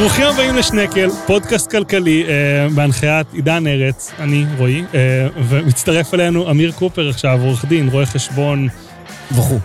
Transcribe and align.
ברוכים 0.00 0.24
הבאים 0.26 0.56
לשנקל, 0.56 1.10
פודקאסט 1.26 1.70
כלכלי 1.70 2.24
אה, 2.28 2.68
בהנחיית 2.74 3.26
עידן 3.32 3.66
ארץ, 3.66 4.12
אני 4.18 4.44
רועי, 4.58 4.84
אה, 4.94 5.26
ומצטרף 5.48 6.14
אלינו 6.14 6.50
אמיר 6.50 6.72
קופר 6.72 7.08
עכשיו, 7.08 7.40
עורך 7.42 7.64
דין, 7.64 7.88
רואה 7.88 8.06
חשבון. 8.06 8.68
וכו'. 9.32 9.58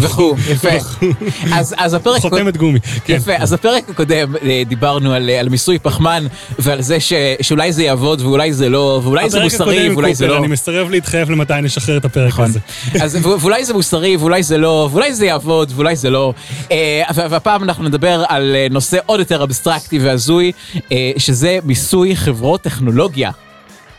וכו'. 0.00 0.34
יפה. 0.50 0.68
אז, 1.58 1.74
אז 1.78 1.94
הפרק... 1.94 2.20
חותמת 2.20 2.56
גומי. 2.56 2.80
כן. 3.04 3.14
יפה, 3.14 3.32
אז 3.38 3.52
הפרק 3.52 3.90
הקודם 3.90 4.36
אה, 4.42 4.62
דיברנו 4.68 5.12
על, 5.12 5.30
על 5.30 5.48
מיסוי 5.48 5.78
פחמן 5.78 6.26
ועל 6.58 6.82
זה 6.82 7.00
ש, 7.00 7.12
שאולי 7.40 7.72
זה 7.72 7.82
יעבוד 7.82 8.20
ואולי 8.20 8.52
זה 8.52 8.68
לא, 8.68 9.00
ואולי 9.04 9.30
זה 9.30 9.42
מוסרי 9.42 9.90
ואולי 9.90 10.14
זה 10.14 10.26
לא. 10.26 10.38
אני 10.38 10.46
מסרב 10.46 10.90
להתחייב 10.90 11.30
למתי 11.30 11.52
נשחרר 11.62 11.96
את 11.96 12.04
הפרק 12.04 12.28
נכון. 12.28 12.44
הזה. 12.44 12.58
אז 13.04 13.18
ואולי 13.22 13.64
זה 13.64 13.74
מוסרי 13.74 14.16
ואולי 14.16 14.42
זה 14.42 14.58
לא, 14.58 14.88
ואולי 14.92 15.14
זה 15.14 15.26
יעבוד 15.26 15.72
ואולי 15.74 15.96
זה 15.96 16.10
לא. 16.10 16.32
אה, 16.70 17.02
והפעם 17.30 17.62
אנחנו 17.62 17.84
נדבר 17.84 18.24
על 18.28 18.56
אה, 18.56 18.66
נושא 18.70 18.98
עוד 19.06 19.20
יותר 19.20 19.42
אבסטרקטי 19.42 19.98
והזוי, 19.98 20.52
אה, 20.92 21.12
שזה 21.16 21.58
מיסוי 21.64 22.16
חברות 22.16 22.62
טכנולוגיה. 22.62 23.30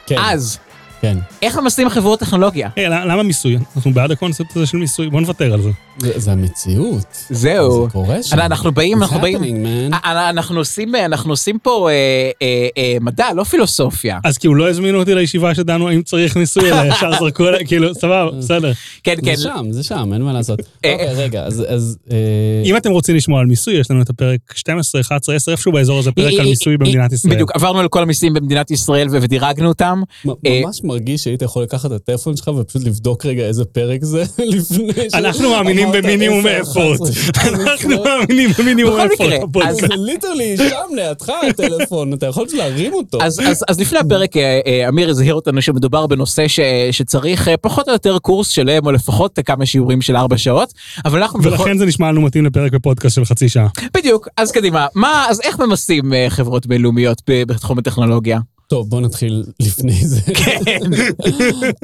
כן, 0.08 0.16
אז, 0.20 0.58
כן. 1.02 1.18
איך 1.42 1.58
ממסים 1.58 1.90
חברות 1.90 2.20
טכנולוגיה? 2.20 2.70
היי, 2.76 2.86
למה 2.90 3.06
למה 3.06 3.24
מיסוי? 3.24 3.58
אנחנו 3.76 3.94
בעד 3.94 4.12
הקונספט 4.12 4.56
הזה 4.56 4.66
של 4.66 4.78
מיסוי, 4.78 5.10
בוא 5.10 5.22
נוותר 5.22 5.54
על 5.54 5.62
זה. 5.62 5.70
זה, 5.98 6.12
זה 6.16 6.32
המציאות. 6.32 7.18
זהו. 7.30 7.84
זה 7.86 7.92
קורה 7.92 8.24
שם. 8.24 8.40
אנחנו 8.40 8.72
באים, 8.72 8.98
It's 8.98 9.02
אנחנו 9.02 9.20
באים, 9.20 9.66
man. 9.66 9.94
אה, 10.06 10.30
אנחנו 10.30 10.60
עושים, 10.60 10.96
אנחנו 10.96 11.34
עושים 11.34 11.60
פה 11.60 11.90
אה, 11.90 11.94
אה, 12.42 12.68
אה, 12.78 12.98
מדע, 13.02 13.34
לא 13.36 13.44
פילוסופיה. 13.44 14.20
אז 14.24 14.38
כאילו 14.38 14.56
לא 14.56 14.70
הזמינו 14.70 15.00
אותי 15.00 15.16
לישיבה 15.16 15.56
שדנו 15.56 15.92
אם 15.92 16.02
צריך 16.02 16.36
מיסוי, 16.36 16.72
אלא 16.72 16.94
ישר 16.94 17.12
זרקו 17.20 17.44
עליי, 17.44 17.66
כאילו, 17.68 17.96
סבבה, 17.96 18.32
בסדר. 18.40 18.72
כן, 19.04 19.16
כן. 19.26 19.36
זה 19.36 19.44
שם, 19.44 19.66
זה 19.72 19.84
שם, 19.84 20.10
אין 20.14 20.22
מה 20.22 20.34
לעשות. 20.34 20.60
אה, 20.86 20.94
אוקיי, 20.94 21.14
רגע, 21.14 21.44
אז... 21.44 21.64
אז 21.68 21.98
אה, 22.12 22.18
אם 22.66 22.78
אתם 22.78 22.92
רוצים 22.92 23.16
לשמוע 23.16 23.40
על 23.40 23.46
מיסוי, 23.46 23.74
יש 23.74 23.92
לנו 23.92 24.02
את 24.02 24.10
הפרק 24.10 24.40
12, 24.56 25.02
11, 25.02 25.36
10, 25.36 25.52
איפשהו 25.52 25.72
באזור 25.72 26.00
הזה, 26.00 26.12
פרק 26.12 26.34
על 26.40 26.46
מיסוי 26.46 26.78
במדינת 26.78 27.14
ישראל. 27.14 27.34
בדיוק, 27.34 27.52
עברנו 27.52 27.80
על 27.80 27.88
כל 27.88 28.02
המיסים 28.02 28.34
במדינת 28.34 28.72
ישראל 28.72 29.08
ודירגנו 29.12 29.68
אותם. 29.68 30.02
אה, 30.28 30.62
ממש 30.64 30.82
מרגיש 30.88 31.24
שהיית 31.24 31.42
יכול 31.42 31.64
לקחת 31.64 31.86
את 31.86 31.92
הטלפון 31.92 32.38
שלך 32.38 32.48
ופשוט 32.48 32.84
לבדוק 32.84 33.26
רגע 33.26 33.44
איזה 33.44 33.66
פרק 33.66 34.04
זה 34.04 34.24
לפני 34.54 35.10
ש... 35.10 35.14
אנחנו 35.14 35.50
מאמינים 35.50 35.92
במינימום 35.92 36.46
10, 36.48 36.62
אפורט. 36.62 37.00
11. 37.38 37.64
אנחנו 37.64 38.04
מאמינים 38.04 38.50
במינימום 38.60 38.94
בכל 38.94 39.10
מקרה, 39.14 39.38
אפורט. 39.38 39.68
אז- 39.68 39.80
ליטרלי 39.98 40.58
שם 40.58 40.96
לידך 40.96 41.32
הטלפון, 41.50 42.14
אתה 42.14 42.26
יכול 42.26 42.46
פשוט 42.46 42.58
להרים 42.58 42.94
אותו. 42.94 43.18
אז, 43.22 43.80
לפני 43.80 44.00
הפרק 44.00 44.38
אה, 44.38 44.60
אה, 44.68 44.90
אמיר 44.90 45.10
הזהיר 45.10 45.34
אותנו 45.34 45.62
שמדובר 45.62 46.08
בנושא 46.08 46.48
ש, 46.48 46.60
שצריך 46.92 47.48
אה, 47.48 47.58
פחות 47.58 47.88
או 47.88 47.94
יותר 47.94 48.18
קורס 48.20 48.48
שלם 48.50 48.86
או 48.86 48.92
לפחות 48.92 49.40
כמה 49.46 49.66
שיעורים 49.66 50.02
של 50.02 50.16
ארבע 50.16 50.38
שעות 50.38 50.74
אבל 51.06 51.22
אנחנו 51.22 51.44
ולכן 51.44 51.78
זה 51.78 51.86
נשמע 51.86 52.12
לנו 52.12 52.22
מתאים 52.22 52.46
לפרק 52.46 52.72
בפודקאסט 52.72 53.16
של 53.16 53.26
חצי 53.26 53.50
שעה. 53.50 53.68
בדיוק 53.94 54.28
אז 54.38 54.52
קדימה 54.52 54.88
מה 54.96 55.26
אז 55.30 55.42
איך 55.44 55.60
ממסים 55.60 56.14
חברות 56.30 56.66
בינלאומיות 56.68 57.22
בתחום 57.28 57.80
הטכנולוגיה. 57.80 58.40
טוב, 58.68 58.90
בוא 58.90 59.02
נתחיל 59.02 59.44
לפני 59.60 60.08
זה. 60.08 60.22
כן. 60.22 60.80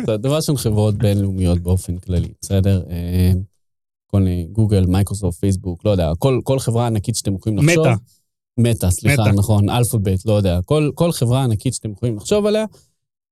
דבר 0.24 0.36
ראשון, 0.36 0.58
חברות 0.58 0.96
בינלאומיות 0.96 1.60
באופן 1.60 1.98
כללי, 1.98 2.34
בסדר? 2.42 2.84
אה, 2.90 3.32
כל 4.08 4.20
מיני 4.20 4.48
גוגל, 4.52 4.86
מייקרוסופט, 4.86 5.40
פייסבוק, 5.40 5.86
לא 5.86 5.92
יודע, 5.92 6.12
כל, 6.20 6.40
כל 6.44 6.60
חברה 6.60 6.88
ענקית 6.88 7.16
שאתם 7.16 7.36
יכולים 7.36 7.58
לחשוב. 7.58 7.88
מטא. 7.88 7.96
מטא, 8.58 8.90
סליחה, 8.90 9.22
מטא. 9.22 9.32
נכון, 9.32 9.70
אלפאבט, 9.70 10.26
לא 10.26 10.34
יודע. 10.34 10.60
כל, 10.66 10.92
כל 10.96 11.12
חברה 11.12 11.44
ענקית 11.44 11.74
שאתם 11.74 11.92
יכולים 11.92 12.16
לחשוב 12.16 12.46
עליה, 12.46 12.66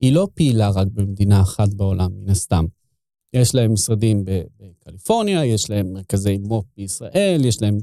היא 0.01 0.13
לא 0.13 0.27
פעילה 0.33 0.69
רק 0.69 0.87
במדינה 0.93 1.41
אחת 1.41 1.73
בעולם, 1.73 2.09
מן 2.13 2.29
הסתם. 2.29 2.65
יש 3.33 3.55
להם 3.55 3.73
משרדים 3.73 4.25
בקליפורניה, 4.25 5.45
יש 5.45 5.69
להם 5.69 5.93
מרכזי 5.93 6.37
מו"פ 6.37 6.65
בישראל, 6.77 7.45
יש 7.45 7.61
להם 7.61 7.77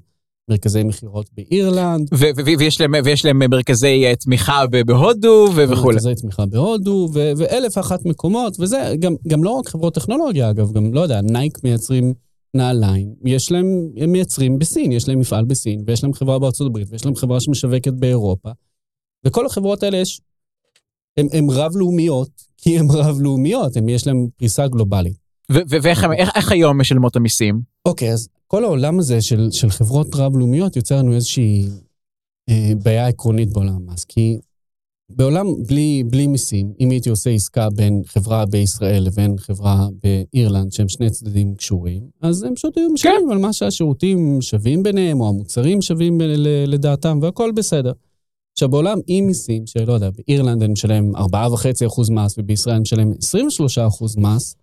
מרכזי 0.49 0.83
מכירות 0.83 1.27
באירלנד, 1.37 2.09
ו- 2.15 2.31
ו- 2.37 2.59
ויש 2.59 2.81
להם 2.81 2.93
ויש 3.05 3.25
להם 3.25 3.39
מרכזי 3.51 4.07
אה, 4.07 4.17
תמיכה 4.17 4.67
בהודו 4.67 5.49
ו- 5.55 5.69
וכולי. 5.69 5.95
מרכזי 5.95 6.15
תמיכה 6.15 6.47
בהודו, 6.47 7.09
ו- 7.15 7.33
ואלף 7.37 7.77
ואחת 7.77 8.05
מקומות, 8.05 8.57
וזה 8.61 8.95
גם, 9.01 9.15
גם 9.27 9.45
לא 9.45 9.51
רק 9.51 9.69
חברות 9.69 9.95
טכנולוגיה, 9.95 10.51
אגב, 10.51 10.73
גם, 10.73 10.95
לא 10.95 11.01
יודע, 11.01 11.21
נייק 11.21 11.65
מייצרים 11.65 12.15
נעליים, 12.55 13.15
יש 13.25 13.53
להם, 13.53 13.67
הם 13.97 14.13
מייצרים 14.13 14.59
בסין, 14.59 14.93
יש 14.93 15.09
להם 15.09 15.19
מפעל 15.19 15.45
בסין, 15.45 15.85
ויש 15.87 16.03
להם 16.03 16.13
חברה 16.13 16.39
בארצות 16.39 16.67
הברית, 16.67 16.89
ויש 16.91 17.05
להם 17.05 17.15
חברה 17.15 17.41
שמשווקת 17.41 17.93
באירופה, 17.93 18.51
וכל 19.25 19.47
החברות 19.47 19.83
האלה 19.83 19.97
יש, 19.97 20.21
הן 21.17 21.47
רב-לאומיות, 21.51 22.31
כי 22.57 22.79
הן 22.79 22.87
רב-לאומיות, 22.91 23.77
הם, 23.77 23.89
יש 23.89 24.07
להם 24.07 24.27
פריסה 24.37 24.69
גלובלית. 24.69 25.28
ואיך 25.53 26.05
הם- 26.05 26.13
איך- 26.13 26.31
איך 26.35 26.53
היום 26.53 26.81
משלמות 26.81 27.17
המיסים? 27.17 27.61
אוקיי, 27.87 28.13
אז 28.13 28.29
כל 28.47 28.65
העולם 28.65 28.99
הזה 28.99 29.21
של, 29.21 29.49
של 29.51 29.71
חברות 29.71 30.15
רב-לאומיות 30.15 30.77
יוצר 30.77 30.99
לנו 30.99 31.15
איזושהי 31.15 31.69
אה, 32.49 32.73
בעיה 32.83 33.07
עקרונית 33.07 33.53
בעולם 33.53 33.77
המס. 33.89 34.05
כי 34.05 34.39
בעולם 35.11 35.47
בלי, 35.67 36.03
בלי 36.11 36.27
מיסים, 36.27 36.73
אם 36.81 36.91
הייתי 36.91 37.11
עושה 37.11 37.31
עסקה 37.31 37.71
בין 37.71 38.03
חברה 38.07 38.47
בישראל 38.47 39.03
לבין 39.03 39.39
חברה 39.39 39.89
באירלנד, 40.03 40.73
שהם 40.73 40.89
שני 40.89 41.11
צדדים 41.11 41.55
קשורים, 41.55 42.03
אז 42.23 42.43
הם 42.43 42.55
פשוט 42.55 42.77
היו 42.79 42.91
משלמים 42.93 43.31
על 43.31 43.39
מה 43.39 43.53
שהשירותים 43.53 44.39
שווים 44.43 44.83
ביניהם, 44.83 45.21
או 45.21 45.29
המוצרים 45.29 45.83
שווים 45.83 46.21
לדעתם, 46.67 47.19
והכל 47.23 47.53
בסדר. 47.53 47.93
עכשיו, 48.53 48.69
בעולם 48.69 48.99
עם 49.07 49.27
מיסים, 49.27 49.67
שלא 49.67 49.93
יודע, 49.93 50.11
באירלנד 50.11 50.63
אני 50.63 50.73
משלם 50.73 51.17
4.5% 51.17 51.23
מס, 52.11 52.35
ובישראל 52.39 52.75
אני 52.75 52.83
משלם 52.83 53.13
23% 53.13 54.19
מס, 54.21 54.57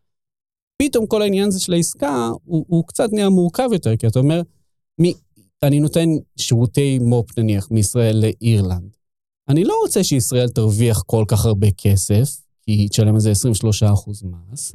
פתאום 0.78 1.08
כל 1.08 1.22
העניין 1.22 1.48
הזה 1.48 1.60
של 1.60 1.74
העסקה 1.74 2.30
הוא, 2.46 2.66
הוא 2.68 2.84
קצת 2.88 3.14
נהיה 3.14 3.30
מורכב 3.30 3.70
יותר, 3.72 3.96
כי 3.96 4.08
אתה 4.08 4.20
אומר, 4.20 4.42
מי, 5.00 5.14
אני 5.64 5.80
נותן 5.80 6.10
שירותי 6.38 7.00
מו"פ 7.00 7.38
נניח 7.38 7.68
מישראל 7.72 8.26
לאירלנד. 8.26 8.96
אני 9.50 9.64
לא 9.64 9.74
רוצה 9.84 10.04
שישראל 10.04 10.50
תרוויח 10.50 11.04
כל 11.06 11.26
כך 11.28 11.46
הרבה 11.46 11.68
כסף, 11.78 12.30
כי 12.62 12.72
היא 12.72 12.90
תשלם 12.90 13.14
על 13.14 13.20
זה 13.20 13.32
23% 13.32 13.36
מס, 14.52 14.72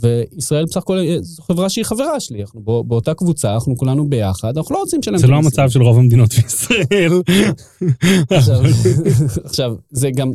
וישראל 0.00 0.64
בסך 0.64 0.76
הכל 0.76 0.98
זו 1.20 1.42
חברה 1.42 1.68
שהיא 1.70 1.84
חברה 1.84 2.20
שלי, 2.20 2.42
אנחנו 2.42 2.60
בא, 2.60 2.82
באותה 2.82 3.14
קבוצה, 3.14 3.54
אנחנו 3.54 3.76
כולנו 3.76 4.08
ביחד, 4.08 4.56
אנחנו 4.56 4.74
לא 4.74 4.80
רוצים 4.80 5.00
לשלם... 5.00 5.18
זה 5.18 5.26
לא. 5.26 5.36
המצב 5.36 5.68
של 5.68 5.82
רוב 5.82 5.98
המדינות 5.98 6.34
בישראל. 6.34 7.22
עכשיו, 8.38 8.60
עכשיו, 9.44 9.74
זה 9.90 10.10
גם... 10.10 10.32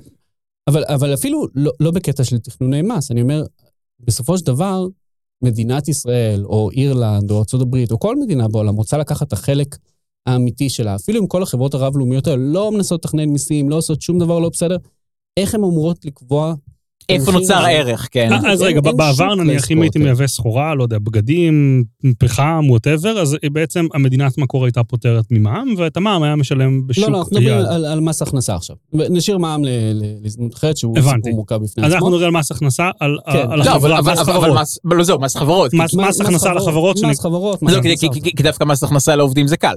אבל, 0.68 0.84
אבל 0.88 1.14
אפילו 1.14 1.48
לא, 1.56 1.72
לא 1.80 1.92
בקטע 1.92 2.24
של 2.24 2.38
תכנוני 2.38 2.82
מס, 2.82 3.12
אני 3.12 3.22
אומר, 3.22 3.44
בסופו 4.00 4.38
של 4.38 4.46
דבר, 4.46 4.88
מדינת 5.42 5.88
ישראל, 5.88 6.46
או 6.46 6.70
אירלנד, 6.72 7.32
או 7.32 7.44
ארה"ב, 7.54 7.76
או 7.92 8.00
כל 8.00 8.16
מדינה 8.16 8.48
בעולם 8.48 8.76
רוצה 8.76 8.98
לקחת 8.98 9.28
את 9.28 9.34
החלק 9.34 9.78
האמיתי 10.26 10.70
שלה, 10.70 10.96
אפילו 10.96 11.22
אם 11.22 11.28
כל 11.28 11.44
החברות 11.44 11.74
הרב-לאומיות 11.74 12.28
האלה 12.28 12.38
לא 12.42 12.72
מנסות 12.72 13.06
לתכנן 13.06 13.30
מיסים, 13.30 13.70
לא 13.70 13.76
עושות 13.76 14.02
שום 14.02 14.20
דבר 14.20 14.40
לא 14.40 14.50
בסדר, 14.50 14.78
איך 15.38 15.56
הן 15.56 15.64
אמורות 15.64 16.06
לקבוע... 16.06 16.54
איפה 17.10 17.32
נוצר? 17.32 17.54
הערך, 17.56 18.08
כן. 18.12 18.30
אה, 18.34 18.52
אז 18.52 18.62
רגע, 18.62 18.82
בעבר 18.82 19.36
נניח 19.36 19.72
אם 19.72 19.82
הייתי 19.82 20.00
מייבא 20.00 20.28
סחורה, 20.28 20.76
לא 20.76 20.84
יודע, 20.84 20.98
בגדים, 21.00 21.84
פחם, 22.20 22.66
ווטאבר, 22.70 23.20
אז 23.22 23.38
בעצם 23.52 23.88
המדינת 23.94 24.38
מקור 24.38 24.66
הייתה 24.66 24.84
פותרת 24.84 25.26
ממע"מ, 25.32 25.74
ואת 25.78 25.98
המע"מ 25.98 26.24
היה 26.24 26.36
משלם 26.36 26.88
בשוק 26.88 27.04
לא, 27.06 27.12
לא, 27.12 27.18
אנחנו 27.18 27.32
מדברים 27.38 27.54
היעד. 27.58 27.84
על, 27.86 28.00
מס 28.00 28.22
הכנסה 28.22 28.56
עכשיו. 28.56 28.76
נשאיר 28.94 29.38
מע"מ 29.38 29.64
ל- 29.64 29.68
ל- 29.70 30.16
להזדמנות 30.24 30.54
אחרת, 30.54 30.78
שהוא. 30.78 30.96
סיפור 31.02 31.32
מורכב 31.36 31.56
בפני 31.56 31.84
אז 31.86 31.92
עצמו. 31.94 31.96
אנחנו 32.06 32.10
נדבר 32.10 32.26
על 32.26 32.32
מס 32.32 32.52
הכנסה, 32.52 32.90
על 33.00 33.18
כן. 33.32 33.50
לא, 33.50 33.64
החברה, 33.64 34.00
אבל- 34.00 34.14
מס 34.14 34.20
חברות. 34.20 34.58
מס, 34.62 34.80
לא 34.84 35.04
זהו, 35.04 35.20
מס 35.22 35.38
חברות. 35.38 35.74
מס 35.74 35.94
מס 35.94 36.22
הכנסה 36.22 36.54
לחברות, 36.54 36.98
מס 37.04 37.20
חברות, 37.22 37.62
מס 37.64 37.74
לא, 37.74 37.82
כי- 37.82 37.94
הכנסה. 37.94 38.08
כי- 38.36 38.44
דווקא 38.44 38.64
מס 38.64 38.84
הכנסה 38.84 39.16
לעובדים 39.16 39.48
זה 39.48 39.58
קל. 39.58 39.76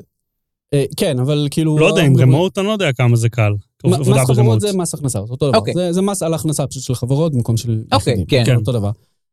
אה, 0.74 0.84
כן, 0.96 1.18
אבל 1.18 1.48
כאילו... 1.50 1.78
לא 1.78 1.86
יודע, 1.86 2.02
עם 2.02 2.12
מדברים- 2.12 2.34
רמוט 2.34 2.58
אני 2.58 2.66
לא 2.66 2.72
יודע 2.72 2.92
כמה 2.92 3.16
זה 3.16 3.28
קל. 3.28 3.52
מס 3.86 4.08
חברות. 4.26 4.60
זה 4.60 4.72
מס 4.76 4.94
הכנסה, 4.94 5.18
זה 5.26 5.32
אותו 5.32 5.48
דבר. 5.48 5.58
אוקיי. 5.58 5.74
זה- 5.74 5.92
זה 5.92 6.02
מס 6.02 6.22
על 6.22 6.34
הכנסה 6.34 6.66
פשוט 6.66 6.82
של 6.82 6.94
חברות 6.94 7.32
במקום 7.34 7.56
של 7.56 7.82
אוקיי, 7.92 8.12
יחידים. 8.12 8.26
כן. 8.26 8.44
זה 8.46 8.54
אותו 8.54 8.72
דבר. 8.72 8.90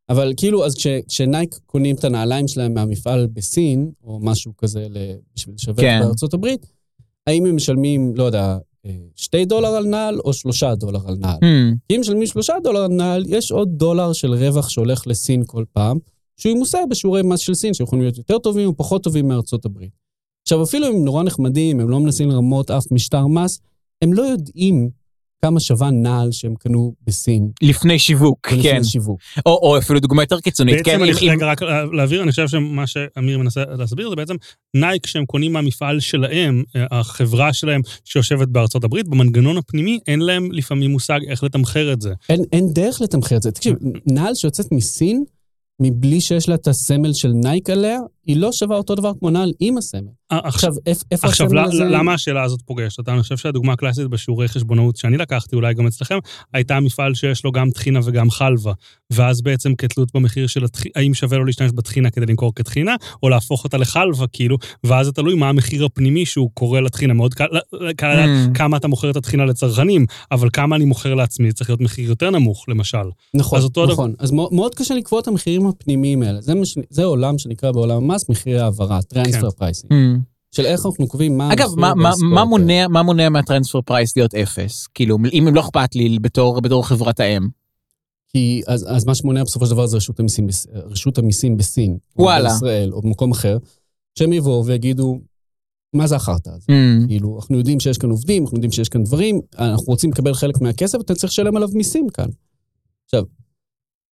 אבל 0.10 0.34
כאילו, 0.38 0.66
אז 0.66 0.76
כש- 0.76 0.88
כשנייק 1.08 1.60
קונים 1.66 1.96
את 1.96 2.04
הנעליים 2.04 2.48
שלהם 2.48 2.74
מהמפעל 2.74 3.28
בסין, 3.34 3.92
או 4.04 4.20
משהו 4.22 4.52
כזה 4.58 4.86
ל- 4.90 4.98
בשביל 5.36 5.56
לשווק 5.56 5.80
כן. 5.80 6.00
בארצות 6.04 6.34
הברית, 6.34 6.66
האם 7.28 7.46
הם 7.46 7.56
משלמים, 7.56 8.14
לא 8.16 8.24
יודע, 8.24 8.58
אה, 8.86 8.92
שתי 9.16 9.46
דולר 9.46 9.68
על 9.68 9.86
נעל 9.86 10.20
או 10.20 10.34
שלושה 10.34 10.76
דולר 10.76 11.00
על 11.08 11.16
נעל? 11.20 11.38
Hmm. 11.38 11.76
כי 11.88 11.96
אם 11.96 12.02
משלמים 12.02 12.26
שלושה 12.28 12.54
דולר 12.64 12.80
על 12.82 12.92
נעל, 12.92 13.24
יש 13.28 13.52
עוד 13.52 13.70
דולר 13.72 14.14
של 14.14 14.34
רווח 14.34 14.70
שהולך 14.70 15.08
לסין 15.08 15.44
כל 15.48 15.64
פעם, 15.74 15.98
שהוא 16.38 16.52
ימוסה 16.56 16.78
בשיעורי 16.90 17.22
מס 17.24 17.40
של 17.40 17.54
סין, 17.54 17.74
שיכולים 17.74 18.04
להיות 18.04 18.18
יותר 18.18 18.38
טובים 18.40 18.68
או 18.68 18.78
פחות 18.78 19.04
טובים 19.04 19.28
מארצות 19.28 19.66
הברית. 19.66 19.92
עכשיו, 20.44 20.64
אפילו 20.64 20.88
אם 20.88 20.96
הם 20.96 21.06
נורא 21.06 21.24
נחמדים, 21.24 21.80
הם 21.80 21.90
לא 21.90 22.00
מנסים 22.00 22.30
לרמות 22.30 22.72
אף 22.72 22.92
משטר 22.92 23.28
מס, 23.28 23.60
הם 24.02 24.14
לא 24.14 24.22
יודעים 24.22 24.90
כמה 25.42 25.60
שווה 25.60 25.92
נעל 25.92 26.32
שהם 26.32 26.56
קנו 26.56 26.94
בסין. 27.08 27.50
לפני 27.62 28.00
שיווק, 28.00 28.48
ולפני 28.52 28.64
כן. 28.64 28.84
שיווק. 28.84 29.20
או 29.46 29.52
או 29.52 29.78
אפילו 29.78 30.00
דוגמה 30.00 30.24
יותר 30.24 30.40
קיצונית, 30.40 30.76
כן. 30.86 31.00
בעצם, 31.00 31.04
אני, 31.04 31.30
אם- 31.32 31.36
רגע, 31.36 31.46
רק 31.52 31.62
להבהיר, 31.94 32.24
אני 32.24 32.32
חושב 32.32 32.48
שמה 32.48 32.88
שאמיר 32.88 33.38
מנסה 33.38 33.64
להסביר 33.66 34.10
זה 34.10 34.16
בעצם 34.16 34.36
נייק, 34.74 35.04
כשהם 35.04 35.26
קונים 35.26 35.54
מהמפעל 35.54 36.00
שלהם, 36.00 36.64
אה, 36.76 36.86
החברה 36.92 37.54
שלהם 37.54 37.82
שיושבת 38.06 38.48
בארצות 38.48 38.84
הברית, 38.84 39.08
במנגנון 39.08 39.58
הפנימי 39.58 40.00
אין 40.08 40.20
להם 40.20 40.52
לפעמים 40.52 40.92
מושג 40.92 41.20
איך 41.30 41.44
לתמחר 41.44 41.94
את 41.94 42.02
זה. 42.02 42.14
אין, 42.30 42.44
אין 42.52 42.74
דרך 42.74 43.02
לתמחר 43.02 43.38
את 43.38 43.42
זה. 43.42 43.52
תקשיב, 43.52 43.74
נעל 44.06 44.36
שיוצאת 44.36 44.72
מסין, 44.72 45.24
מבלי 45.82 46.22
שיש 46.22 46.50
לה 46.50 46.56
את 46.56 46.68
הסמל 46.68 47.14
של 47.14 47.32
נייק 47.32 47.70
עליה, 47.70 48.00
היא 48.26 48.38
לא 48.38 48.52
שווה 48.52 48.78
אותו 48.78 48.96
דבר 48.96 49.12
כמו 49.20 49.30
נעל 49.30 49.52
עם 49.60 49.78
הסמל. 49.78 50.02
אה, 50.32 50.38
עכשיו, 50.44 50.70
עכשיו, 50.70 50.74
איפ- 50.94 51.04
איפה 51.12 51.28
עכשיו, 51.28 51.48
הסמל 51.48 51.60
הזה? 51.60 51.84
למה 51.84 52.14
השאלה 52.14 52.44
הזאת 52.44 52.62
פוגשת 52.62 52.98
אותה? 53.00 53.14
אני 53.14 53.22
חושב 53.22 53.38
שהדוגמה 53.38 53.74
הקלאסית 53.74 54.08
בשיעורי 54.08 54.48
חשבונאות 54.48 54.96
שאני 54.98 55.18
לקחתי, 55.18 55.56
אולי 55.56 55.74
גם 55.74 55.88
אצלכם, 55.88 56.18
הייתה 56.54 56.80
מפעל 56.80 57.14
שיש 57.14 57.44
לו 57.46 57.52
גם 57.52 57.70
טחינה 57.70 58.00
וגם 58.04 58.30
חלבה. 58.30 58.74
ואז 59.14 59.42
בעצם 59.42 59.76
כתלות 59.76 60.10
במחיר 60.16 60.48
של 60.48 60.64
הטחינה, 60.64 60.92
האם 60.96 61.14
שווה 61.14 61.38
לו 61.38 61.46
להשתמש 61.46 61.72
בטחינה 61.72 62.10
כדי 62.10 62.26
למכור 62.26 62.56
כטחינה, 62.56 62.96
או 63.24 63.30
להפוך 63.30 63.64
אותה 63.64 63.78
לחלבה, 63.78 64.28
כאילו, 64.28 64.58
ואז 64.84 65.06
זה 65.06 65.12
תלוי 65.12 65.36
מה 65.36 65.50
המחיר 65.50 65.86
הפנימי 65.86 66.26
שהוא 66.26 66.50
קובע 66.54 66.80
לטחינה. 66.80 67.14
מאוד 67.14 67.34
קל 67.34 67.46
קל 67.98 68.14
לדעת 68.14 68.30
Mm. 68.30 68.58
כמה 68.58 68.78
אתה 68.78 68.88
מוכר 68.88 69.10
את 69.12 69.16
הטחינה 69.16 69.46
לצרכנים, 69.46 70.06
אבל 70.32 70.50
כמה 70.54 70.76
אני 70.76 70.86
מוכר 70.86 71.14
לעצמי, 71.16 71.52
צריך 71.52 71.70
להיות 71.70 71.82
מחיר 71.82 72.10
יותר 72.10 72.30
נמוך, 72.30 72.66
למשל. 72.70 72.98
נכון, 73.34 73.58
אז 73.60 73.64
אותו 73.64 73.86
דבר- 73.86 73.94
נכון. 73.94 74.14
אז 74.20 74.32
מאוד, 74.32 74.54
מאוד 74.54 74.76
קשה 74.76 74.94
לקבוע 74.96 75.20
את 75.20 75.28
המחירים 75.28 75.68
הפנימיים 75.68 76.24
האלה. 76.24 76.42
זה, 76.42 76.56
מש... 76.56 76.76
זה 76.90 77.04
עולם 77.04 77.38
שנקרא 77.38 77.72
בעולם 77.72 78.09
המס 78.12 78.30
מחירי 78.30 78.60
העברה, 78.60 79.02
transfer 79.02 79.52
pricing. 79.52 79.92
Mm. 79.94 80.20
של 80.52 80.66
איך 80.66 80.86
אנחנו 80.86 81.08
קובעים 81.08 81.38
מה... 81.38 81.54
אגב, 81.54 81.70
מה- 81.78 81.94
מה-. 81.96 82.44
מונע- 82.46 82.88
מה 82.90 83.04
מונע 83.04 83.30
מה 83.30 83.40
transfer 83.40 83.82
price 83.82 84.18
להיות 84.18 84.36
אפס? 84.36 84.88
כאילו, 84.94 85.18
אם 85.34 85.48
הם 85.48 85.56
לא 85.56 85.62
אכפת 85.62 85.96
לי 85.96 86.20
בתור 86.20 86.62
בתור 86.62 86.88
חברת 86.88 87.20
האם. 87.20 87.48
כי 88.28 88.62
אז, 88.68 88.86
אז 88.90 89.06
מה 89.06 89.16
שמונע 89.16 89.44
בסופו 89.44 89.66
של 89.66 89.72
דבר 89.72 89.86
זה 89.86 89.98
רשות 89.98 90.20
המיסים, 90.20 90.48
רשות 90.74 91.18
המיסים 91.18 91.58
בסין. 91.58 91.98
וואלה. 92.16 92.50
או 92.50 92.54
בישראל, 92.54 92.94
או 92.94 93.02
במקום 93.02 93.32
אחר, 93.32 93.58
שהם 94.20 94.34
יבואו 94.34 94.66
ויגידו, 94.66 95.20
מה 95.94 96.08
זה 96.08 96.16
החרטא 96.16 96.50
הזה? 96.50 96.66
Mm. 96.68 97.08
כאילו, 97.08 97.38
אנחנו 97.40 97.58
יודעים 97.58 97.80
שיש 97.80 97.98
כאן 97.98 98.10
עובדים, 98.10 98.44
אנחנו 98.44 98.58
יודעים 98.58 98.72
שיש 98.72 98.90
כאן 98.90 99.04
דברים, 99.04 99.42
אנחנו 99.60 99.86
רוצים 99.88 100.10
לקבל 100.10 100.34
חלק 100.34 100.62
מהכסף, 100.62 101.00
אתה 101.02 101.16
צריך 101.16 101.34
לשלם 101.34 101.56
עליו 101.58 101.70
מיסים 101.74 102.10
כאן. 102.10 102.28
עכשיו, 103.06 103.24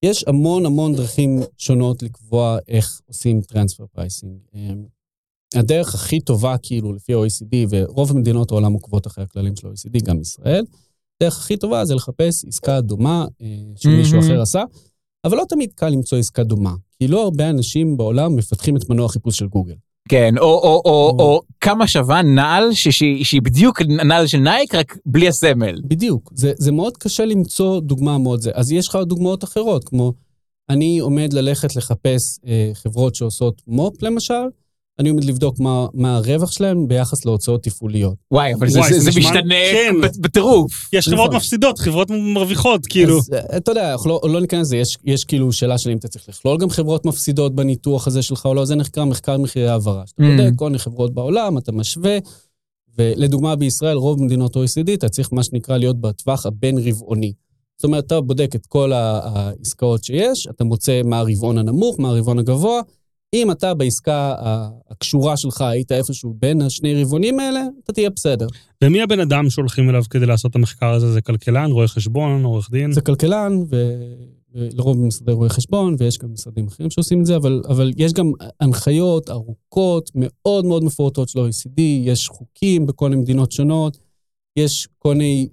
יש 0.08 0.24
המון 0.28 0.66
המון 0.66 0.96
דרכים 0.96 1.40
שונות 1.58 2.04
לקבוע 2.04 2.58
איך 2.68 3.02
עושים 3.06 3.42
transfer 3.42 3.86
pricing. 3.92 4.40
הדרך 5.56 5.96
הכי 5.96 6.20
טובה, 6.20 6.56
כאילו, 6.58 6.94
לפי 6.94 7.14
ה-OECD, 7.14 7.56
ורוב 7.70 8.18
מדינות 8.18 8.52
העולם 8.52 8.74
עוקבות 8.74 9.08
אחרי 9.08 9.24
הכללים 9.24 9.56
של 9.56 9.68
ה-OECD, 9.68 10.04
גם 10.04 10.22
ישראל, 10.22 10.66
הדרך 11.22 11.38
הכי 11.38 11.58
טובה 11.58 11.86
זה 11.86 11.96
לחפש 11.96 12.46
עסקה 12.46 12.82
דומה 12.82 13.26
אה, 13.42 13.48
שמישהו. 13.76 14.20
אחר 14.20 14.42
עשה, 14.42 14.64
אבל 15.26 15.38
לא 15.38 15.44
תמיד 15.50 15.74
קל 15.76 15.90
למצוא 15.90 16.18
עסקה 16.18 16.44
דומה, 16.44 16.76
כי 17.00 17.08
לא 17.08 17.24
הרבה 17.24 17.50
אנשים 17.50 17.98
בעולם 17.98 18.36
מפתחים 18.36 18.78
את 18.78 18.90
מנוע 18.90 19.06
החיפוש 19.06 19.38
של 19.38 19.48
גוגל. 19.48 19.76
כן, 20.10 20.38
או, 20.38 20.44
או, 20.44 20.52
או, 20.54 20.82
או- 20.86 21.16
או 21.20 21.42
כמה 21.62 21.88
שווה 21.88 22.22
נעל 22.22 22.74
שהיא 22.74 23.42
בדיוק 23.42 23.82
נעל 23.82 24.28
של 24.28 24.38
נייק, 24.38 24.76
רק 24.76 24.98
בלי 25.06 25.28
הסמל. 25.28 25.82
בדיוק. 25.86 26.32
זה, 26.36 26.54
זה 26.58 26.72
מאוד 26.72 26.98
קשה 26.98 27.26
למצוא 27.26 27.80
דוגמה 27.80 28.18
מאוד 28.18 28.42
זה. 28.42 28.52
אז 28.54 28.72
יש 28.72 28.88
לך 28.88 28.96
דוגמאות 28.96 29.44
אחרות, 29.44 29.84
כמו 29.90 30.14
אני 30.70 31.00
עומד 31.00 31.34
ללכת 31.34 31.76
לחפש 31.76 32.40
אה, 32.48 32.72
חברות 32.74 33.16
שעושות 33.16 33.62
מו"פ, 33.68 34.04
למשל, 34.04 34.34
אני 35.00 35.10
עומד 35.10 35.24
לבדוק 35.24 35.60
מה, 35.60 35.88
מה 35.94 36.16
הרווח 36.16 36.52
שלהם 36.52 36.88
ביחס 36.88 37.26
להוצאות 37.26 37.64
תפעוליות. 37.64 38.16
וואי, 38.32 38.54
אבל 38.54 38.68
וואי, 38.68 38.94
זה, 38.94 39.00
זה 39.00 39.00
זה 39.00 39.10
נשמע- 39.10 39.20
משתנה 39.20 39.56
כן. 39.74 39.96
בטירוף. 40.22 40.72
יש 40.94 41.08
חברות 41.08 41.26
נכון. 41.28 41.36
מפסידות, 41.36 41.80
חברות 41.80 42.08
מרוויחות, 42.34 42.86
כאילו. 42.88 43.18
אז 43.18 43.34
אה, 43.34 43.58
אתה 43.58 43.72
יודע, 43.72 43.92
אנחנו 43.92 44.10
לא, 44.10 44.22
לא 44.24 44.42
ניכנס 44.42 44.68
לזה, 44.68 44.78
יש, 44.78 44.98
יש 45.06 45.24
כאילו 45.24 45.52
שאלה 45.54 45.78
של 45.78 45.90
אם 45.90 45.98
אתה 45.98 46.08
צריך 46.08 46.30
לכלול 46.30 46.58
גם 46.58 46.70
חברות 46.70 47.06
מפסידות 47.06 47.56
בניתוח 47.56 48.08
הזה 48.08 48.22
שלך 48.22 48.46
או 48.46 48.54
לא, 48.54 48.66
זה 48.66 48.76
נחקר 48.76 49.06
מחקר 49.06 49.38
מחירי 49.38 49.68
העברה. 49.68 50.04
שאתה 50.08 50.24
Mm. 50.24 50.26
בודק 50.42 50.52
כל 50.56 50.66
מיני 50.66 50.80
חברות 50.80 51.14
בעולם, 51.14 51.58
אתה 51.58 51.72
משווה, 51.72 52.18
ולדוגמה 52.98 53.56
בישראל, 53.56 53.98
רוב 53.98 54.24
מדינות 54.24 54.56
ה-OECD, 54.56 54.94
אתה 54.94 55.10
צריך 55.10 55.34
מה 55.34 55.44
שנקרא 55.44 55.78
להיות 55.78 56.02
בטווח 56.02 56.46
הבין-רבעוני. 56.46 57.34
זאת 57.78 57.84
אומרת, 57.84 58.06
אתה 58.06 58.22
בודק 58.22 58.52
את 58.56 58.66
כל 58.66 58.92
העסקאות 58.94 60.04
שיש, 60.04 60.48
אתה 60.50 60.64
מוצא 60.64 61.02
מה 61.06 61.20
הרבעון 61.20 61.58
הנמוך, 61.58 62.00
מה 62.00 62.10
הרבעון 62.10 62.40
הגבוה. 62.40 62.82
אם 63.34 63.52
אתה 63.52 63.74
בעסקה 63.74 64.36
הקשורה 64.90 65.38
שלך 65.38 65.62
היית 65.62 65.92
איפשהו 65.92 66.34
בין 66.40 66.62
השני 66.62 67.04
רבעונים 67.04 67.40
האלה, 67.40 67.64
אתה 67.84 67.94
תהיה 67.94 68.10
בסדר. 68.10 68.48
ומי 68.84 69.02
הבן 69.02 69.20
אדם 69.20 69.50
שהולכים 69.50 69.90
אליו 69.90 70.04
כדי 70.10 70.26
לעשות 70.26 70.52
את 70.52 70.56
המחקר 70.56 70.94
הזה? 70.94 71.12
זה 71.12 71.22
כלכלן, 71.22 71.72
רואה 71.72 71.88
חשבון, 71.88 72.44
עורך 72.44 72.72
דין? 72.72 72.92
זה 72.92 73.02
כלכלן, 73.02 73.54
ולרוב 74.56 74.98
במשרדי 74.98 75.32
רואי 75.32 75.50
חשבון, 75.50 75.96
ויש 76.00 76.18
גם 76.18 76.34
משרדים 76.34 76.68
אחרים 76.68 76.90
שעושים 76.90 77.22
את 77.22 77.26
זה, 77.26 77.36
אבל, 77.36 77.62
אבל 77.68 77.92
יש 77.98 78.14
גם 78.14 78.32
הנחיות 78.60 79.30
ארוכות, 79.30 80.12
מאוד 80.16 80.66
מאוד 80.66 80.84
מפורטות 80.84 81.30
של 81.30 81.40
ה-OECD, 81.40 81.82
יש 81.82 82.28
חוקים 82.28 82.86
בכל 82.86 83.10
מיני 83.10 83.22
מדינות 83.22 83.52
שונות, 83.52 83.98
יש 84.58 84.88
כל 84.98 85.14
מיני 85.14 85.48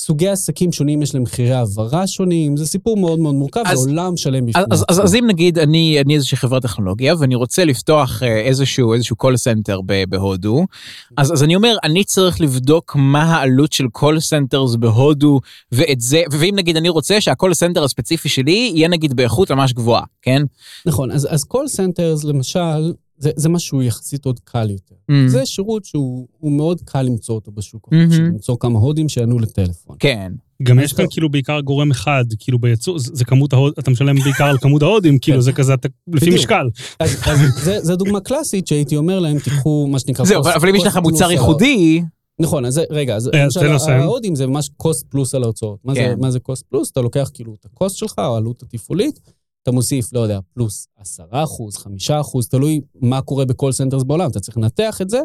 סוגי 0.00 0.28
עסקים 0.28 0.72
שונים, 0.72 1.02
יש 1.02 1.14
להם 1.14 1.22
מחירי 1.22 1.52
העברה 1.52 2.06
שונים, 2.06 2.56
זה 2.56 2.66
סיפור 2.66 2.96
מאוד 2.96 3.18
מאוד 3.18 3.34
מורכב, 3.34 3.62
אז- 3.66 3.78
זה 3.78 3.90
עולם 3.90 4.16
שלם 4.16 4.46
בפני 4.46 4.62
אז, 4.62 4.66
אז, 4.72 4.82
עצמו. 4.88 5.04
אז 5.04 5.14
אם 5.14 5.26
נגיד 5.26 5.58
אני, 5.58 6.00
אני 6.00 6.14
איזושהי 6.14 6.36
חברת 6.36 6.62
טכנולוגיה 6.62 7.14
ואני 7.18 7.34
רוצה 7.34 7.64
לפתוח 7.64 8.22
אה, 8.22 8.40
איזשהו, 8.40 8.94
איזשהו 8.94 9.16
call 9.22 9.34
center 9.34 9.82
בהודו, 10.08 10.66
אז, 11.16 11.32
אז 11.32 11.42
אני 11.42 11.56
אומר, 11.56 11.76
אני 11.84 12.04
צריך 12.04 12.40
לבדוק 12.40 12.96
מה 12.98 13.22
העלות 13.22 13.72
של 13.72 13.84
call 13.98 14.16
centers 14.32 14.76
בהודו 14.78 15.40
ואת 15.72 16.00
זה, 16.00 16.22
ואם 16.30 16.54
נגיד 16.56 16.76
אני 16.76 16.88
רוצה 16.88 17.20
שה-call 17.20 17.52
center 17.52 17.80
הספציפי 17.80 18.28
שלי 18.28 18.72
יהיה 18.74 18.88
נגיד 18.88 19.16
באיכות 19.16 19.50
ממש 19.50 19.72
גבוהה, 19.72 20.02
כן? 20.22 20.42
נכון, 20.86 21.10
אז, 21.10 21.28
אז 21.30 21.44
call 21.52 21.76
centers, 21.76 22.26
למשל, 22.26 22.92
זה, 23.20 23.30
זה 23.36 23.48
משהו 23.48 23.82
יחסית 23.82 24.24
עוד 24.24 24.40
קל 24.44 24.70
יותר. 24.70 24.94
Mm, 25.10 25.14
זה 25.28 25.46
שירות 25.46 25.84
שהוא 25.84 26.26
הוא 26.38 26.52
מאוד 26.52 26.80
קל 26.84 27.02
למצוא 27.02 27.34
אותו 27.34 27.52
בשוק. 27.52 27.88
החופשי, 27.92 28.22
למצוא 28.22 28.56
כמה 28.60 28.78
הודים 28.78 29.08
שיענו 29.08 29.38
לטלפון. 29.38 29.96
כן. 29.98 30.32
גם 30.62 30.78
יש 30.80 30.92
כאן. 30.92 31.04
כאילו 31.10 31.28
בעיקר 31.30 31.60
גורם 31.60 31.90
אחד, 31.90 32.24
כאילו 32.38 32.58
בייצור, 32.58 32.98
זה 32.98 33.10
זה 33.14 33.24
כמות 33.24 33.52
ההוד, 33.52 33.72
אתה 33.78 33.90
משלם 33.90 34.14
בעיקר 34.24 34.44
על 34.44 34.58
כמות 34.58 34.82
ההודים, 34.82 35.18
כאילו 35.22 35.40
זה 35.40 35.52
כזה, 35.52 35.74
אתה- 35.74 35.88
לפי. 36.12 36.30
משקל. 36.34 36.68
אז, 37.00 37.16
אז 37.26 37.38
זה, 37.64 37.80
זה 37.80 37.96
דוגמה 37.96 38.20
קלאסית 38.20 38.66
שהייתי 38.66 38.96
אומר 38.96 39.18
להם, 39.18 39.38
תיקחו 39.38 39.86
מה 39.90 39.98
שנקרא... 39.98 40.24
זהו, 40.24 40.42
אבל, 40.42 40.52
אבל 40.52 40.68
אם 40.68 40.74
יש 40.74 40.82
לך 40.86 40.96
מוצר 40.96 41.30
ייחודי, 41.30 42.02
נכון, 42.40 42.64
אז 42.64 42.80
רגע, 42.90 43.16
אז 43.16 43.30
אה, 43.34 43.46
למשל. 43.68 43.90
ההודים 43.90 44.34
זה 44.34 44.46
ממש 44.46 44.70
cost 44.82 45.04
plus 45.08 45.34
על 45.34 45.42
ההוצאות. 45.42 45.78
מה, 45.84 45.94
כן. 45.94 46.08
זה, 46.10 46.16
מה 46.20 46.30
זה 46.30 46.38
cost 46.50 46.62
plus? 46.70 46.90
אתה 46.90 47.00
לוקח 47.00 47.30
כאילו 47.34 47.54
את 47.54 47.64
ה-cost 47.64 47.88
שלך, 47.88 48.14
או 48.18 48.34
העלות 48.34 48.62
התפעולית, 48.62 49.20
אתה 49.62 49.70
מוסיף, 49.72 50.12
לא 50.12 50.20
יודע, 50.20 50.38
פלוס 50.54 50.86
10 50.98 51.24
אחוז, 51.30 51.76
5 51.76 52.10
אחוז, 52.10 52.48
תלוי 52.48 52.80
מה 52.94 53.22
קורה 53.22 53.44
ב 53.44 53.50
call 53.50 53.72
centers 53.72 54.02
בעולם, 54.02 54.30
אתה 54.30 54.40
צריך 54.40 54.56
לנתח 54.56 55.02
את 55.02 55.10
זה, 55.10 55.20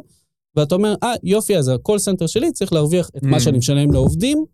ואתה 0.56 0.76
אומר, 0.76 0.96
אה, 1.04 1.14
יופי, 1.24 1.58
אז 1.58 1.68
ה-call 1.68 1.98
center 1.98 2.28
שלי 2.28 2.52
צריך 2.52 2.74
להרוויח 2.74 3.10
את 3.18 3.24
מה 3.24 3.38
Mm. 3.38 3.40
שאני 3.40 3.58
משלם 3.58 3.92
לעובדים, 3.92 4.46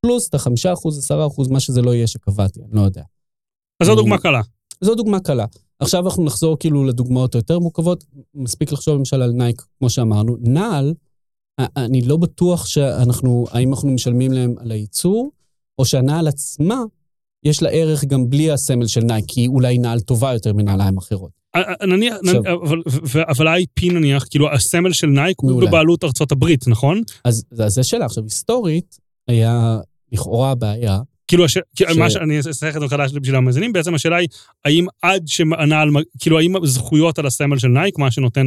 פלוס 0.00 0.28
את 0.28 0.34
ה-5 0.34 0.72
אחוז, 0.72 0.98
10 0.98 1.26
אחוז, 1.26 1.48
מה 1.48 1.60
שזה 1.60 1.82
לא 1.82 1.94
יהיה 1.94 2.06
שקבעתי, 2.06 2.60
אני 2.60 2.70
לא 2.72 2.80
יודע. 2.80 3.02
אז 3.82 3.86
זו 3.86 3.94
דוגמה 3.94 4.18
קלה. 4.18 4.40
זו 4.80 4.94
דוגמה 4.94 5.20
קלה. 5.20 5.46
עכשיו 5.78 6.04
אנחנו 6.04 6.24
נחזור 6.24 6.56
כאילו 6.58 6.84
לדוגמאות 6.84 7.34
היותר 7.34 7.58
מורכבות. 7.58 8.04
מספיק 8.34 8.72
לחשוב 8.72 8.94
למשל 8.98 9.22
על 9.22 9.32
נייק, 9.32 9.62
כמו 9.78 9.90
שאמרנו. 9.90 10.36
נעל, 10.40 10.94
אני 11.76 12.00
לא 12.02 12.16
בטוח 12.16 12.66
שאנחנו, 12.66 13.44
האם 13.50 13.70
אנחנו 13.72 13.88
משלמים 13.88 14.32
להם 14.32 14.54
על 14.58 14.70
הייצור, 14.70 15.30
או 15.78 15.84
שהנעל 15.84 16.28
עצמה, 16.28 16.82
יש 17.44 17.62
לה 17.62 17.68
ערך 17.68 18.04
גם 18.04 18.30
בלי 18.30 18.50
הסמל 18.50 18.86
של 18.86 19.00
נייק, 19.00 19.24
כי 19.28 19.40
היא 19.40 19.48
אולי 19.48 19.78
נעל 19.78 20.00
טובה 20.00 20.32
יותר 20.32 20.52
מנעליים 20.52 20.98
אחרות. 20.98 21.30
אה, 21.56 21.60
אה, 21.80 21.86
נניח, 21.86 22.16
אבל- 23.28 23.48
ה-IP 23.48 23.92
נניח, 23.92 24.24
כאילו 24.30 24.52
הסמל 24.52 24.92
של 24.92 25.06
נייק 25.06 25.36
הוא. 25.40 25.62
בבעלות 25.62 26.04
ארצות 26.04 26.32
הברית, 26.32 26.68
נכון? 26.68 27.02
אז 27.24 27.44
זו 27.50 27.84
שאלה. 27.84 28.04
עכשיו, 28.04 28.24
היסטורית, 28.24 28.98
היה 29.28 29.78
לכאורה 30.12 30.54
בעיה, 30.54 30.98
כאילו. 31.28 31.48
ש... 31.48 31.58
מה 31.98 32.10
שאני 32.10 32.36
אעשה 32.36 32.68
את 32.68 32.72
זה 32.72 32.80
מחדש 32.80 33.12
בשביל 33.12 33.36
המאזינים, 33.36 33.72
בעצם 33.72 33.94
השאלה 33.94 34.16
היא, 34.16 34.28
האם 34.64 34.86
עד 35.02 35.22
שהנעל, 35.26 35.88
כאילו, 36.18 36.38
האם 36.38 36.66
זכויות 36.66 37.18
על 37.18 37.26
הסמל 37.26 37.58
של 37.58 37.68
נייק, 37.68 37.98
מה 37.98 38.10
שנותן 38.10 38.46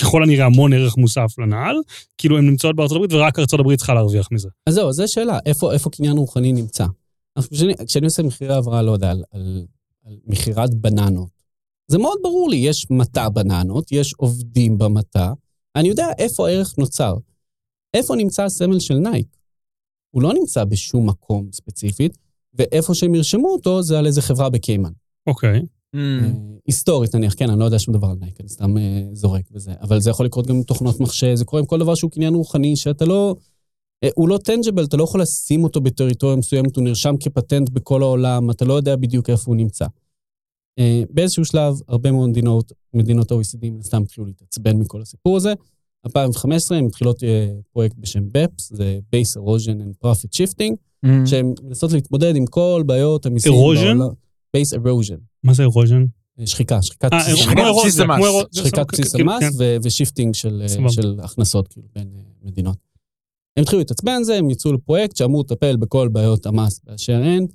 ככל 0.00 0.22
הנראה 0.22 0.46
המון 0.46 0.72
ערך 0.72 0.96
מוסף 0.96 1.38
לנעל, 1.38 1.76
כאילו, 2.18 2.38
הן 2.38 2.46
נמצאות 2.46 2.76
בארצות 2.76 2.96
הברית, 2.96 3.12
ורק 3.12 3.38
ארצות 3.38 3.60
הברית 3.60 3.78
צריכה 3.78 3.94
להרוויח 3.94 4.28
מזה. 4.32 4.48
אז 4.66 4.74
זהו, 4.74 4.92
זו 4.92 5.04
שאלה, 5.08 5.38
איפה, 5.46 5.72
איפה 5.72 5.90
קניין 5.90 6.16
רוחני 6.16 6.52
נמצא? 6.52 6.84
כשאני, 7.50 7.74
כשאני 7.86 8.06
עושה 8.06 8.22
מחירי 8.22 8.54
העברה, 8.54 8.82
לא 8.82 8.90
יודע, 8.90 9.10
על, 9.10 9.24
על, 9.30 9.66
על 10.04 10.18
מכירת 10.26 10.74
בננות, 10.74 11.28
זה 11.88 11.98
מאוד 11.98 12.18
ברור 12.22 12.50
לי, 12.50 12.56
יש 12.56 12.86
מטע 12.90 13.28
בננות, 13.28 13.92
יש 13.92 14.14
עובדים 14.14 14.78
במטע, 14.78 15.32
אני 15.76 15.88
יודע 15.88 16.06
איפה 16.18 16.48
הערך 16.48 16.78
נוצר. 16.78 17.14
איפה 17.94 18.16
נמצא 18.16 18.44
הסמל 18.44 18.80
של 18.80 18.94
נייק? 18.94 19.26
הוא 20.10 20.22
לא 20.22 20.32
נמצא 20.34 20.64
בשום 20.64 21.08
מקום 21.08 21.48
ספציפית, 21.52 22.18
ואיפה 22.54 22.94
שהם 22.94 23.14
ירשמו 23.14 23.48
אותו 23.48 23.82
זה 23.82 23.98
על 23.98 24.06
איזה 24.06 24.22
חברה 24.22 24.50
בקיימן. 24.50 24.92
אוקיי. 25.26 25.60
Mm. 25.60 25.98
אה, 25.98 26.30
היסטורית 26.66 27.14
נניח, 27.14 27.34
כן, 27.36 27.50
אני 27.50 27.60
לא 27.60 27.64
יודע 27.64 27.78
שום 27.78 27.94
דבר 27.94 28.06
על 28.06 28.16
נייק, 28.20 28.40
אני 28.40 28.48
סתם 28.48 28.78
אה, 28.78 29.02
זורק 29.12 29.44
וזה, 29.52 29.72
אבל 29.80 30.00
זה 30.00 30.10
יכול 30.10 30.26
לקרות 30.26 30.46
גם 30.46 30.56
עם 30.56 30.62
תוכנות 30.62 31.00
מחשב, 31.00 31.34
זה 31.34 31.44
קורה 31.44 31.60
עם 31.60 31.66
כל 31.66 31.78
דבר 31.78 31.94
שהוא 31.94 32.10
קניין 32.10 32.34
רוחני, 32.34 32.76
שאתה 32.76 33.04
לא... 33.04 33.36
אה, 34.04 34.08
הוא 34.14 34.28
לא 34.28 34.38
tangible, 34.38 34.84
אתה 34.84 34.96
לא 34.96 35.04
יכול 35.04 35.20
לשים 35.20 35.64
אותו 35.64 35.80
בטריטוריה 35.80 36.36
מסוימת, 36.36 36.76
הוא 36.76 36.84
נרשם 36.84 37.14
כפטנט 37.20 37.70
בכל 37.70 38.02
העולם, 38.02 38.50
אתה 38.50 38.64
לא 38.64 38.74
יודע 38.74 38.96
בדיוק 38.96 39.30
איפה 39.30 39.44
הוא 39.46 39.56
נמצא. 39.56 39.86
אה, 40.78 41.02
באיזשהו 41.10 41.44
שלב, 41.44 41.74
הרבה 41.88 42.12
מאוד 42.12 42.28
מדינות, 42.28 42.72
מדינות 42.94 43.32
ה-OECD 43.32 43.70
מן 43.70 43.80
הסתם 43.80 44.02
התחילו 44.02 44.26
להתעצבן 44.26 44.76
מכל 44.76 45.02
הסיפור 45.02 45.36
הזה. 45.36 45.52
2015 46.06 46.78
הם 46.78 46.86
התחילות 46.86 47.24
אה, 47.24 47.48
פרויקט 47.72 47.96
בשם 47.98 48.20
BEPS, 48.20 48.58
זה 48.58 48.98
Base 49.14 49.40
Erosion 49.42 49.80
and 49.80 50.06
Profit 50.06 50.28
Shifting, 50.36 50.74
Mm. 51.06 51.08
שהן 51.26 51.54
מנסות 51.62 51.92
להתמודד 51.92 52.36
עם 52.36 52.46
כל 52.46 52.82
בעיות 52.86 53.26
המיסים 53.26 53.52
Erosion? 53.52 53.96
Base 54.56 54.78
Erosion. 54.78 55.18
מה 55.44 55.54
זה 55.54 55.62
erosion? 55.62 56.04
שחיקה, 56.44 56.82
שחיקת 56.82 57.10
בסיס 57.12 58.00
המס. 58.00 58.20
שחיקת 58.52 58.86
בסיס 58.92 59.14
המס 59.14 59.44
ו 59.82 59.88
shifting 59.88 60.34
של, 60.34 60.62
הכנסות 61.22 61.68
כאילו 61.68 61.86
בין 61.94 62.08
מדינות. 62.42 62.76
הם 63.56 63.62
התחילו 63.62 63.78
להתעצבן 63.78 64.12
על 64.12 64.24
זה, 64.24 64.34
הם 64.34 64.50
יצאו 64.50 64.72
לפרויקט 64.72 65.16
שאמור 65.16 65.40
לטפל 65.40 65.76
בכל 65.76 66.08
בעיות 66.08 66.46
המס 66.46 66.80
באשר 66.84 67.22
הן. 67.22 67.46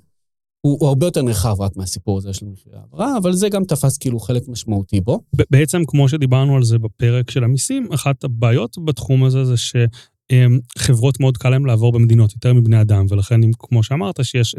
הוא, 0.66 0.76
הוא 0.80 0.88
הרבה 0.88 1.06
יותר 1.06 1.22
נרחב 1.22 1.60
רק 1.60 1.76
מהסיפור 1.76 2.18
הזה 2.18 2.32
של 2.32 2.46
מחירי 2.46 2.76
העברה, 2.76 3.16
אבל 3.18 3.32
זה 3.32 3.48
גם 3.48 3.64
תפס 3.64 3.98
כאילו 3.98 4.20
חלק 4.20 4.48
משמעותי 4.48 5.00
בו. 5.00 5.20
בעצם, 5.50 5.82
כמו 5.86 6.08
שדיברנו 6.08 6.56
על 6.56 6.64
זה 6.64 6.78
בפרק 6.78 7.30
של 7.30 7.44
המיסים, 7.44 7.88
אחת 7.94 8.24
הבעיות 8.24 8.76
בתחום 8.84 9.24
הזה 9.24 9.44
זה 9.44 9.54
שחברות 9.56 11.20
מאוד 11.20 11.36
קל 11.36 11.50
להן 11.50 11.64
לעבור 11.64 11.92
במדינות 11.92 12.32
יותר 12.32 12.52
מבני 12.52 12.80
אדם, 12.80 13.06
ולכן, 13.08 13.42
אם, 13.42 13.50
כמו 13.58 13.82
שאמרת, 13.82 14.24
שיש 14.24 14.54
20% 14.54 14.58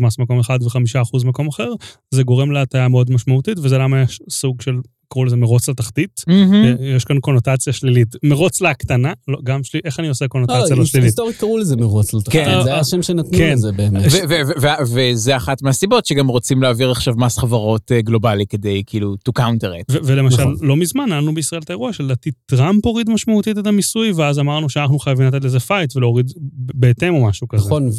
מס 0.00 0.16
במקום 0.16 0.38
אחד 0.38 0.58
ו-5% 0.62 1.24
במקום 1.24 1.48
אחר, 1.48 1.72
זה 2.10 2.22
גורם 2.22 2.50
להטיה 2.50 2.88
מאוד 2.88 3.10
משמעותית, 3.10 3.58
וזה 3.58 3.78
למה 3.78 4.02
יש 4.02 4.20
סוג 4.30 4.62
של, 4.62 4.74
קראו 5.12 5.24
לזה 5.24 5.36
מרוץ 5.36 5.68
לתחתית. 5.68 6.24
מהמם. 6.26 6.76
יש 6.96 7.04
כאן 7.04 7.20
קונוטציה 7.20 7.72
שלילית. 7.72 8.08
מרוץ 8.22 8.60
להקטנה, 8.60 9.12
לא, 9.28 9.38
גם 9.44 9.64
שלי, 9.64 9.80
איך 9.84 10.00
אני 10.00 10.08
עושה 10.08 10.28
קונוטציה 10.28 10.58
לא 10.76 10.82
היס- 10.82 10.88
שלילית? 10.88 11.08
היסטורית 11.08 11.36
קראו 11.36 11.58
לזה 11.58 11.76
מרוץ 11.76 12.14
לתחתית, 12.14 12.32
כן. 12.44 12.62
זה 12.62 12.70
היה 12.70 12.80
השם 12.80 13.02
שנתנו 13.02 13.38
כן. 13.38 13.52
לזה 13.52 13.72
באמת. 13.72 14.02
ו- 14.12 14.28
ו- 14.28 14.60
ו- 14.62 14.94
וזה 14.94 15.36
אחת 15.36 15.62
מהסיבות 15.62 16.06
שגם 16.06 16.28
רוצים 16.28 16.62
להעביר 16.62 16.90
עכשיו 16.90 17.14
מס 17.16 17.38
חברות 17.38 17.92
אה, 17.92 18.00
גלובלי 18.00 18.46
כדי 18.46 18.82
כאילו 18.86 19.14
to 19.28 19.42
counter 19.42 19.42
it. 19.82 19.92
ו- 19.92 19.98
ולמשל, 20.04 20.42
נכון. 20.42 20.56
לא 20.60 20.76
מזמן 20.76 21.12
היה 21.12 21.20
לנו 21.20 21.34
בישראל 21.34 21.60
את 21.64 21.70
האירוע 21.70 21.92
שלדעתי 21.92 22.30
טראמפ 22.46 22.86
הוריד 22.86 23.10
משמעותית 23.10 23.58
את 23.58 23.66
המיסוי, 23.66 24.12
ואז 24.12 24.38
אמרנו 24.38 24.68
שאנחנו 24.68 24.98
חייבים 24.98 25.26
לתת 25.26 25.44
לזה 25.44 25.60
פייט 25.60 25.96
ולהוריד 25.96 26.32
בהתאם 26.74 27.14
או 27.14 27.24
משהו 27.26 27.48
כזה. 27.48 27.66
נכון, 27.66 27.90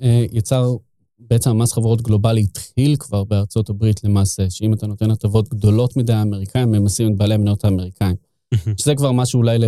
ויצר, 0.00 0.72
בעצם 1.18 1.50
המס 1.50 1.72
חברות 1.72 2.02
גלובלי 2.02 2.40
התחיל 2.40 2.96
כבר 2.98 3.24
בארצות 3.24 3.70
הברית 3.70 4.04
למעשה, 4.04 4.50
שאם 4.50 4.72
אתה 4.74 4.86
נותן 4.86 5.10
הטבות 5.10 5.48
גדולות 5.48 5.96
מדי 5.96 6.12
האמריקאים, 6.12 6.70
ממסים 6.72 7.12
את 7.12 7.16
בעלי 7.18 7.34
המניות 7.34 7.64
האמריקאים. 7.64 8.16
שזה 8.80 8.94
כבר 8.94 9.12
משהו 9.12 9.38
אולי 9.38 9.58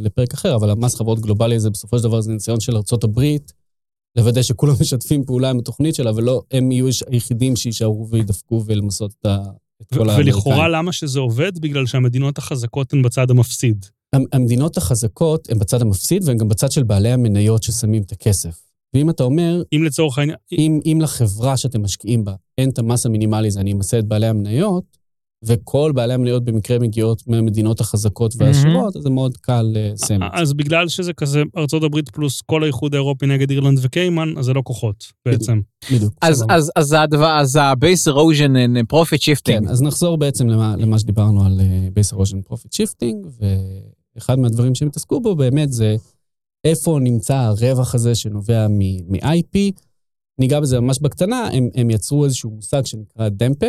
לפרק 0.00 0.34
אחר, 0.34 0.54
אבל 0.56 0.70
המס 0.70 0.94
חברות 0.94 1.20
גלובלי 1.20 1.54
הזה 1.56 1.70
בסופו 1.70 1.98
של 1.98 2.04
דבר 2.04 2.20
זה 2.20 2.32
ניסיון 2.32 2.60
של 2.60 2.76
ארצות 2.76 3.04
הברית, 3.04 3.52
לוודא 4.16 4.42
שכולם 4.42 4.74
משתפים 4.80 5.24
פעולה 5.24 5.50
עם 5.50 5.58
התוכנית 5.58 5.94
שלה, 5.94 6.12
ולא 6.14 6.42
הם 6.50 6.72
יהיו 6.72 6.86
היחידים 7.10 7.56
שיישארו 7.56 8.08
וידפקו 8.10 8.62
ולמסות 8.66 9.10
את 9.22 9.26
כל 9.94 10.10
האמריקאים. 10.10 10.34
ולכאורה 10.34 10.68
למה 10.68 10.92
שזה 10.92 11.20
עובד? 11.20 11.58
בגלל 11.58 11.86
שהמדינות 11.86 12.38
החזקות 12.38 12.92
הן 12.92 13.02
בצד 13.02 13.30
המפסיד. 13.30 13.86
המ- 14.12 14.24
המדינות 14.32 14.76
החזקות 14.76 15.50
הן 15.50 15.58
בצד 15.58 15.82
המפסיד, 15.82 16.22
והן 16.24 16.36
גם 16.36 16.48
בצד 16.48 16.70
של 16.72 16.82
בעלי 16.82 17.12
המניות 17.12 17.62
ששמים 17.62 18.02
את 18.02 18.12
הכסף. 18.12 18.60
ואם 18.94 19.10
אתה 19.10 19.24
אומר, 19.24 19.62
אם 19.72 19.82
לצורך 19.82 20.18
העניין, 20.18 20.36
אם, 20.52 20.80
אם 20.86 20.98
לחברה 21.02 21.56
שאתם 21.56 21.82
משקיעים 21.82 22.24
בה 22.24 22.34
אין 22.58 22.70
את 22.70 22.78
המס 22.78 23.06
המינימלי 23.06 23.48
הזה, 23.48 23.60
אני 23.60 23.72
אמסה 23.72 23.98
את 23.98 24.04
בעלי 24.04 24.26
המניות, 24.26 25.04
וכל 25.46 25.92
בעלי 25.94 26.14
המניות 26.14 26.44
במקרה 26.44 26.78
מגיעות 26.78 27.22
מהמדינות 27.26 27.80
החזקות 27.80 28.34
והעשירות, 28.36 28.96
אז 28.96 29.02
זה 29.02 29.10
מאוד 29.10 29.36
קל 29.36 29.66
לסיים 29.74 30.22
את 30.22 30.28
זה. 30.36 30.42
אז 30.42 30.52
בגלל 30.52 30.88
שזה 30.88 31.12
כזה 31.12 31.42
ארצות 31.56 31.82
הברית 31.82 32.08
פלוס 32.08 32.40
כל 32.40 32.62
האיחוד 32.62 32.94
האירופי 32.94 33.26
נגד 33.26 33.50
אירלנד 33.50 33.78
וקיימן, 33.82 34.34
אז 34.38 34.44
זה 34.44 34.52
לא 34.52 34.62
כוחות 34.64 35.04
בעצם. 35.26 35.60
בדיוק. 35.92 36.14
אז, 36.22 36.38
סבבה. 36.38 36.54
אז, 36.54 36.70
אז 36.76 36.92
הדבר, 36.92 37.38
אז 37.40 37.56
ה-base 37.56 38.12
erosion 38.12 38.50
and 38.50 38.96
profit 38.96 39.20
shifting. 39.20 39.44
כן, 39.44 39.68
אז 39.68 39.82
נחזור 39.82 40.16
בעצם 40.18 40.48
למה, 40.48 40.74
למה 40.78 40.98
שדיברנו 40.98 41.44
על 41.44 41.60
uh, 41.60 41.98
base 41.98 42.16
erosion 42.16 42.52
profit 42.52 42.70
shifting, 42.76 43.44
ואחד 44.16 44.38
מהדברים 44.38 44.74
שהם 44.74 44.88
התעסקו 44.88 45.20
בו 45.20 45.36
באמת 45.36 45.72
זה 45.72 45.96
איפה 46.64 46.98
נמצא 47.00 47.34
הרווח 47.34 47.94
הזה 47.94 48.14
שנובע 48.14 48.66
מ-IP. 48.68 49.58
ניגע 50.38 50.60
בזה 50.60 50.80
ממש 50.80 50.98
בקטנה, 50.98 51.48
הם, 51.52 51.68
הם 51.74 51.90
יצרו 51.90 52.24
איזשהו 52.24 52.50
מושג 52.50 52.86
שנקרא 52.86 53.28
דמפה, 53.28 53.66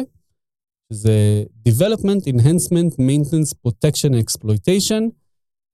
שזה 0.93 1.43
Development, 1.69 2.33
Enhancement, 2.33 2.93
Maintenance, 2.93 3.53
Protection 3.67 4.13
Exploitation, 4.23 5.03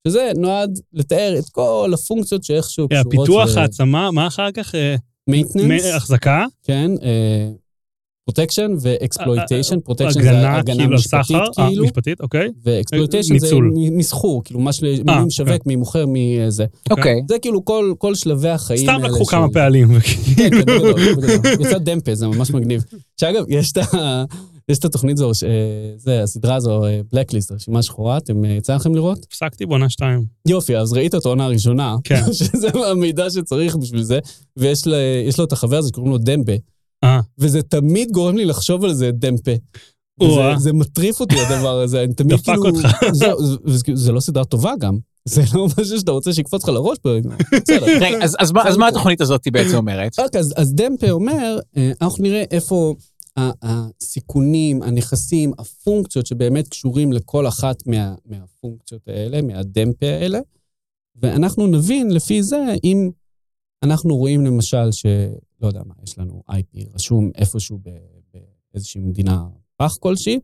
שזה 0.07 0.31
נועד 0.37 0.79
לתאר 0.93 1.35
את 1.39 1.49
כל 1.49 1.91
הפונקציות 1.93 2.43
שאיכשהו 2.43 2.89
קשורות 2.89 3.07
הפיתוח, 3.07 3.57
העצמה, 3.57 4.11
מה 4.11 4.27
אחר 4.27 4.51
כך? 4.51 4.75
אה, 4.75 4.95
maintenance, 5.29 5.95
החזקה, 5.95 6.45
כן, 6.63 6.91
protection 8.35 8.71
ו 8.81 8.88
exploitation, 8.88 9.79
protection 9.79 10.21
זה 10.21 10.29
הגנה, 10.29 10.63
כאילו 10.63 10.95
משפטית 10.95 11.25
סחר, 11.25 11.43
אה, 11.59 11.67
כאילו, 11.69 11.85
משפטית, 11.85 12.21
אוקיי. 12.21 12.49
ו 12.63 12.69
exploitation 12.69 13.39
זה 13.39 13.55
מסחור, 13.91 14.43
כאילו 14.43 14.59
מה 14.59 14.73
של... 14.73 14.85
אה, 15.09 15.19
מי 15.19 15.25
משווק, 15.25 15.65
מי 15.65 15.75
מוכר, 15.75 16.05
מי 16.05 16.37
אה, 16.41 16.49
זה. 16.49 16.65
אוקיי. 16.91 17.21
זה 17.29 17.39
כאילו 17.39 17.65
כל 17.65 17.93
כל 17.97 18.15
שלבי 18.15 18.49
החיים 18.49 18.83
סתם 18.83 18.99
לקחו 19.03 19.25
של- 19.25 19.31
כמה 19.31 19.49
פעלים. 19.53 19.87
כן, 19.99 20.49
כן, 20.49 20.61
בגדול, 20.61 20.93
בגדול. 20.93 21.67
יצא 21.67 21.77
דמפה, 21.77 22.15
זה 22.15 22.27
ממש 22.27 22.51
מגניב. 22.51 22.83
שאגב, 23.19 23.43
יש 23.47 23.71
את 23.71 23.77
ה... 23.77 24.23
יש 24.69 24.79
את 24.79 24.85
התוכנית 24.85 25.17
הזו, 25.17 25.33
ש- 25.33 25.43
זה, 25.97 26.23
הסדרה 26.23 26.55
הזו, 26.55 26.81
בלקליסט, 27.11 27.51
רשימה 27.51 27.81
שחורה, 27.83 28.17
אתם, 28.17 28.45
אה, 28.45 28.49
יצא 28.49 28.75
לכם 28.75 28.95
לראות? 28.95 29.25
הפסקתי 29.27 29.65
בעונה 29.65 29.89
שתיים. 29.89 30.23
יופי, 30.47 30.77
אז 30.77 30.93
ראית 30.93 31.15
את 31.15 31.25
העונה 31.25 31.45
הראשונה, 31.45 31.95
כן. 32.03 32.21
שזה 32.33 32.67
המידע 32.91 33.29
שצריך 33.29 33.75
בשביל 33.75 34.01
זה, 34.03 34.19
ויש 34.57 34.81
יש 35.27 35.39
לו 35.39 35.45
את 35.45 35.51
החבר 35.51 35.77
הזה 35.77 35.87
שקוראים 35.89 36.11
לו 36.11 36.17
דמפה, 36.17 36.51
אה, 36.51 36.57
וזה 37.37 37.61
תמיד 37.61 38.11
גורם 38.11 38.37
לי 38.37 38.45
לחשוב 38.45 38.83
על 38.83 38.93
זה 38.93 39.11
דמפה. 39.11 39.51
וזה. 40.23 40.57
זה 40.57 40.73
מטריף 40.73 41.19
אותי 41.19 41.35
הדבר 41.39 41.79
הזה, 41.79 42.03
אני 42.03 42.13
תמיד 42.13 42.33
דפק 42.33 42.45
כאילו... 42.45 42.65
אותך. 42.65 42.87
זה, 43.13 43.27
זה, 43.65 43.77
זה, 43.93 44.11
לא 44.11 44.19
סדרה 44.19 44.45
טובה 44.45 44.73
גם, 44.79 44.97
זה 45.33 45.41
לא 45.53 45.65
משהו 45.65 45.99
שאתה 45.99 46.11
רוצה 46.11 46.33
שיקפוץ 46.33 46.63
לך 46.63 46.69
לראש. 46.69 46.97
רגע, 48.01 48.17
אז, 48.39 48.51
מה- 48.77 48.87
התוכנית 48.87 49.21
הזאת 49.21 49.47
בעצם 49.51 49.77
אומרת? 49.77 50.19
רק 50.19 50.35
אז, 50.35 50.73
דמפה 50.73 51.09
אומר, 51.09 51.59
אה, 51.77 51.91
אנחנו 52.01 52.23
נראה 52.23 52.43
איפה 52.51 52.95
הסיכונים, 53.37 54.83
הנכסים, 54.83 55.51
הפונקציות 55.59 56.25
שבאמת 56.25 56.67
קשורים 56.67 57.13
לכל 57.13 57.47
אחת 57.47 57.87
מה, 57.87 58.15
מהפונקציות 58.25 59.01
האלה, 59.07 59.41
מהדמפה 59.41 60.05
האלה, 60.05 60.39
ואנחנו 61.21 61.67
נבין 61.67 62.11
לפי 62.11 62.43
זה 62.43 62.75
אם 62.83 63.09
אנחנו 63.83 64.17
רואים 64.17 64.45
למשל 64.45 64.91
ש... 64.91 65.05
לא 65.61 65.67
יודע 65.67 65.81
מה, 65.85 65.93
יש 66.03 66.19
לנו 66.19 66.43
IP 66.51 66.93
רשום 66.93 67.31
איפשהו 67.35 67.79
באיזושהי 68.73 69.01
מדינה 69.01 69.43
פח 69.77 69.97
כלשהי, 69.99 70.39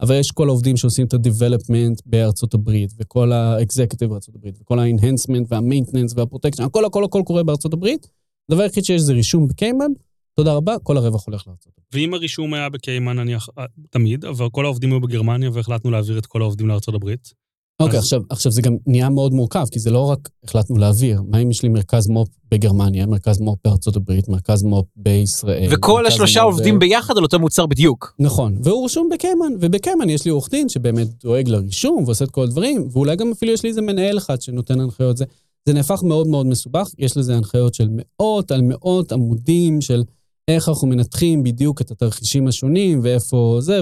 אבל 0.00 0.14
יש 0.14 0.30
כל 0.30 0.48
העובדים 0.48 0.76
שעושים 0.76 1.06
את 1.06 1.14
ה-development 1.14 2.02
בארצות 2.06 2.54
הברית, 2.54 2.92
וכל 2.98 3.32
ה-executive 3.32 4.08
בארצות 4.08 4.34
הברית, 4.34 4.58
וכל 4.60 4.78
ה-enhancement 4.78 5.44
וה-maintenance 5.48 6.12
וה-protection, 6.16 6.64
הכל 6.64 6.84
הכל 6.84 7.04
הכל 7.04 7.22
קורה 7.26 7.42
בארצות 7.42 7.72
הברית. 7.72 8.10
הדבר 8.48 8.62
היחיד 8.62 8.84
שיש 8.84 9.00
זה 9.00 9.12
רישום 9.12 9.48
בקיימן, 9.48 9.90
תודה 10.34 10.54
רבה, 10.54 10.78
כל 10.82 10.96
הרווח 10.96 11.26
הולך 11.26 11.46
לארצות 11.46 11.72
הברית. 11.78 11.94
ואם 11.94 12.14
הרישום 12.14 12.54
היה 12.54 12.68
בקיימן 12.68 13.18
נניח 13.18 13.48
תמיד, 13.90 14.24
אבל 14.24 14.48
כל 14.50 14.64
העובדים 14.64 14.92
היו 14.92 15.00
בגרמניה 15.00 15.50
והחלטנו 15.52 15.90
להעביר 15.90 16.18
את 16.18 16.26
כל 16.26 16.42
העובדים 16.42 16.68
לארצות 16.68 16.94
הברית. 16.94 17.32
אוקיי, 17.80 17.98
אז- 17.98 18.04
עכשיו, 18.04 18.22
עכשיו 18.30 18.52
זה 18.52 18.62
גם 18.62 18.76
נהיה 18.86 19.08
מאוד 19.08 19.32
מורכב, 19.34 19.64
כי 19.70 19.78
זה 19.78 19.90
לא 19.90 20.10
רק 20.10 20.18
החלטנו 20.44 20.76
להעביר. 20.78 21.22
מה 21.28 21.38
אם 21.38 21.50
יש 21.50 21.62
לי 21.62 21.68
מרכז 21.68 22.08
מו"פ 22.08 22.28
בגרמניה, 22.50 23.06
מרכז 23.06 23.40
מו"פ 23.40 23.58
בארצות 23.64 23.96
הברית, 23.96 24.28
מרכז 24.28 24.62
מו"פ 24.62 24.86
בישראל? 24.96 25.68
וכל 25.74 26.06
השלושה 26.06 26.40
מו"פ 26.42 26.52
ב- 26.52 26.54
עובדים 26.56 26.78
ביחד 26.78 27.16
על 27.16 27.22
אותו 27.22 27.38
מוצר 27.38 27.66
בדיוק. 27.66 28.14
נכון, 28.18 28.56
והוא 28.64 28.84
רשום 28.84 29.08
בקיימן, 29.12 29.52
ובקיימן 29.60 30.10
יש 30.10 30.24
לי 30.24 30.30
עורך 30.30 30.50
דין 30.50 30.68
שבאמת 30.68 31.08
דואג 31.24 31.48
לרישום 31.48 32.04
ועושה 32.06 32.24
את 32.24 32.30
כל 32.30 32.42
הדברים, 32.42 32.88
ואולי 32.92 33.16
גם 33.16 33.30
אפילו 33.30 33.52
יש 33.52 33.62
לי 33.62 33.68
איזה 33.68 33.80
מנהל 33.80 34.18
אחד 34.18 34.42
שנותן 34.42 34.80
הנחיות. 34.80 35.16
זה, 35.16 35.24
זה 35.68 35.74
נהפך 35.74 36.02
מאוד 36.02 36.26
מאוד 36.26 36.46
מסובך, 36.46 36.88
יש 36.98 37.16
לזה 37.16 37.36
הנחיות 37.36 37.74
של 37.74 37.88
מאות 37.90 38.50
על 38.52 38.60
מאות 38.62 39.12
עמודים 39.12 39.80
של 39.80 40.02
איך 40.48 40.68
אנחנו 40.68 40.88
מנתחים 40.88 41.42
בדיוק 41.42 41.80
את 41.80 41.90
התרחישים 41.90 42.48
השונים 42.48 43.00
ואיפה 43.02 43.56
זה, 43.60 43.80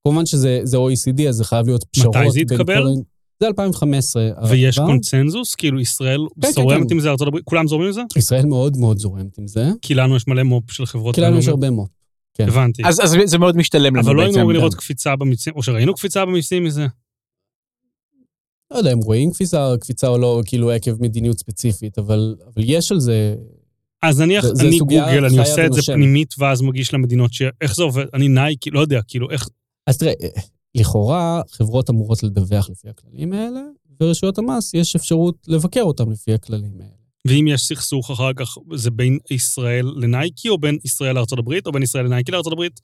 וכמובן 0.00 0.26
שזה 0.26 0.60
זה 0.62 0.76
OECD, 0.76 1.22
אז 1.28 1.34
זה 1.34 1.44
חייב 1.44 1.66
להיות 1.66 1.84
פשרות. 1.84 2.16
מתי 2.16 2.30
זה 2.30 2.40
התקבל? 2.40 2.82
כל 2.82 2.88
זה 3.40 3.46
2015. 3.46 4.30
ויש 4.48 4.78
אבל 4.78 4.86
קונצנזוס, 4.86 5.54
כאילו 5.54 5.80
ישראל 5.80 6.20
כן, 6.42 6.50
זורמת 6.52 6.88
כן. 6.88 6.94
עם 6.94 7.00
זה, 7.00 7.10
ארצות 7.10 7.28
הברית, 7.28 7.44
כולם 7.44 7.66
זורמים 7.68 7.86
עם 7.86 7.92
זה? 7.92 8.02
ישראל 8.16 8.46
מאוד 8.46 8.76
מאוד 8.76 8.98
זורמת 8.98 9.38
עם 9.38 9.46
זה, 9.46 9.68
כי 9.82 9.94
לנו 9.94 10.16
יש 10.16 10.26
מלא 10.26 10.42
מו"פ 10.42 10.70
של 10.72 10.86
חברות 10.86 11.14
כי 11.14 11.20
לנו 11.20 11.38
יש. 11.38 11.48
הרבה 11.48 11.70
מו"פ. 11.70 11.88
כן. 12.34 12.48
הבנתי. 12.48 12.82
אז, 12.86 13.00
אז 13.04 13.16
זה 13.24 13.38
מאוד 13.38 13.56
משתלם 13.56 13.96
לנו 13.96 14.00
אבל 14.06 14.14
לא 14.14 14.22
בעצם. 14.22 14.26
היינו 14.28 14.40
אמורים 14.40 14.56
לראות 14.56 14.74
קפיצה 14.74 15.16
במיסים, 15.16 15.52
או 15.56 15.62
שראינו 15.62 15.94
קפיצה 15.94 16.24
במיסים 16.24 16.64
מזה. 16.64 16.86
לא 18.72 18.78
יודע 18.78 18.92
אם 18.92 18.98
רואים 18.98 19.30
קפיצה, 19.30 19.74
קפיצה 19.80 20.08
או 20.08 20.18
לא, 20.18 20.40
כאילו 20.46 20.70
עקב 20.70 21.02
מדיניות 21.02 21.38
ספציפית, 21.38 21.98
אבל, 21.98 22.36
אבל 22.54 22.64
יש 22.66 22.92
על 22.92 23.00
זה 23.00 23.34
אז 24.02 24.20
נניח, 24.20 24.44
זה- 24.46 24.54
זה 24.54 24.62
אני 24.68 24.78
גוגל, 24.78 25.24
אני 25.24 25.38
עושה 25.38 25.66
את 25.66 25.72
זה. 25.72 25.82
פנימית, 25.82 26.34
ואז 26.38 26.62
מגיש 26.62 26.94
למדינות 26.94 27.32
ש... 27.32 27.42
איך 27.60 27.74
זה 27.76 27.82
עובד? 27.82 28.04
אני 28.14 28.28
נייקי, 28.28 28.70
לא 28.70 28.80
יודע, 28.80 29.00
כאילו, 29.08 29.30
איך... 29.30 29.48
אז 29.86 29.98
תראה, 29.98 30.12
לכאורה 30.74 31.42
חברות 31.50 31.90
אמורות 31.90 32.22
לדווח 32.22 32.70
לפי 32.70 32.88
הכללים 32.88 33.32
האלה, 33.32 33.60
ורשויות 34.00 34.38
המס 34.38 34.74
יש 34.74 34.96
אפשרות 34.96 35.34
לבקר 35.48 35.82
אותם 35.82 36.10
לפי 36.10 36.34
הכללים 36.34 36.80
האלה. 36.80 37.00
ואם 37.26 37.46
יש 37.48 37.62
סכסוך 37.62 38.10
אחר 38.10 38.32
כך, 38.36 38.56
זה 38.74 38.90
בין 38.90 39.18
ישראל 39.30 39.86
לנייקי, 39.96 40.48
או 40.48 40.58
בין 40.58 40.78
ישראל 40.84 41.14
לארצות 41.14 41.38
הברית, 41.38 41.66
או 41.66 41.72
בין 41.72 41.82
ישראל 41.82 42.04
לנייקי 42.04 42.32
לארצות 42.32 42.52
הברית? 42.52 42.80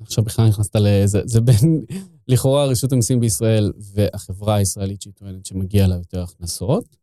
עכשיו 0.00 0.24
בכלל 0.24 0.48
נכנסת 0.48 0.76
לזה, 0.76 1.20
זה 1.24 1.40
בין, 1.40 1.84
לכאורה 2.28 2.64
רשות 2.64 2.92
המיסים 2.92 3.20
בישראל 3.20 3.72
והחברה 3.94 4.54
הישראלית 4.54 5.02
שהיא 5.02 5.12
טוענת 5.14 5.46
שמגיע 5.46 5.86
לה 5.86 5.94
יותר 5.94 6.22
הכנסות, 6.22 6.96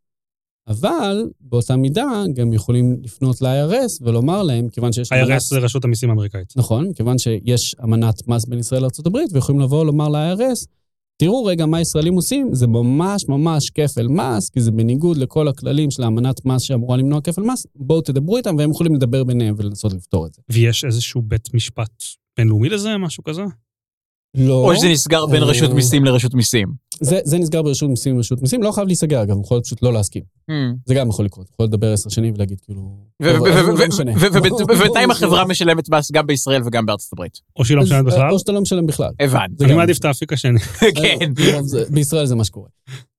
אבל 0.68 1.30
באותה 1.42 1.76
מידה 1.76 2.24
גם 2.34 2.54
יכולים 2.54 2.98
לפנות 3.04 3.42
ל-IRS 3.42 3.98
ולומר 4.02 4.44
להם, 4.44 4.70
כיוון 4.70 4.92
שיש... 4.94 5.12
אמנת- 5.12 5.28
IRS 5.38 5.40
זה 5.40 5.58
רשות 5.60 5.86
המיסים 5.86 6.10
האמריקאית. 6.10 6.54
נכון, 6.56 6.94
כיוון 6.94 7.18
שיש 7.18 7.76
אמנת 7.84 8.28
מס 8.28 8.46
בין 8.46 8.60
ישראל 8.60 8.82
לארה"ב, 8.82 9.18
ויכולים 9.34 9.62
לבוא 9.62 9.82
ולומר 9.82 10.10
ל-IRS, 10.10 10.66
תראו 11.18 11.46
רגע 11.46 11.66
מה 11.66 11.82
ישראלים 11.82 12.14
עושים, 12.14 12.50
זה 12.54 12.68
ממש 12.68 13.26
ממש 13.30 13.70
כפל 13.70 14.08
מס, 14.08 14.50
כי 14.50 14.62
זה 14.62 14.72
בניגוד 14.72 15.18
לכל 15.18 15.48
הכללים 15.48 15.92
של 15.92 16.04
האמנת 16.04 16.46
מס 16.46 16.62
שאמורה 16.62 16.98
למנוע 16.98 17.22
כפל 17.22 17.42
מס, 17.42 17.68
בואו 17.76 18.02
תדברו 18.02 18.38
איתם, 18.38 18.56
והם 18.58 18.72
יכולים 18.72 18.96
לדבר 18.96 19.24
ביניהם 19.24 19.56
ולנסות 19.58 19.94
לפתור 19.94 20.26
את 20.28 20.34
זה. 20.34 20.42
ויש 20.52 20.86
איזשהו 20.86 21.22
בית 21.22 21.54
משפט 21.54 22.04
בינלאומי 22.38 22.70
לזה, 22.70 22.98
משהו 22.98 23.24
כזה? 23.24 23.42
לא, 24.38 24.54
או 24.70 24.76
שזה 24.76 24.88
נסגר 24.88 25.26
בין 25.26 25.44
אה, 25.44 25.48
רשות 25.48 25.72
מיסים 25.72 26.06
לרשות 26.06 26.34
מיסים. 26.34 26.74
זה, 27.02 27.20
זה 27.24 27.38
נסגר 27.38 27.62
ברשות 27.62 27.90
מיסים 27.90 28.16
לרשות 28.18 28.42
מיסים, 28.42 28.64
לא 28.64 28.72
חייב 28.72 28.88
להיסגר, 28.88 29.24
אגב, 29.24 29.36
יכול 29.44 29.56
להיות 29.56 29.66
פשוט 29.66 29.84
לא 29.84 29.94
להסכים. 29.94 30.24
זה 30.86 30.94
גם 30.94 31.10
יכול 31.10 31.26
לקרות, 31.26 31.48
יכול 31.54 31.66
לדבר 31.66 31.94
עשר 31.94 32.10
שנים 32.10 32.34
ולהגיד 32.36 32.60
כאילו... 32.62 32.82
לא 33.20 33.32
ובינתיים 34.70 35.12
החברה. 35.12 35.46
משלמת 35.46 35.90
מס 35.90 36.12
גם 36.12 36.28
בישראל 36.28 36.62
וגם 36.66 36.86
בארצות 36.86 37.14
הברית. 37.14 37.40
או 37.60 37.66
שהיא 37.66 37.78
לא 37.78 37.84
משלמת 37.84 38.06
בכלל? 38.06 38.32
או 38.32 38.40
שאתה 38.40 38.52
לא 38.52 38.62
משלם 38.62 38.86
בכלל. 38.88 39.10
הבנתי. 39.20 39.66
אני 39.66 39.74
מעדיף 39.74 39.98
את 40.00 40.06
האפיק 40.06 40.34
השני. 40.34 40.60
כן. 41.02 41.34
זה- 41.64 41.84
בישראל 41.90 42.26
זה 42.26 42.36
מה 42.36 42.44
שקורה. 42.44 42.68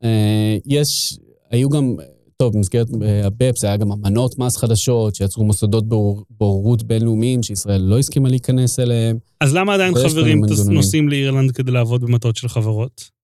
אה, 0.05 0.57
יש, 0.67 1.19
היו 1.51 1.69
גם, 1.69 1.95
טוב, 2.37 2.53
במסגרת 2.55 2.87
אה, 3.03 3.27
הבפס 3.27 3.65
היה 3.65 3.77
גם 3.77 3.93
אמנות 3.93 4.39
מס 4.39 4.57
חדשות 4.57 5.15
שיצרו 5.15 5.45
מוסדות 5.45 5.89
בור- 5.89 6.25
בוררות 6.31 6.83
בינלאומיים 6.83 7.43
שישראל 7.43 7.81
לא 7.81 7.99
הסכימה 7.99 8.29
להיכנס 8.29 8.81
אליהם. 8.81 9.19
אז 9.41 9.55
למה 9.55 9.75
עדיין 9.75 9.95
חברים. 9.95 10.43
נוסעים 10.71 11.09
לאירלנד 11.09 11.51
כדי 11.51 11.71
לעבוד 11.73 12.01
במטות 12.05 12.37
של 12.37 12.49
חברות? 12.49 13.16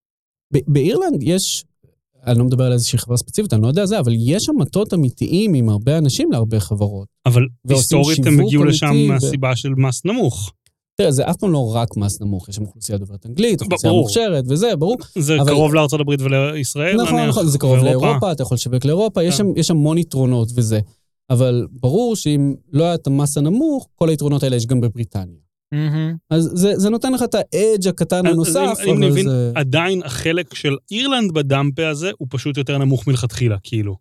באירלנד 0.66 1.22
יש, 1.22 1.64
אני 2.26 2.38
לא 2.38 2.44
מדבר 2.44 2.64
על 2.64 2.72
איזושהי 2.72 2.98
חברה 2.98 3.16
ספציפית, 3.16 3.52
אני 3.52 3.62
לא 3.62 3.66
יודע 3.66 3.86
זה, 3.86 3.98
אבל 3.98 4.12
יש 4.18 4.44
שם 4.44 4.52
מטות 4.58 4.94
אמיתיים 4.94 5.54
עם 5.54 5.68
הרבה 5.68 5.98
אנשים 5.98 6.32
להרבה 6.32 6.60
חברות. 6.60 7.08
אבל 7.26 7.42
היסטורית 7.68 8.26
הם 8.26 8.40
הגיעו 8.40 8.64
לשם 8.64 8.86
אמיתי 8.86 9.04
ו- 9.04 9.12
מהסיבה 9.12 9.56
של 9.56 9.68
מס 9.76 10.04
נמוך. 10.04 10.52
תראה, 10.96 11.12
זה 11.12 11.30
אף 11.30 11.36
פעם 11.36 11.52
לא 11.52 11.74
רק 11.74 11.96
מס 11.96 12.20
נמוך, 12.20 12.48
יש 12.48 12.56
שם 12.56 12.62
אוכלוסייה 12.62 12.98
דוברת 12.98 13.26
אנגלית, 13.26 13.60
אוכלוסייה. 13.62 13.92
מוכשרת 13.92 14.44
וזה, 14.48 14.76
ברור. 14.76 14.96
זה 15.18 15.40
אבל- 15.40 15.50
קרוב 15.50 15.74
לארצות 15.74 16.00
הברית 16.00 16.20
ולישראל, 16.20 17.02
נכון, 17.02 17.14
נניח, 17.18 17.28
נכון, 17.28 17.46
זה 17.46 17.58
קרוב 17.58 17.82
ואירופה. 17.82 18.06
לאירופה, 18.06 18.32
אתה 18.32 18.42
יכול 18.42 18.54
לשווק 18.54 18.84
לאירופה, 18.84 19.22
יש 19.22 19.34
כן. 19.34 19.38
שם, 19.38 19.52
יש 19.56 19.66
שם 19.66 19.76
המון 19.76 19.98
יתרונות 19.98 20.48
וזה. 20.54 20.80
אבל 21.30 21.66
ברור 21.80 22.16
שאם 22.16 22.54
לא 22.72 22.84
היה 22.84 22.94
את 22.94 23.06
המס 23.06 23.36
הנמוך, 23.38 23.88
כל 23.94 24.08
היתרונות 24.08 24.42
האלה 24.42 24.56
יש 24.56 24.66
גם 24.66 24.80
בבריטניה. 24.80 25.36
מהמם. 25.72 26.16
אז 26.30 26.50
זה, 26.54 26.72
זה 26.76 26.90
נותן 26.90 27.12
לך 27.12 27.22
את 27.22 27.34
האדג' 27.34 27.88
הקטן 27.88 28.26
הנוסף, 28.26 28.78
אם 28.86 28.92
אני 28.96 29.06
אבל 29.06 29.10
מבין, 29.10 29.28
זה... 29.28 29.52
עדיין 29.54 30.02
החלק 30.04 30.54
של 30.54 30.76
אירלנד 30.90 31.32
בדמפה 31.32 31.88
הזה 31.88 32.10
הוא 32.18 32.28
פשוט 32.30 32.56
יותר 32.56 32.78
נמוך 32.78 33.06
מלכתחילה, 33.06 33.56
כאילו. 33.62 33.96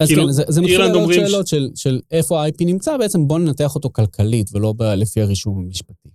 אז 0.00 0.08
כאילו, 0.08 0.24
כן, 0.26 0.32
זה, 0.32 0.42
זה 0.48 0.60
מתחיל 0.60 0.78
לעלות 0.80 1.14
שאלות 1.14 1.46
של, 1.46 1.68
של 1.74 2.00
איפה 2.10 2.44
ה-IP 2.44 2.64
נמצא, 2.66 2.96
בעצם 2.96 3.28
בוא 3.28 3.38
ננתח 3.38 3.74
אותו 3.74 3.90
כלכלית 3.92 4.50
ולא 4.54 4.72
ב- 4.72 4.82
לפי 4.82 5.20
הרישום 5.20 5.58
המשפטי. 5.58 6.08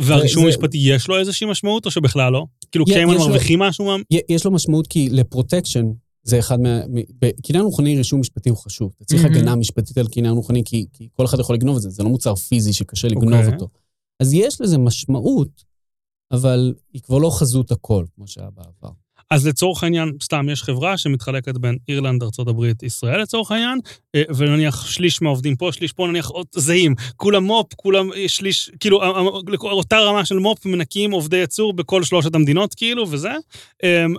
והרישום 0.00 0.42
זה- 0.42 0.46
המשפטי 0.46 0.78
יש 0.78 1.08
לו 1.08 1.18
איזושהי 1.18 1.46
משמעות 1.50 1.86
או 1.86 1.90
שבכלל 1.90 2.32
לא? 2.32 2.44
כאילו 2.70 2.84
קיימן 2.84 3.14
מרוויחים 3.14 3.58
משהו 3.58 3.84
מה... 3.84 3.96
יש 4.28 4.44
לו 4.44 4.50
משמעות 4.50 4.86
כי 4.86 5.08
לפרוטקשן, 5.10 5.84
זה 6.22 6.38
אחד 6.38 6.60
מה... 6.60 6.80
בקניין 7.18 7.64
רוחני 7.64 7.96
רישום 7.96 8.20
משפטי 8.20 8.48
הוא 8.48 8.58
חשוב. 8.58 8.92
אתה 8.96 9.04
צריך. 9.04 9.24
הגנה 9.24 9.56
משפטית 9.56 9.98
על 9.98 10.06
קניין 10.08 10.32
רוחני, 10.34 10.62
כי, 10.64 10.86
כי 10.92 11.08
כל 11.12 11.24
אחד 11.24 11.40
יכול 11.40 11.54
לגנוב 11.56 11.76
את 11.76 11.82
זה, 11.82 11.90
זה 11.90 12.02
לא 12.02 12.08
מוצר 12.08 12.34
פיזי 12.34 12.72
שקשה 12.72 13.08
לגנוב 13.08 13.34
אוקיי. 13.34 13.52
אותו. 13.54 13.68
אז 14.20 14.34
יש 14.34 14.60
לזה 14.60 14.78
משמעות, 14.78 15.64
אבל 16.32 16.74
היא 16.92 17.02
כבר 17.02 17.18
לא 17.18 17.30
חזות 17.38 17.70
הכל, 17.70 18.04
כמו 18.14 18.28
שהיה 18.28 18.48
בעבר. 18.50 18.90
אז 19.30 19.46
לצורך 19.46 19.82
העניין, 19.82 20.12
סתם, 20.22 20.46
יש 20.52 20.62
חברה 20.62 20.98
שמתחלקת 20.98 21.58
בין 21.58 21.78
אירלנד, 21.88 22.22
ארה"ב, 22.22 22.64
ישראל 22.82 23.22
לצורך 23.22 23.50
העניין, 23.50 23.78
אה, 24.14 24.22
ונניח 24.36 24.86
שליש 24.86 25.22
מהעובדים 25.22 25.56
פה, 25.56 25.72
שליש 25.72 25.92
פה, 25.92 26.06
נניח 26.06 26.28
עוד 26.28 26.46
זהים. 26.54 26.94
כולם 27.16 27.44
מו"פ, 27.44 27.74
כולם 27.76 28.12
אה, 28.12 28.28
שליש, 28.28 28.70
כאילו, 28.80 29.02
אה, 29.02 29.20
אותה 29.62 29.98
רמה 30.00 30.24
של 30.24 30.38
מו"פ 30.38 30.66
מנקים 30.66 31.10
עובדי 31.10 31.36
ייצור 31.36 31.72
בכל 31.72 32.02
שלושת 32.02 32.34
המדינות, 32.34 32.74
כאילו, 32.74 33.10
וזה. 33.10 33.32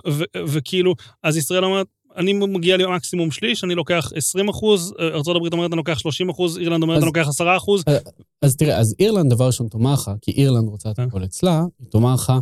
ו- 0.08 0.24
וכאילו, 0.46 0.94
אז 1.22 1.36
ישראל 1.36 1.64
אומרת, 1.64 1.86
אני 2.20 2.32
מגיע 2.32 2.76
לי 2.76 2.84
מקסימום 2.96 3.30
שליש, 3.30 3.64
אני 3.64 3.74
לוקח 3.74 4.10
20 4.16 4.48
אחוז, 4.48 4.94
אה, 5.00 5.06
ארה"ב 5.06 5.52
אומרת, 5.52 5.70
אני 5.70 5.76
לוקח 5.76 5.98
30 5.98 6.30
אחוז, 6.30 6.58
אירלנד 6.58 6.82
אומרת, 6.82 6.98
אני 6.98 7.06
לוקח 7.06 7.28
10 7.28 7.56
אחוז. 7.56 7.84
אז 8.42 8.56
תראה, 8.56 8.78
אז 8.78 8.94
אירלנד 8.98 9.30
דבר 9.30 9.46
ראשון 9.46 9.68
תאמר 9.68 9.92
לך, 9.92 10.10
כי 10.22 10.30
אירלנד 10.30 10.68
רוצה 10.68 10.90
את 10.90 10.98
אה. 10.98 11.04
הכל 11.04 11.24
אצלה, 11.24 11.64
היא 11.80 11.88
תאמר 11.90 12.14
לך, 12.14 12.32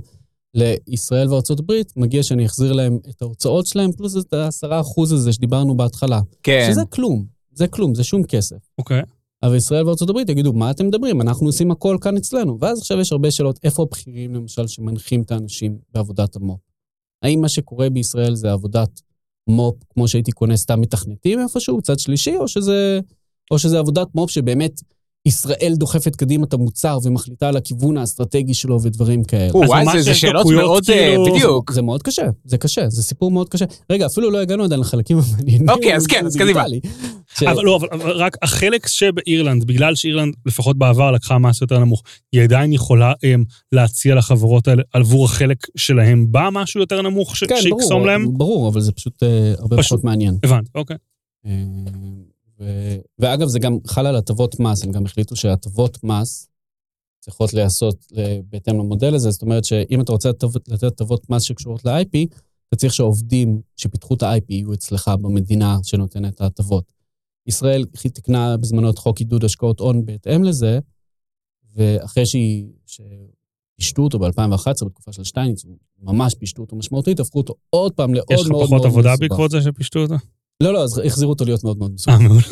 לישראל 0.54 1.32
וארצות 1.32 1.60
הברית, 1.60 1.92
מגיע 1.96 2.22
שאני 2.22 2.46
אחזיר 2.46 2.72
להם 2.72 2.98
את 3.08 3.22
ההוצאות 3.22 3.66
שלהם, 3.66 3.92
פלוס 3.92 4.16
את 4.16 4.32
העשרה 4.32 4.80
אחוז 4.80 5.12
הזה 5.12 5.32
שדיברנו 5.32 5.76
בהתחלה. 5.76 6.20
כן. 6.42 6.68
שזה 6.70 6.82
כלום, 6.84 7.24
זה 7.52 7.68
כלום, 7.68 7.94
זה 7.94 8.04
שום 8.04 8.24
כסף. 8.24 8.56
אוקיי. 8.78 9.02
אבל 9.42 9.56
ישראל 9.56 9.86
וארצות 9.86 10.10
הברית 10.10 10.28
יגידו, 10.28 10.52
מה 10.52 10.70
אתם 10.70 10.86
מדברים? 10.86 11.20
אנחנו 11.20 11.46
עושים 11.46 11.70
הכל 11.70 11.96
כאן 12.00 12.16
אצלנו. 12.16 12.58
ואז 12.60 12.78
עכשיו 12.78 13.00
יש 13.00 13.12
הרבה 13.12 13.30
שאלות, 13.30 13.58
איפה 13.64 13.82
הבכירים, 13.82 14.34
למשל, 14.34 14.66
שמנחים 14.66 15.22
את 15.22 15.32
האנשים 15.32 15.78
בעבודת 15.94 16.36
המו"פ? 16.36 16.60
האם 17.22 17.40
מה 17.40 17.48
שקורה 17.48 17.90
בישראל 17.90 18.34
זה 18.34 18.52
עבודת 18.52 19.00
מו"פ, 19.48 19.74
כמו 19.94 20.08
שהייתי 20.08 20.32
קונה 20.32 20.56
סתם 20.56 20.80
מתכנתים 20.80 21.40
איפשהו, 21.40 21.82
צד 21.82 21.98
שלישי, 21.98 22.36
או 22.36 22.48
שזה, 22.48 23.00
או 23.50 23.58
שזה 23.58 23.78
עבודת 23.78 24.06
מו"פ 24.14 24.30
שבאמת 24.30 24.80
ישראל 25.26 25.72
דוחפת 25.76 26.16
קדימה 26.16 26.44
את 26.44 26.52
המוצר 26.52 26.98
ומחליטה 27.04 27.48
על 27.48 27.56
הכיוון 27.56 27.96
האסטרטגי 27.96 28.54
שלו 28.54 28.82
ודברים 28.82 29.24
כאלה? 29.24 29.50
או, 29.54 29.62
וואי, 29.66 30.02
זה- 30.02 30.14
שאלות 30.14 30.46
מאוד, 30.46 30.82
אה, 30.90 30.94
כאילו, 30.96 31.24
בדיוק. 31.34 31.72
זה 31.72 31.82
מאוד 31.82 32.02
קשה, 32.02 32.22
זה 32.44 32.58
קשה, 32.58 32.88
זה 32.88 33.02
סיפור 33.02 33.30
מאוד 33.30 33.48
קשה. 33.48 33.64
רגע, 33.92 34.06
אפילו 34.06 34.30
לא 34.30 34.38
הגענו 34.38 34.64
עדיין 34.64 34.80
לחלקים 34.80 35.18
המעניינים. 35.18 35.70
אוקיי, 35.70 35.96
אז 35.96 36.06
כן, 36.06 36.26
אז 36.26 36.36
קדימה. 36.36 36.64
אבל 37.46 37.62
לא, 37.64 37.76
אבל 37.76 37.88
אבל 37.92 38.10
רק 38.10 38.36
החלק 38.42 38.86
שבאירלנד, 38.86 39.64
בגלל 39.64 39.94
שאירלנד, 39.94 40.34
לפחות 40.46 40.78
בעבר, 40.78 41.10
לקחה 41.10 41.38
מס 41.38 41.60
יותר 41.60 41.78
נמוך, 41.78 42.02
היא 42.32 42.42
עדיין 42.42 42.72
יכולה 42.72 43.12
הם, 43.22 43.44
להציע 43.72 44.14
לחברות 44.14 44.68
האלה 44.68 44.82
עבור 44.92 45.24
החלק 45.24 45.66
שלהם 45.76 46.32
בה 46.32 46.48
משהו 46.52 46.80
יותר 46.80 47.02
נמוך 47.02 47.36
ש- 47.36 47.44
כן, 47.44 47.56
שיקסום 47.60 47.88
ברור, 47.90 48.06
להם? 48.06 48.38
ברור, 48.38 48.68
אבל 48.68 48.80
זה 48.80 48.92
פשוט 48.92 49.22
אה, 49.22 49.52
הרבה 49.58 49.76
פשוט. 49.76 49.86
פחות 49.92 50.04
מעניין. 50.04 50.38
הבנתי, 50.44 50.70
אוקיי. 50.74 50.96
ו- 52.60 52.96
ואגב, 53.18 53.48
זה 53.48 53.58
גם 53.58 53.78
חל 53.86 54.06
על 54.06 54.16
הטבות 54.16 54.60
מס, 54.60 54.84
הם 54.84 54.92
גם 54.92 55.04
החליטו 55.04 55.36
שהטבות 55.36 56.04
מס 56.04 56.48
צריכות 57.20 57.54
להיעשות 57.54 58.06
בהתאם 58.48 58.78
למודל 58.78 59.14
הזה, 59.14 59.30
זאת 59.30 59.42
אומרת 59.42 59.64
שאם 59.64 60.00
אתה 60.00 60.12
רוצה 60.12 60.28
לתת 60.68 60.82
הטבות 60.84 61.30
מס 61.30 61.42
שקשורות 61.42 61.84
ל-IP, 61.84 62.38
אתה 62.68 62.76
צריך 62.76 62.94
שהעובדים 62.94 63.60
שפיתחו 63.76 64.14
את 64.14 64.22
ה-IP 64.22 64.44
יהיו 64.48 64.74
אצלך 64.74 65.10
במדינה 65.20 65.78
שנותנת 65.82 66.34
את 66.34 66.40
ההטבות. 66.40 66.84
ישראל 67.46 67.84
תקנה 68.14 68.56
בזמנו 68.56 68.90
את 68.90 68.98
חוק 68.98 69.18
עידוד 69.18 69.44
השקעות 69.44 69.80
הון 69.80 70.06
בהתאם 70.06 70.44
לזה, 70.44 70.78
ואחרי 71.74 72.26
שהיא, 72.26 72.66
שפישטו 72.86 74.02
אותו 74.02 74.18
ב-2011, 74.18 74.84
בתקופה 74.86 75.12
של 75.12 75.24
שטייניץ, 75.24 75.64
ממש 75.98 76.34
פישטו 76.34 76.62
אותו 76.62 76.76
משמעותית, 76.76 77.20
הפכו 77.20 77.38
אותו 77.38 77.54
עוד 77.70 77.92
פעם 77.92 78.14
לעוד 78.14 78.26
יש 78.30 78.40
לך 78.40 78.50
מאוד 78.50 78.70
מאוד 78.70 78.80
פחות 78.80 78.84
עבודה 78.84 79.12
מסובך. 79.12 79.28
בעקבות 79.30 79.50
זה 79.50 79.62
שפישטו 79.62 79.98
אותו? 79.98 80.14
לא, 80.62 80.72
לא, 80.72 80.82
אז 80.84 81.00
החזירו 81.04 81.32
אותו 81.32 81.44
להיות 81.44 81.64
מאוד 81.64 81.78
מאוד 81.78 81.90
מסובך. 81.94 82.14
אה, 82.14 82.18
מעולה. 82.28 82.42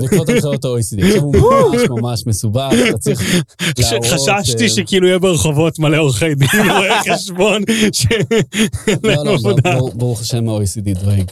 בעקבות 0.00 0.28
הנחיות 0.28 0.64
ה-OECD. 0.64 1.04
עכשיו 1.06 1.20
הוא 1.22 1.34
ממש 1.36 1.82
ממש 1.90 2.22
מסובך, 2.26 2.68
אתה 2.88 2.98
צריך 2.98 3.20
להראות... 3.78 4.06
חששתי 4.06 4.64
אה, 4.64 4.68
שכאילו 4.68 5.06
יהיה 5.06 5.18
ברחובות 5.18 5.78
מלא 5.78 5.96
עורכי 5.96 6.34
דין, 6.34 6.48
רואי 6.70 7.14
חשבון, 7.14 7.62
שאין 7.92 8.20
לא, 9.04 9.24
לא, 9.24 9.30
עבודה. 9.34 9.78
ברוך- 9.94 10.20
השם 10.20 10.48
ה-OECD 10.48 11.02
דואג. 11.04 11.30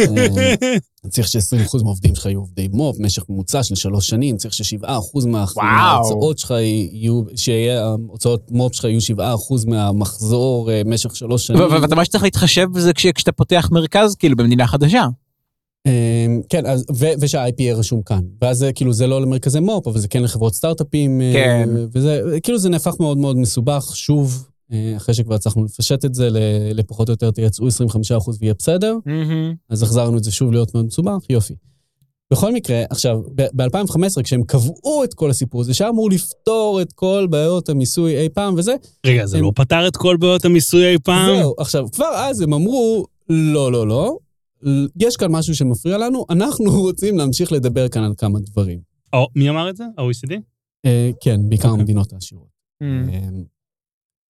אה, 0.00 0.76
צריך 1.10 1.28
ש-20% 1.28 1.82
מהעובדים 1.82 2.14
שלך 2.14 2.26
יהיו 2.26 2.38
עובדי 2.38 2.68
מו"פ, 2.72 2.96
משך 3.00 3.22
ממוצע 3.28 3.62
של 3.62 3.74
שלוש 3.74 4.06
שנים, 4.08 4.36
צריך 4.36 4.54
ש-7% 4.54 5.26
מההוצאות 5.28 6.38
שלך 6.38 6.50
יהיו, 6.50 7.22
שיהיה, 7.36 7.84
ההוצאות 7.84 8.50
מו"פ 8.50 8.74
שלך 8.74 8.84
יהיו 8.84 9.00
7% 9.18 9.20
מהמחזור 9.66 10.70
אה, 10.70 10.82
משך 10.86 11.16
שלוש 11.16 11.46
שנים. 11.46 11.60
ואתה 11.82 11.94
מה 11.96 12.04
שצריך 12.04 12.24
להתחשב 12.24 12.66
בזה 12.72 12.92
כש- 12.92 13.06
כשאתה 13.06 13.32
פותח 13.32 13.68
מרכז, 13.72 14.14
כאילו, 14.14 14.36
במדינה 14.36 14.66
חדשה. 14.66 15.06
אה, 15.86 16.26
כן, 16.48 16.64
ושהIP 17.20 17.54
יהיה 17.58 17.74
רשום 17.74 18.02
כאן. 18.02 18.20
ואז 18.42 18.58
זה 18.58 18.72
כאילו, 18.72 18.92
זה 18.92 19.06
לא 19.06 19.20
למרכזי 19.20 19.60
מו"פ, 19.60 19.86
אבל 19.86 20.00
זה 20.00 20.08
כן 20.08 20.22
לחברות 20.22 20.54
סטארט-אפים. 20.54 21.20
אה, 21.20 21.32
כן. 21.32 21.68
וזה, 21.92 22.22
כאילו 22.42 22.58
זה 22.58 22.68
נהפך 22.68 22.94
מאוד 23.00 23.18
מאוד 23.18 23.36
מסובך, 23.36 23.90
שוב, 23.94 24.48
אה, 24.72 24.94
אחרי 24.96 25.14
שכבר 25.14 25.34
הצלחנו 25.34 25.64
לפשט 25.64 26.04
את 26.04 26.14
זה, 26.14 26.28
לפחות 26.74 27.08
או 27.08 27.12
יותר 27.12 27.30
תייצאו 27.30 27.66
25% 27.66 27.70
ויהיה 28.40 28.54
בסדר, 28.58 28.96
אז 29.70 29.82
החזרנו 29.82 30.18
את 30.18 30.24
זה 30.24 30.32
שוב 30.32 30.52
להיות 30.52 30.74
מאוד 30.74 30.86
מסובך, 30.86 31.18
יופי. 31.30 31.54
בכל 32.30 32.52
מקרה, 32.52 32.82
עכשיו, 32.90 33.20
ב-2015, 33.34 34.22
כשהם 34.22 34.42
קבעו 34.42 35.04
את 35.04 35.14
כל 35.14 35.30
הסיפור 35.30 35.60
הזה, 35.60 35.74
שהיה 35.74 35.90
אמור 35.90 36.10
לפתור 36.10 36.82
את 36.82 36.92
כל 36.92 37.26
בעיות 37.30 37.68
המיסוי 37.68 38.16
אי 38.16 38.28
פעם 38.28 38.54
וזה, 38.56 38.74
רגע, 39.06 39.26
זה 39.26 39.40
לא 39.40 39.52
פתר 39.54 39.88
את 39.88 39.96
כל 39.96 40.16
בעיות 40.16 40.44
המיסוי 40.44 40.86
אי 40.86 40.98
פעם? 41.04 41.36
זהו, 41.36 41.54
עכשיו, 41.58 41.86
כבר 41.92 42.10
אז 42.14 42.40
הם 42.40 42.54
אמרו, 42.54 43.06
לא, 43.28 43.72
לא, 43.72 43.88
לא, 43.88 44.16
יש 45.00 45.16
כאן 45.16 45.32
משהו 45.32 45.54
שמפריע 45.54 45.98
לנו, 45.98 46.26
אנחנו 46.30 46.70
רוצים 46.86 47.18
להמשיך 47.18 47.52
לדבר 47.52 47.88
כאן 47.88 48.02
על 48.02 48.14
כמה 48.18 48.38
דברים. 48.40 48.80
או, 49.12 49.28
מי 49.36 49.50
אמר 49.50 49.70
את 49.70 49.76
זה? 49.76 49.84
ה-OECD? 49.98 50.34
אה, 50.86 51.10
כן, 51.20 51.48
בעיקר 51.48 51.68
אוקיי. 51.68 51.80
המדינות 51.80 52.12
העשירות. 52.12 52.48
אה, 52.82 53.28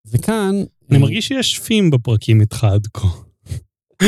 וכאן... 0.07 0.55
אני 0.91 0.97
אה, 0.97 1.03
מרגיש 1.03 1.29
שיש 1.29 1.59
פים 1.59 1.91
בפרקים 1.91 2.41
איתך 2.41 2.65
עד 2.65 2.87
כה. 2.87 3.09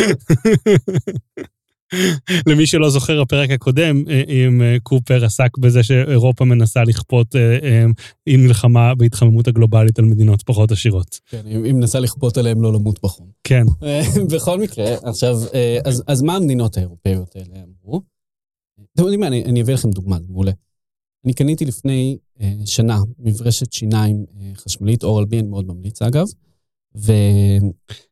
למי 2.47 2.67
שלא 2.67 2.91
זוכר, 2.91 3.21
הפרק 3.21 3.51
הקודם 3.51 4.05
אה, 4.09 4.23
עם 4.27 4.63
אה, 4.63 4.77
קופר 4.83 5.25
עסק 5.25 5.59
בזה 5.59 5.83
שאירופה 5.83 6.45
מנסה 6.45 6.85
לכפות 6.85 7.37
אה, 7.37 7.85
עם 8.27 8.43
מלחמה 8.43 8.95
בהתחממות 8.95 9.49
הגלובלית 9.49 9.99
על 9.99 10.05
מדינות 10.05 10.43
פחות 10.43 10.73
עשירות. 10.73 11.21
כן, 11.31 11.43
היא 11.47 11.73
מנסה 11.73 12.01
לכפות 12.01 12.37
עליהם 12.37 12.63
לא 12.63 12.73
למות 12.73 13.03
בחום. 13.03 13.27
כן. 13.45 13.65
בכל 14.35 14.61
מקרה, 14.61 14.95
עכשיו, 15.03 15.37
אז, 15.85 16.03
אז 16.07 16.23
מה 16.23 16.37
המדינות 16.37 16.77
האירופאיות 16.77 17.37
האלה 17.37 17.65
אמרו? 17.85 18.03
אתם 18.95 19.03
יודעים 19.03 19.21
מה, 19.21 19.27
אני, 19.27 19.45
אני 19.45 19.63
אביא 19.63 19.75
לכם 19.75 19.91
דוגמה, 19.91 20.19
זה 20.21 20.27
מעולה. 20.29 20.53
אני 21.25 21.33
קניתי 21.33 21.65
לפני 21.65 22.19
אה, 22.41 22.53
שנה 22.65 22.99
מברשת 23.19 23.73
שיניים 23.73 24.25
אה, 24.41 24.51
חשמלית, 24.55 25.05
אורל 25.05 25.25
בי, 25.25 25.39
אני 25.39 25.49
מאוד 25.49 25.67
ממליץ 25.67 26.03
אגב, 26.03 26.27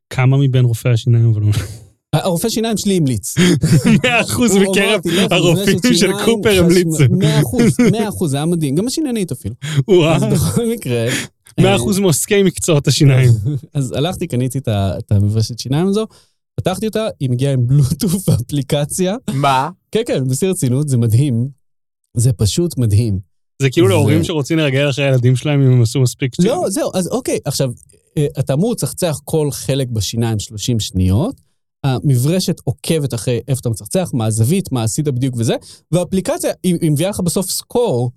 כמה 0.09 0.37
מבין 0.37 0.65
רופאי 0.65 0.91
השיניים 0.91 1.29
אבל... 1.29 1.41
והרופא 2.15 2.49
שיניים 2.49 2.77
שלי 2.77 2.97
המליץ. 2.97 3.35
מאה 4.03 4.21
אחוז 4.21 4.55
הוא 4.55 4.61
מקרב 4.61 5.01
אמר, 5.05 5.27
"תלך 5.27 5.31
הרופאים 5.31 5.79
של 5.83 5.95
שיניים 5.95 6.25
קופר 6.25 6.49
חשמל-" 6.49 6.63
המליצו. 6.63 7.03
מאה 7.09 7.41
אחוז, 7.41 7.77
מאה 7.91 8.09
אחוז, 8.09 8.31
זה 8.31 8.37
היה 8.37 8.45
מדהים, 8.45 8.75
גם 8.75 8.87
השיננית 8.87 9.31
אפילו. 9.31 9.55
אז 10.09 10.23
בכל 10.23 10.65
מקרה... 10.73 11.05
מאה 11.59 11.69
אה, 11.69 11.75
אחוז 11.75 11.99
מעוסקי 11.99 12.43
מקצועות 12.43 12.87
השיניים. 12.87 13.29
אז 13.73 13.91
הלכתי, 13.91 14.27
קניתי 14.27 14.57
את 14.67 15.11
המברשת 15.11 15.59
שיניים 15.59 15.87
הזו, 15.87 16.05
פתחתי 16.55 16.87
אותה, 16.87 17.07
היא 17.19 17.29
מגיעה 17.29 17.53
עם 17.53 17.67
בלוטוף 17.67 18.13
ואפליקציה. 18.29 19.15
מה? 19.33 19.69
כן, 19.91 20.01
כן, 20.05 20.27
בשיא 20.27 20.47
הרצינות, 20.47 20.89
זה 20.89 20.97
מדהים. 20.97 21.47
זה 22.17 22.33
פשוט 22.33 22.77
מדהים. 22.77 23.19
זה 23.61 23.69
כאילו 23.69 23.87
להורים 23.87 24.23
שרוצים 24.23 24.57
לרגל 24.57 24.89
אחרי 24.89 25.05
הילדים 25.05 25.35
שלהם 25.35 25.61
אם 25.61 25.71
הם 25.71 25.81
עשו 25.81 26.01
מספיק... 26.01 26.31
לא, 26.39 26.63
זהו, 26.69 26.91
אז 26.93 27.07
אוקיי, 27.07 27.39
עכשיו, 27.45 27.71
אה, 28.17 28.25
אתה 28.39 28.53
אמור 28.53 28.71
לצחצח 28.71 29.19
כל 29.23 29.51
חלק 29.51 29.87
בשיניים 29.87 30.39
30 30.39 30.79
שניות, 30.79 31.35
המברשת 31.83 32.55
עוקבת 32.63 33.13
אחרי 33.13 33.39
איפה 33.47 33.59
אתה 33.59 33.69
מצחצח, 33.69 34.11
מה 34.13 34.25
הזווית, 34.25 34.71
מה 34.71 34.83
עשית 34.83 35.05
בדיוק 35.05 35.35
וזה, 35.37 35.55
והאפליקציה, 35.91 36.51
היא 36.63 36.75
היא 36.81 36.91
מביאה 36.91 37.09
לך 37.09 37.19
בסוף 37.19 37.51
score. 37.51 38.11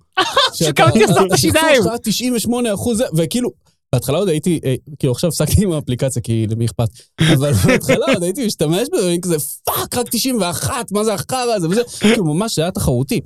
של 0.53 0.71
כמה 0.75 0.91
כיסית 0.91 1.27
את 1.27 1.31
השיניים. 1.31 1.81
98 2.03 2.73
אחוז 2.73 3.03
וכאילו, 3.17 3.49
בהתחלה 3.93 4.17
עוד 4.17 4.29
הייתי, 4.29 4.59
אה, 4.65 4.75
כאילו 4.99 5.13
עכשיו 5.13 5.27
הפסקתי 5.27 5.63
עם 5.63 5.71
האפליקציה, 5.71 6.21
כי 6.21 6.47
למי 6.47 6.65
אכפת, 6.65 6.89
אבל 7.33 7.53
בהתחלה 7.67 8.05
עוד 8.13 8.23
הייתי 8.23 8.45
משתמש 8.45 8.87
בזה, 8.93 9.15
כזה, 9.21 9.35
fuck, 9.65 9.97
רק 9.97 10.09
91, 10.11 10.91
מה 10.91 11.03
זה 11.03 11.13
החרא 11.13 11.53
הזה, 11.55 11.69
וזה, 11.69 11.81
כאילו, 11.99 12.25
ממש 12.25 12.55
זה 12.55 12.61
היה 12.61 12.71
תחרותי. 12.71 13.21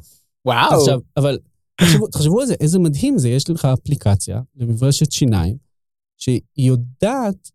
וואו. 0.46 0.80
עכשיו, 0.80 1.00
אבל 1.18 1.38
תחשבו, 1.82 2.08
תחשבו 2.08 2.42
על 2.42 2.48
זה, 2.48 2.56
איזה 2.60 2.80
מדהים 2.80 3.18
זה, 3.18 3.30
יש 3.30 3.50
לך 3.50 3.66
אפליקציה 3.66 4.42
למברשת 4.56 5.12
שיניים, 5.12 5.58
שהיא 6.18 6.42
יודעת 6.58 7.52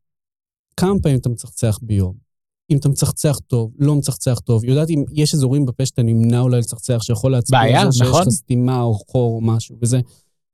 כמה 0.76 0.94
פעמים 1.02 1.18
אתה 1.18 1.28
מצחצח 1.28 1.78
ביום. 1.82 2.29
אם 2.70 2.76
אתה 2.76 2.88
מצחצח 2.88 3.38
טוב, 3.46 3.72
לא 3.78 3.94
מצחצח 3.94 4.38
טוב, 4.38 4.64
יודעת 4.64 4.90
אם 4.90 5.04
יש 5.12 5.34
אזורים 5.34 5.66
בפה 5.66 5.86
שאתה 5.86 6.02
נמנע 6.02 6.40
אולי 6.40 6.58
לצחצח, 6.58 6.98
שיכול 7.02 7.32
להצביע 7.32 7.60
בעיה, 7.60 7.80
על 7.82 7.92
זה 7.92 7.98
שיש 7.98 8.06
נכון. 8.08 8.22
לך 8.22 8.28
סתימה 8.28 8.82
או 8.82 8.94
חור 8.94 9.36
או 9.36 9.40
משהו 9.40 9.76
וזה. 9.82 10.00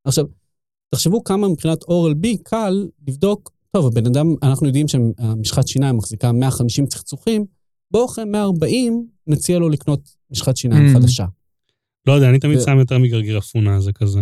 עכשיו, 0.05 0.25
תחשבו 0.95 1.25
כמה 1.25 1.49
מבחינת 1.49 1.83
אורל 1.83 2.15
בי 2.15 2.37
קל 2.37 2.89
לבדוק, 3.09 3.53
טוב, 3.73 3.87
הבן 3.87 4.07
אדם, 4.07 4.35
אנחנו 4.43 4.67
יודעים 4.67 4.89
שהמשחת 4.89 5.69
שיניים 5.69 5.97
מחזיקה 5.97 6.33
150 6.33 6.87
צחצוחים, 6.87 7.45
בואו 7.91 8.07
אחרי 8.07 8.25
140 8.25 9.07
נציע 9.27 9.59
לו 9.59 9.69
לקנות 9.69 10.01
משחת 10.31 10.57
שיניים 10.57 10.87
Mm. 10.97 10.99
חדשה. 10.99 11.25
לא 12.07 12.13
יודע, 12.13 12.29
אני 12.31 12.39
תמיד 12.39 12.59
זה- 12.59 12.65
שם 12.65 12.79
יותר 12.79 12.99
מגרגיר 12.99 13.39
אפונה, 13.39 13.81
זה 13.81 13.93
כזה. 13.93 14.21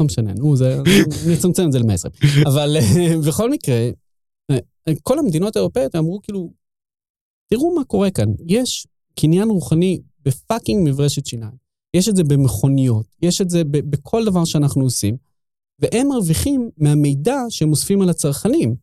לא 0.00 0.06
משנה, 0.06 0.32
נו, 0.34 0.56
זה, 0.56 0.80
נצמצם 1.32 1.66
את 1.66 1.72
זה 1.72 1.78
ל-120. 1.78 2.46
אבל 2.48 2.76
אה, 2.76 3.14
בכל 3.26 3.50
מקרה, 3.50 3.90
אה, 4.50 4.58
כל 5.02 5.18
המדינות 5.18 5.56
האירופאיות 5.56 5.96
אמרו 5.96 6.20
כאילו, 6.22 6.50
תראו 7.54 7.74
מה 7.74 7.84
קורה 7.84 8.10
כאן, 8.10 8.28
יש 8.46 8.86
קניין 9.20 9.50
רוחני 9.50 10.00
ב 10.24 10.32
fucking 10.32 10.88
מברשת 10.88 11.26
שיניים. 11.26 11.70
יש 11.96 12.08
את 12.08 12.16
זה 12.16 12.24
במכוניות, 12.24 13.06
יש 13.22 13.40
את 13.40 13.50
זה 13.50 13.64
ב- 13.64 13.90
בכל 13.90 14.24
דבר 14.24 14.44
שאנחנו 14.44 14.84
עושים, 14.84 15.16
והם 15.78 16.08
מרוויחים 16.08 16.70
מהמידע 16.76 17.36
שהם 17.48 17.70
אוספים 17.70 18.02
על 18.02 18.10
הצרכנים. 18.10 18.74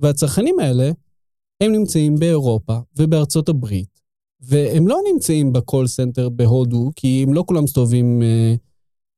והצרכנים 0.00 0.58
האלה, 0.58 0.90
הם 1.60 1.72
נמצאים 1.72 2.16
באירופה 2.16 2.78
ובארצות 2.96 3.48
הברית, 3.48 4.00
והם 4.40 4.88
לא 4.88 4.98
נמצאים 5.12 5.52
ב 5.52 5.59
call 5.59 5.86
center 5.86 6.28
בהודו, 6.28 6.90
כי 6.96 7.24
הם 7.26 7.34
לא 7.34 7.44
כולם 7.46 7.64
מסתובבים 7.64 8.22
אה, 8.22 8.54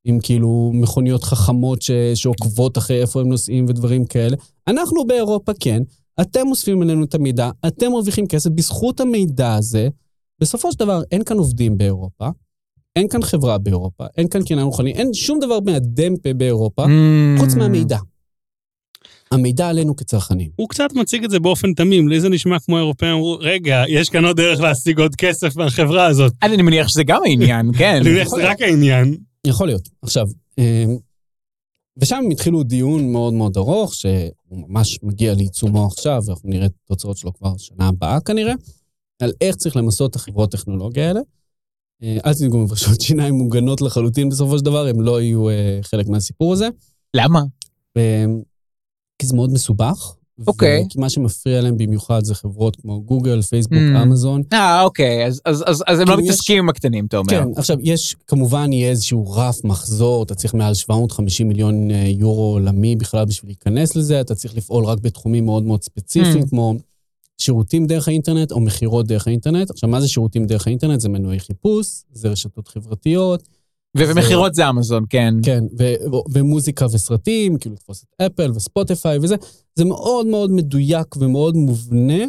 עם 0.05 0.19
כאילו 0.19 0.71
מכוניות 0.73 1.23
חכמות 1.23 1.81
ש, 1.81 1.91
שעוקבות 2.15 2.77
אחרי 2.77 3.01
איפה 3.01 3.21
הם 3.21 3.27
נוסעים 3.27 3.65
ודברים 3.69 4.05
כאלה. 4.05 4.37
אנחנו 4.67 5.07
באירופה 5.07 5.51
כן, 5.59 5.83
אתם 6.21 6.47
אוספים 6.47 6.81
עלינו 6.81 7.03
את 7.03 7.15
המידע, 7.15 7.49
אתם 7.67 7.91
מרוויחים 7.91 8.27
כסף 8.27 8.49
בזכות 8.49 8.99
המידע 8.99 9.53
הזה. 9.55 9.87
בסופו 10.39 10.71
של 10.71 10.79
דבר, 10.79 11.01
אין 11.11 11.23
כאן 11.23 11.37
עובדים 11.37 11.77
באירופה, 11.77 12.29
אין 12.95 13.07
כאן 13.07 13.21
חברה 13.21 13.57
באירופה, 13.57 14.05
אין 14.17 14.27
כאן 14.27 14.43
קניין 14.43 14.65
רוחני, 14.65 14.91
אין 14.93 15.13
שום 15.13 15.39
דבר 15.39 15.59
מהדמפה 15.65 16.33
באירופה, 16.33 16.85
Mm. 16.85 17.39
חוץ 17.39 17.55
מהמידע. 17.55 17.97
המידע 19.31 19.69
עלינו 19.69 19.95
כצרכנים. 19.95 20.49
הוא 20.55 20.69
קצת 20.69 20.93
מציג 20.93 21.23
את 21.23 21.29
זה 21.29 21.39
באופן 21.39 21.73
תמים, 21.73 22.07
לי 22.07 22.19
זה 22.19 22.29
נשמע 22.29 22.59
כמו 22.59 22.77
האירופאים 22.77 23.11
אמרו, 23.11 23.37
רגע, 23.39 23.83
יש 23.89 24.09
כאן 24.09 24.25
עוד 24.25 24.37
דרך 24.37 24.59
להשיג 24.59 24.99
עוד 24.99 25.15
כסף 25.15 25.55
מהחברה 25.55 26.05
הזאת. 26.05 26.33
אני 26.43 26.61
מניח 26.61 26.87
שזה 26.87 27.03
גם 27.03 27.21
העניין, 27.25 27.71
כן. 27.77 27.95
אני 28.01 28.09
מניח 28.09 28.27
שזה 28.27 28.49
רק 28.49 28.61
העניין. 28.61 29.17
יכול 29.47 29.67
להיות. 29.67 29.89
עכשיו, 30.01 30.27
אה, 30.59 30.85
ושם 31.97 32.23
התחילו 32.31 32.63
דיון 32.63 33.11
מאוד 33.11 33.33
מאוד 33.33 33.57
ארוך, 33.57 33.93
שהוא 33.93 34.11
ממש 34.51 34.99
מגיע 35.03 35.33
לעיצומו 35.33 35.85
עכשיו, 35.85 36.21
ואנחנו 36.25 36.49
נראה 36.49 36.65
את 36.65 36.73
התוצאות 36.85 37.17
שלו 37.17 37.33
כבר 37.33 37.57
שנה 37.57 37.87
הבאה 37.87 38.21
כנראה, 38.21 38.53
על 39.21 39.31
איך 39.41 39.55
צריך 39.55 39.75
למסות 39.75 40.11
את 40.11 40.15
החברות 40.15 40.51
טכנולוגיה 40.51 41.07
האלה. 41.07 41.19
אה, 42.03 42.17
אל 42.25 42.33
תדאגו, 42.33 42.57
מברשות 42.57 43.01
שיניים 43.01 43.33
מוגנות 43.33 43.81
לחלוטין 43.81 44.29
בסופו 44.29 44.57
של 44.57 44.65
דבר, 44.65 44.87
הם 44.87 45.01
לא 45.01 45.21
יהיו 45.21 45.49
אה, 45.49 45.79
חלק 45.81 46.07
מהסיפור 46.07 46.53
הזה. 46.53 46.69
למה? 47.13 47.41
אה, 47.97 48.25
כי 49.19 49.27
זה 49.27 49.35
מאוד 49.35 49.53
מסובך. 49.53 50.15
אוקיי. 50.47 50.85
כי 50.89 50.99
מה 50.99 51.09
שמפריע 51.09 51.61
להם 51.61 51.77
במיוחד 51.77 52.23
זה 52.23 52.35
חברות 52.35 52.75
כמו 52.75 53.01
גוגל, 53.01 53.41
פייסבוק, 53.41 53.77
Mm. 53.77 54.01
אמזון. 54.03 54.41
אה, 54.53 54.81
אוקיי, 54.83 55.25
אז- 55.27 55.41
אז 55.45 55.63
אז- 55.67 55.83
אז 55.87 55.99
הם 55.99 56.07
לא 56.07 56.13
כאילו, 56.13 56.21
יש- 56.21 56.29
מתעסקים 56.29 56.57
עם 56.57 56.69
הקטנים, 56.69 57.05
אתה 57.05 57.17
אומר. 57.17 57.29
כן, 57.29 57.43
עכשיו, 57.55 57.77
יש, 57.81 58.15
כמובן 58.27 58.73
יהיה 58.73 58.89
איזשהו 58.89 59.31
רף 59.31 59.63
מחזור, 59.63 60.23
אתה 60.23 60.35
צריך 60.35 60.53
מעל 60.53 60.73
750 60.73 61.47
מיליון 61.47 61.91
אה, 61.91 62.05
יורו 62.07 62.51
עולמי 62.53 62.95
בכלל 62.95 63.25
בשביל 63.25 63.49
להיכנס 63.49 63.95
לזה, 63.95 64.21
אתה 64.21 64.35
צריך 64.35 64.55
לפעול 64.57 64.85
רק 64.85 64.99
בתחומים 65.01 65.45
מאוד 65.45 65.63
מאוד 65.63 65.83
ספציפיים, 65.83 66.43
Mm. 66.43 66.49
כמו 66.49 66.73
שירותים 67.37 67.87
דרך 67.87 68.07
האינטרנט 68.07 68.51
או 68.51 68.59
מכירות 68.59 69.07
דרך 69.07 69.27
האינטרנט. 69.27 69.69
עכשיו, 69.69 69.89
מה 69.89 70.01
זה 70.01 70.07
שירותים 70.07 70.45
דרך 70.45 70.67
האינטרנט? 70.67 70.99
זה 70.99 71.09
מנועי 71.09 71.39
חיפוש, 71.39 71.87
זה 72.13 72.29
רשתות 72.29 72.67
חברתיות, 72.67 73.43
ו- 73.97 74.03
ומכירות 74.07 74.55
זה 74.55 74.69
אמזון, 74.69 75.03
כן. 75.09 75.33
כן, 75.43 75.63
ו- 75.79 76.15
ו- 76.15 76.33
ומוזיקה 76.33 76.85
וסרטים, 76.85 77.57
כאילו 77.57 77.75
לתפוס 77.75 78.03
את 78.03 78.21
אפל 78.21 78.51
וספוטיפיי 78.51 79.17
וזה, 79.17 79.35
זה 79.75 79.85
מאוד 79.85 80.27
מאוד 80.27 80.51
מדויק 80.51 81.15
ומאוד 81.17 81.55
מובנה 81.55 82.23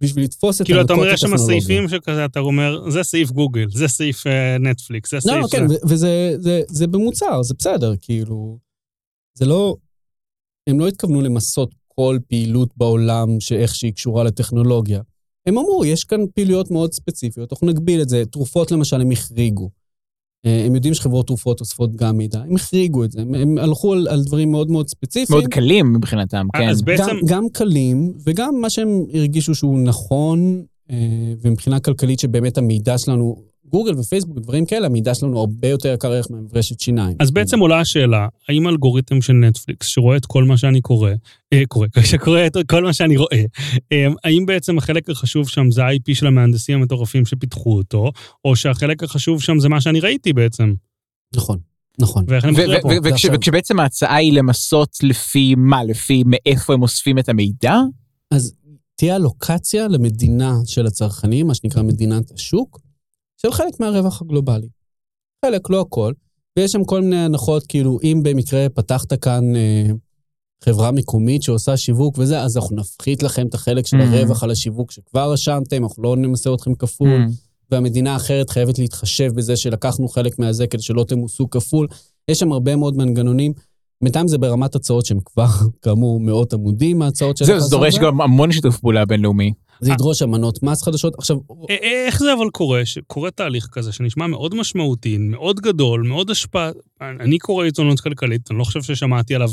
בשביל 0.00 0.24
לתפוס 0.24 0.60
את 0.60 0.66
כאילו, 0.66 0.80
אתה 0.80 0.92
אומר, 0.92 1.06
יש 1.06 1.20
שם. 1.20 1.36
סעיפים 1.36 1.88
שכזה, 1.88 2.24
אתה 2.24 2.40
אומר, 2.40 2.90
זה 2.90 3.02
סעיף 3.02 3.30
גוגל, 3.30 3.66
זה 3.70 3.88
סעיף 3.88 4.26
אה, 4.26 4.58
נטפליקס, 4.58 5.10
זה 5.10 5.16
לא, 5.16 5.20
סעיף... 5.20 5.42
לא, 5.42 5.48
כן, 5.58 5.68
זה." 5.68 5.74
ו- 5.74 5.88
וזה 5.88 6.34
זה, 6.38 6.60
זה 6.68 6.86
במוצר, 6.86 7.42
זה 7.42 7.54
בסדר, 7.58 7.94
כאילו... 8.00 8.58
זה 9.34 9.46
לא... 9.46 9.76
הם 10.66 10.80
לא 10.80 10.88
התכוונו 10.88 11.20
למסות 11.20 11.74
כל 11.88 12.18
פעילות 12.28 12.70
בעולם 12.76 13.40
שאיך 13.40 13.74
שהיא 13.74 13.92
קשורה 13.92 14.24
לטכנולוגיה. 14.24 15.00
הם 15.46 15.58
אמרו, 15.58 15.84
יש 15.84 16.04
כאן 16.04 16.20
פעילויות 16.34 16.70
מאוד 16.70 16.92
ספציפיות, 16.92 17.52
אנחנו 17.52 17.66
נגביל 17.66 18.02
את 18.02 18.08
זה. 18.08 18.24
תרופות 18.26 18.70
למשל, 18.70 19.00
הם 19.00 19.10
החריגו. 19.10 19.70
אה, 20.46 20.64
הם 20.66 20.74
יודעים 20.74 20.94
שחברות 20.94 21.26
תרופות 21.26 21.60
אוספות 21.60 21.96
גם 21.96 22.16
מידע, 22.16 22.40
הם 22.40 22.54
החריגו 22.54 23.04
את 23.04 23.12
זה, 23.12 23.20
הם, 23.20 23.34
הם 23.34 23.58
הלכו 23.58 23.92
על, 23.92 24.08
על 24.08 24.22
דברים 24.24 24.50
מאוד 24.50 24.70
מאוד 24.70 24.88
ספציפיים. 24.88 25.38
מאוד 25.38 25.50
קלים 25.50 25.92
מבחינתם, 25.92 26.46
כן. 26.56 26.68
אז 26.68 26.82
בעצם, 26.82 27.02
גם, 27.04 27.18
גם 27.26 27.44
קלים, 27.52 28.12
וגם 28.26 28.54
מה 28.60 28.70
שהם 28.70 29.04
הרגישו 29.14 29.54
שהוא 29.54 29.78
נכון, 29.78 30.62
אה, 30.90 30.96
ומבחינה 31.42 31.80
כלכלית 31.80 32.20
שבאמת 32.20 32.58
המידע 32.58 32.98
שלנו, 32.98 33.49
גוגל 33.70 33.98
ופייסבוק, 33.98 34.38
דברים 34.38 34.66
כאלה, 34.66 34.86
המידע 34.86 35.14
שלנו 35.14 35.40
הרבה 35.40 35.68
יותר 35.68 35.92
יקר 35.94 36.12
ערך 36.12 36.30
ממברשת 36.30 36.80
שיניים. 36.80 37.16
אז 37.20 37.30
בעצם 37.30 37.58
עולה 37.58 37.80
השאלה, 37.80 38.28
האם 38.48 38.68
אלגוריתם 38.68 39.22
של 39.22 39.32
נטפליקס, 39.32 39.86
שרואה 39.86 40.16
את 40.16 40.26
כל 40.26 40.44
מה 40.44 40.56
שאני 40.56 40.80
קורא, 40.80 41.10
אה, 41.52 41.62
קורא, 41.68 41.86
שקורא 42.10 42.46
את 42.46 42.56
כל 42.68 42.84
מה 42.84 42.92
שאני 42.92 43.16
רואה, 43.16 43.44
אה, 43.92 44.06
האם 44.24 44.46
בעצם 44.46 44.78
החלק 44.78 45.10
החשוב 45.10 45.48
שם 45.48 45.70
זה 45.70 45.84
ה-IP 45.84 46.14
של 46.14 46.26
המהנדסים 46.26 46.80
המטורפים 46.80 47.26
שפיתחו 47.26 47.76
אותו, 47.76 48.10
או 48.44 48.56
שהחלק 48.56 49.02
החשוב 49.02 49.42
שם 49.42 49.58
זה 49.58 49.68
מה 49.68 49.80
שאני 49.80 50.00
ראיתי 50.00 50.32
בעצם, 50.32 50.74
נכון, 51.36 51.58
נכון. 51.98 52.24
וכשבעצם 53.04 53.80
ההצעה 53.80 54.16
היא 54.16 54.32
למסות 54.32 54.96
לפי 55.02 55.54
מה? 55.54 55.84
לפי 55.84 56.22
מאיפה 56.26 56.74
הם 56.74 56.82
אוספים 56.82 57.18
את 57.18 57.28
המידע? 57.28 57.74
אז 58.30 58.54
תהיה 58.96 59.16
אלוקציה 59.16 59.88
למדינה 59.88 60.54
של 60.66 60.86
הצרכנים, 60.86 61.46
מה 61.46 61.54
שנקרא 61.54 61.82
מדינת 61.82 62.30
השוק, 62.30 62.80
של 63.42 63.52
חלק 63.52 63.80
מהרווח 63.80 64.22
הגלובלי. 64.22 64.68
חלק, 65.44 65.70
לא 65.70 65.80
הכל, 65.80 66.12
ויש 66.58 66.72
שם 66.72 66.84
כל 66.84 67.00
מיני 67.00 67.16
הנחות, 67.24 67.66
כאילו, 67.66 67.98
אם 68.02 68.20
במקרה 68.22 68.68
פתחת 68.68 69.12
כאן 69.24 69.56
אה, 69.56 69.86
חברה 70.64 70.90
מקומית 70.90 71.42
שעושה 71.42 71.76
שיווק 71.76 72.18
וזה, 72.18 72.42
אז 72.42 72.56
אנחנו 72.56 72.76
נפחית 72.76 73.22
לכם 73.22 73.46
את 73.46 73.54
החלק 73.54 73.86
של 73.86 73.96
Mm. 73.96 74.02
הרווח 74.02 74.42
על 74.42 74.50
השיווק 74.50 74.90
שכבר 74.90 75.32
רשמתם, 75.32 75.84
אנחנו 75.84 76.02
לא 76.02 76.16
נמסה 76.16 76.54
אתכם 76.54 76.74
כפול, 76.74 77.08
Mm. 77.08 77.30
והמדינה 77.70 78.12
האחרת 78.12 78.50
חייבת 78.50 78.78
להתחשב 78.78 79.32
בזה 79.34 79.56
שלקחנו 79.56 80.08
חלק 80.08 80.38
מהזה 80.38 80.66
כדי 80.66 80.82
שלא 80.82 81.04
תמוסו 81.04 81.50
כפול. 81.50 81.86
יש 82.28 82.38
שם 82.38 82.52
הרבה 82.52 82.76
מאוד 82.76 82.96
מנגנונים. 82.96 83.52
בינתיים 84.02 84.28
זה 84.28 84.38
ברמת 84.38 84.74
הצעות 84.74 85.06
שהן 85.06 85.18
כבר, 85.24 85.46
כאמור, 85.82 86.20
מאות 86.20 86.52
עמודים 86.52 86.98
מההצעות 86.98 87.36
של 87.36 87.44
זהו, 87.44 87.60
זה 87.60 87.70
דורש 87.70 87.98
גם 87.98 88.20
המון 88.20 88.52
שיתוף 88.52 88.78
פעולה 88.80 89.04
בינלאומי. 89.04 89.52
זה 89.80 89.92
ידרוש 89.92 90.22
אמנות 90.22 90.62
מס 90.62 90.82
חדשות. 90.82 91.14
עכשיו, 91.18 91.36
איך 91.68 92.18
זה 92.18 92.32
אבל 92.32 92.50
קורה? 92.50 92.84
שקורה 92.84 93.30
תהליך 93.30 93.68
כזה 93.72 93.92
שנשמע 93.92 94.26
מאוד 94.26 94.54
משמעותי, 94.54 95.16
מאוד 95.18 95.60
גדול, 95.60 96.02
מאוד 96.02 96.30
השפעה. 96.30 96.70
אני 97.00 97.38
קורא 97.38 97.64
עיתונות 97.64 98.00
כלכלית, 98.00 98.50
אני 98.50 98.58
לא 98.58 98.64
חושב 98.64 98.82
ששמעתי 98.82 99.34
עליו 99.34 99.48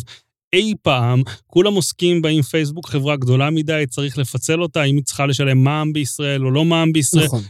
אי 0.54 0.74
פעם. 0.82 1.22
כולם 1.48 1.74
עוסקים 1.74 2.22
בה 2.22 2.30
עם 2.30 2.42
פייסבוק, 2.42 2.90
חברה 2.90 3.16
גדולה 3.16 3.50
מדי, 3.50 3.84
צריך 3.90 4.18
לפצל 4.18 4.62
אותה, 4.62 4.84
אם 4.84 4.96
היא 4.96 5.04
צריכה 5.04 5.26
לשלם 5.26 5.64
מע"מ 5.64 5.94
בישראל 5.94 6.46
או 6.46 6.52
לא 6.52 6.66
מע"מ 6.66 6.94
בישראל. 6.94 7.26
נכון. 7.26 7.42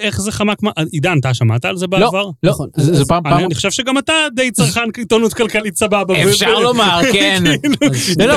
איך 0.00 0.20
זה 0.20 0.32
חמק? 0.32 0.62
מה- 0.62 0.70
עידן, 0.92 1.18
אתה 1.20 1.34
שמעת 1.34 1.64
על 1.64 1.76
זה 1.76 1.86
בעבר? 1.86 2.22
לא, 2.42 2.50
נכון. 2.50 2.68
זה 2.76 3.04
פעם, 3.04 3.22
פעם, 3.22 3.44
אני 3.44 3.54
חושב 3.54 3.70
שגם 3.70 3.98
אתה 3.98 4.12
די 4.36 4.50
צרכן 4.50 4.80
עיתונות 4.96 5.34
כלכלית 5.34 5.76
סבבה. 5.76 6.22
אפשר 6.30 6.58
לומר, 6.60 7.00
כן. 7.12 7.42
לא, 8.18 8.26
לא, 8.26 8.34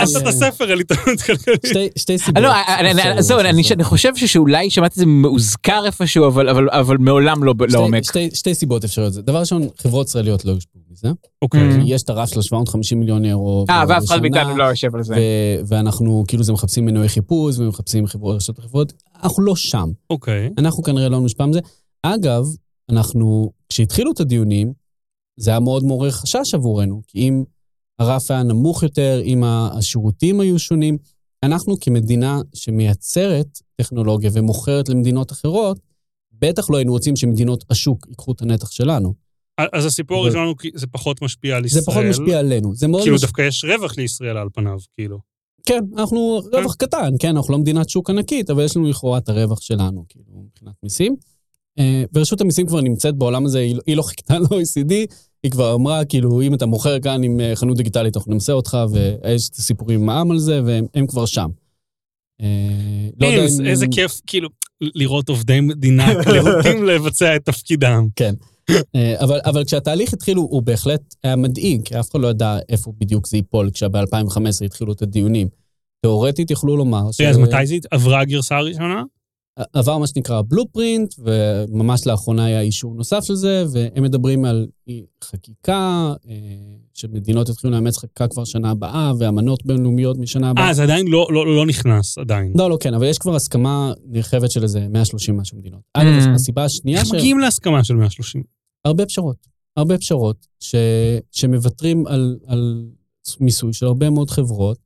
אז- 0.00 0.16
את 0.16 0.26
הספר 0.26 0.64
על 0.72 0.78
עיתונות 0.78 1.20
כלכלית. 1.20 1.66
שתי, 1.66 1.88
שתי 1.96 2.18
סיבות. 2.18 2.42
לא, 2.42 2.52
אני- 2.78 2.90
אני- 2.90 3.22
זהו, 3.22 3.38
אני 3.40 3.84
חושב 3.84 4.12
שאולי 4.16 4.70
שמעתי 4.70 4.92
את 4.92 4.98
זה 4.98 5.06
מאוזכר 5.06 5.86
איפשהו, 5.86 6.26
אבל- 6.26 6.48
אבל 6.48 6.68
אבל 6.70 6.96
מעולם 6.98 7.44
לא 7.44 7.54
לעומק. 7.68 8.04
שתי, 8.04 8.28
שתי 8.34 8.54
סיבות 8.54 8.84
אפשריות. 8.84 9.12
דבר 9.14 9.38
ראשון, 9.40 9.68
חברות 9.78 10.06
ישראליות 10.08 10.44
לא 10.44 10.52
יושפעו 10.52 10.81
מזה. 10.92 11.08
אוקיי. 11.42 11.60
Mm. 11.60 11.82
יש 11.86 12.02
את 12.02 12.10
הרף 12.10 12.28
של 12.28 12.42
750 12.42 13.00
מיליון 13.00 13.24
אירו. 13.24 13.64
אה, 13.70 13.84
ואף 13.88 14.04
אחד 14.04 14.20
מאיתנו 14.20 14.56
לא 14.56 14.64
יושב 14.64 14.94
על 14.94 15.02
זה. 15.02 15.14
ואנחנו, 15.66 16.24
כאילו, 16.28 16.44
זה 16.44 16.52
מחפשים 16.52 16.84
מנועי 16.84 17.08
חיפוש, 17.08 17.58
ומחפשים 17.58 18.06
חברות, 18.06 18.36
רשתות 18.36 18.58
חברות. 18.58 18.92
אנחנו 19.22 19.42
לא 19.42 19.56
שם. 19.56 19.90
אוקיי. 20.10 20.50
אנחנו 20.58 20.82
כנראה 20.82 21.08
לא 21.08 21.20
נושפע 21.20 21.46
מזה. 21.46 21.60
אגב, 22.02 22.44
אנחנו, 22.90 23.50
כשהתחילו 23.68 24.12
את 24.12 24.20
הדיונים, 24.20 24.72
זה 25.36 25.50
היה 25.50 25.60
מאוד 25.60 25.84
מעורר 25.84 26.10
חשש 26.10 26.54
עבורנו, 26.54 27.02
כי 27.06 27.18
אם 27.18 27.44
הרף 27.98 28.30
היה 28.30 28.42
נמוך 28.42 28.82
יותר, 28.82 29.20
אם 29.24 29.44
השירותים 29.44 30.40
היו 30.40 30.58
שונים, 30.58 30.98
אנחנו 31.42 31.76
כמדינה 31.80 32.40
שמייצרת 32.54 33.58
טכנולוגיה 33.76 34.30
ומוכרת 34.34 34.88
למדינות 34.88 35.32
אחרות, 35.32 35.78
בטח 36.32 36.70
לא 36.70 36.76
היינו 36.76 36.92
רוצים 36.92 37.16
שמדינות 37.16 37.64
השוק 37.70 38.06
ייקחו 38.08 38.32
את 38.32 38.42
הנתח 38.42 38.70
שלנו. 38.70 39.14
אז 39.72 39.84
הסיפור 39.86 40.28
הוא 40.28 40.56
כי 40.58 40.70
זה 40.74 40.86
פחות 40.86 41.22
משפיע 41.22 41.56
על 41.56 41.62
זה 41.68 41.78
ישראל. 41.80 41.84
פחות 41.96 42.04
משפיע 42.10 42.38
עלינו. 42.38 42.74
זה 42.74 42.88
מאוד 42.88 43.02
כאילו 43.02 43.14
מש... 43.16 43.20
דווקא 43.22 43.42
יש 43.42 43.64
רווח 43.64 43.98
לישראל 43.98 44.36
על 44.36 44.48
פניו, 44.52 44.78
כאילו. 44.94 45.18
כן, 45.66 45.84
אנחנו 45.96 46.40
רווח 46.52 46.74
קטן, 46.74 47.10
כן, 47.18 47.36
אנחנו 47.36 47.52
לא 47.52 47.58
מדינת 47.58 47.88
שוק 47.88 48.10
ענקית, 48.10 48.50
אבל 48.50 48.64
יש 48.64 48.76
לנו 48.76 48.88
לכאורה 48.88 49.18
את 49.18 49.28
הרווח 49.28 49.60
שלנו, 49.60 50.04
כאילו, 50.08 50.24
מבחינת 50.46 50.74
מיסים. 50.82 51.16
אה, 51.78 52.04
ורשות 52.14 52.40
המיסים 52.40 52.66
כבר 52.66 52.80
נמצאת 52.80 53.14
בעולם 53.16 53.44
הזה, 53.46 53.58
היא 53.58 53.74
לא- 53.76 53.80
היא 53.86 53.96
לא 53.96 54.02
חיכתה 54.02 54.38
ל-OECD, 54.38 54.92
היא 55.42 55.50
כבר 55.50 55.74
אמרה, 55.74 56.04
כאילו, 56.04 56.42
אם 56.42 56.54
אתה 56.54 56.66
מוכר 56.66 57.00
כאן 57.00 57.22
עם 57.22 57.40
אה, 57.40 57.56
חנות 57.56 57.76
דיגיטלית, 57.76 58.16
אנחנו 58.16 58.32
נמסה 58.32 58.52
אותך, 58.52 58.78
ויש 58.92 59.48
את 59.48 59.54
הסיפורים 59.54 60.00
עם 60.00 60.06
מע"מ 60.06 60.30
על 60.30 60.38
זה, 60.38 60.60
והם 60.64 60.86
הם 60.94 61.06
כבר 61.06 61.26
שם. 61.26 61.48
אה, 62.40 62.46
לא 63.20 63.26
יודע 63.26 63.46
אם- 63.60 63.66
איזה 63.66 63.86
כיף, 63.90 64.20
כאילו, 64.26 64.48
לראות 64.80 65.28
עובדי 65.28 65.60
מדינה 65.60 66.06
להוטים 66.34 66.84
לבצע 66.84 67.36
את 67.36 67.44
תפקידם. 67.44 68.06
אה, 68.20 68.30
אבל, 69.24 69.40
אבל 69.44 69.64
כשהתהליך 69.64 70.12
התחיל, 70.12 70.36
הוא, 70.36 70.48
הוא 70.50 70.62
בהחלט 70.62 71.14
היה 71.22 71.36
מדאיג, 71.36 71.82
כי 71.84 72.00
אף 72.00 72.10
אחד 72.10 72.20
לא 72.20 72.28
ידע 72.28 72.58
איפה 72.68 72.92
בדיוק 72.98 73.26
זה 73.26 73.36
ייפול, 73.36 73.70
כשב-2015 73.70 74.64
התחילו 74.64 74.92
את 74.92 75.02
הדיונים. 75.02 75.48
תיאורטית 76.00 76.50
יכלו 76.50 76.76
לומר 76.76 77.12
ש... 77.12 77.20
אז 77.20 77.38
מתי 77.38 77.66
זה 77.66 77.76
עברה 77.90 78.20
הגרסה 78.20 78.56
הראשונה? 78.56 79.02
עבר 79.72 79.98
מה 79.98 80.06
שנקרא 80.06 80.42
בלופרינט, 80.48 81.14
וממש 81.18 82.06
לאחרונה 82.06 82.44
היה 82.44 82.60
אישור 82.60 82.94
נוסף 82.94 83.24
של 83.24 83.34
זה, 83.34 83.64
והם 83.72 84.02
מדברים 84.02 84.44
על 84.44 84.66
חקיקה, 85.24 86.14
אה, 86.28 86.34
שמדינות 86.94 87.48
יתחילו 87.48 87.72
לאמץ 87.72 87.98
חקיקה 87.98 88.28
כבר 88.28 88.44
שנה 88.44 88.70
הבאה, 88.70 89.12
ואמנות 89.18 89.66
בינלאומיות 89.66 90.18
משנה 90.18 90.50
הבאה. 90.50 90.68
אה, 90.68 90.74
זה 90.74 90.82
עדיין 90.82 91.06
לא- 91.08 91.26
לא 91.30 91.56
לא 91.56 91.66
נכנס, 91.66 92.18
עדיין. 92.18 92.52
לא, 92.58 92.70
לא, 92.70 92.76
כן, 92.80 92.94
אבל 92.94 93.06
יש 93.06 93.18
כבר 93.18 93.34
הסכמה 93.34 93.92
נרחבת 94.06 94.50
של 94.50 94.62
איזה 94.62 94.86
130 94.88 95.36
משהו 95.36 95.58
מדינות. 95.58 95.80
אגב, 95.94 96.26
Mm. 96.26 96.34
הסיבה 96.34 96.64
השנייה 96.64 96.98
איך 96.98 97.06
ש... 97.06 97.12
מגיעים 97.12 97.38
להסכמה 97.38 97.84
של 97.84 97.94
130? 97.94 98.42
הרבה 98.84 99.06
פשרות. 99.06 99.36
הרבה 99.76 99.98
פשרות 99.98 100.46
ש... 100.60 100.74
שמוותרים 101.32 102.06
על, 102.06 102.38
על 102.46 102.84
מיסוי 103.40 103.72
של 103.72 103.86
הרבה 103.86 104.10
מאוד 104.10 104.30
חברות, 104.30 104.78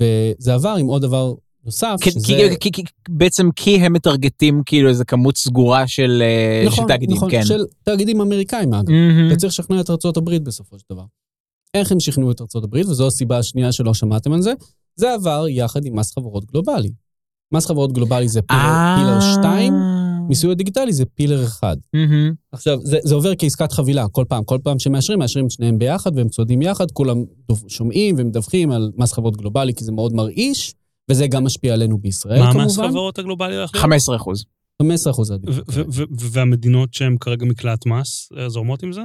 וזה 0.00 0.54
עבר 0.54 0.76
עם 0.80 0.86
עוד 0.86 1.02
דבר 1.02 1.34
נוסף, 1.68 1.96
כי- 2.00 2.10
שזה... 2.10 2.26
כי- 2.60 2.72
כי- 2.72 2.72
כי- 2.72 2.82
בעצם 3.08 3.48
כי 3.56 3.76
הם 3.76 3.92
מטרגטים 3.92 4.62
כאילו 4.66 4.88
איזה 4.88 5.04
כמות 5.04 5.36
סגורה 5.36 5.86
של 5.86 6.22
אה, 6.24 6.62
של 6.64 6.68
נכון, 6.68 6.88
תאגידים, 6.88 7.16
נכון, 7.16 7.30
כן. 7.30 7.44
של 7.44 7.64
תאגידים 7.82 8.20
אמריקאים, 8.20 8.74
אגב. 8.74 8.90
מהמם. 8.90 9.28
אתה 9.28 9.36
צריך 9.36 9.52
לשכנע 9.52 9.80
את 9.80 9.90
ארה"ב 9.90 10.30
בסופו 10.36 10.78
של 10.78 10.84
דבר. 10.92 11.02
איך 11.74 11.92
הם 11.92 12.00
שכנעו 12.00 12.30
את 12.30 12.40
ארה"ב, 12.40 12.74
וזו 12.76 13.06
הסיבה 13.06 13.38
השנייה 13.38 13.72
שלא 13.72 13.94
שמעתם 13.94 14.32
על 14.32 14.42
זה, 14.42 14.52
זה 14.96 15.14
עבר 15.14 15.44
יחד 15.48 15.84
עם 15.84 15.96
מס 15.96 16.12
חברות 16.14 16.44
גלובלי. 16.52 16.90
מס 17.52 17.66
חברות 17.66 17.92
גלובלי 17.92 18.28
זה 18.28 18.42
פילר, 18.42 18.60
אה. 18.60 18.96
פילר 18.98 19.32
2, 19.40 19.72
מיסוי 20.28 20.50
הדיגיטלי 20.50 20.92
זה 20.92 21.04
פילר 21.14 21.44
1. 21.44 21.76
מהמם. 21.94 22.32
עכשיו, 22.52 22.78
זה, 22.82 22.98
זה 23.04 23.14
עובר 23.14 23.32
כעסקת 23.38 23.72
חבילה, 23.72 24.08
כל 24.08 24.24
פעם, 24.28 24.44
כל 24.44 24.58
פעם 24.62 24.78
שמאשרים, 24.78 25.18
מאשרים 25.18 25.46
את 25.46 25.50
שניהם 25.50 25.78
ביחד, 25.78 26.16
והם 26.16 26.28
צועדים 26.28 26.62
יחד, 26.62 26.90
כולם 26.90 27.24
שומעים 27.68 28.14
ומדווחים 28.18 28.70
על 28.70 28.90
מס 28.96 29.12
חברות 29.12 29.36
גלובלי, 29.36 29.74
כי 29.74 29.84
זה 29.84 29.92
מאוד 29.92 30.14
מרעיש, 30.14 30.74
וזה 31.10 31.26
גם 31.26 31.44
משפיע 31.44 31.72
עלינו 31.74 31.98
בישראל, 31.98 32.38
מה 32.38 32.44
כמובן. 32.52 32.60
המס 32.60 32.78
חברות 32.78 33.18
הגלובלי 33.18 33.56
הולך 33.56 33.70
להיות? 33.74 33.82
15 33.82 34.16
אחוז. 34.16 34.44
15 34.82 35.10
אחוז 35.12 35.30
ו- 35.30 35.36
ו- 35.72 35.82
ו- 35.92 36.02
והמדינות 36.32 36.94
שהן 36.94 37.16
כרגע 37.20 37.46
מקלט 37.46 37.86
מס, 37.86 38.28
אה, 38.38 38.48
זורמות 38.48 38.82
עם 38.82 38.92
זה? 38.92 39.00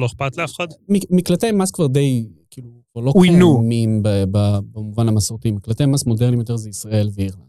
לא 0.00 0.06
אכפת 0.06 0.36
לאף 0.36 0.52
אחד? 0.56 0.66
מקלטי 1.10 1.52
מס 1.52 1.70
כבר 1.70 1.86
די, 1.86 2.28
כאילו, 2.50 2.68
כבר 2.92 3.02
לא. 3.02 3.12
קיימים 3.22 4.02
ב- 4.02 4.24
ב- 4.30 4.58
במובן 4.72 5.08
המסורתי. 5.08 5.50
מקלטי 5.50 5.86
מס 5.86 6.06
מודרניים 6.06 6.38
יותר 6.38 6.56
זה 6.56 6.68
ישראל 6.68 7.08
ואירלנד. 7.14 7.46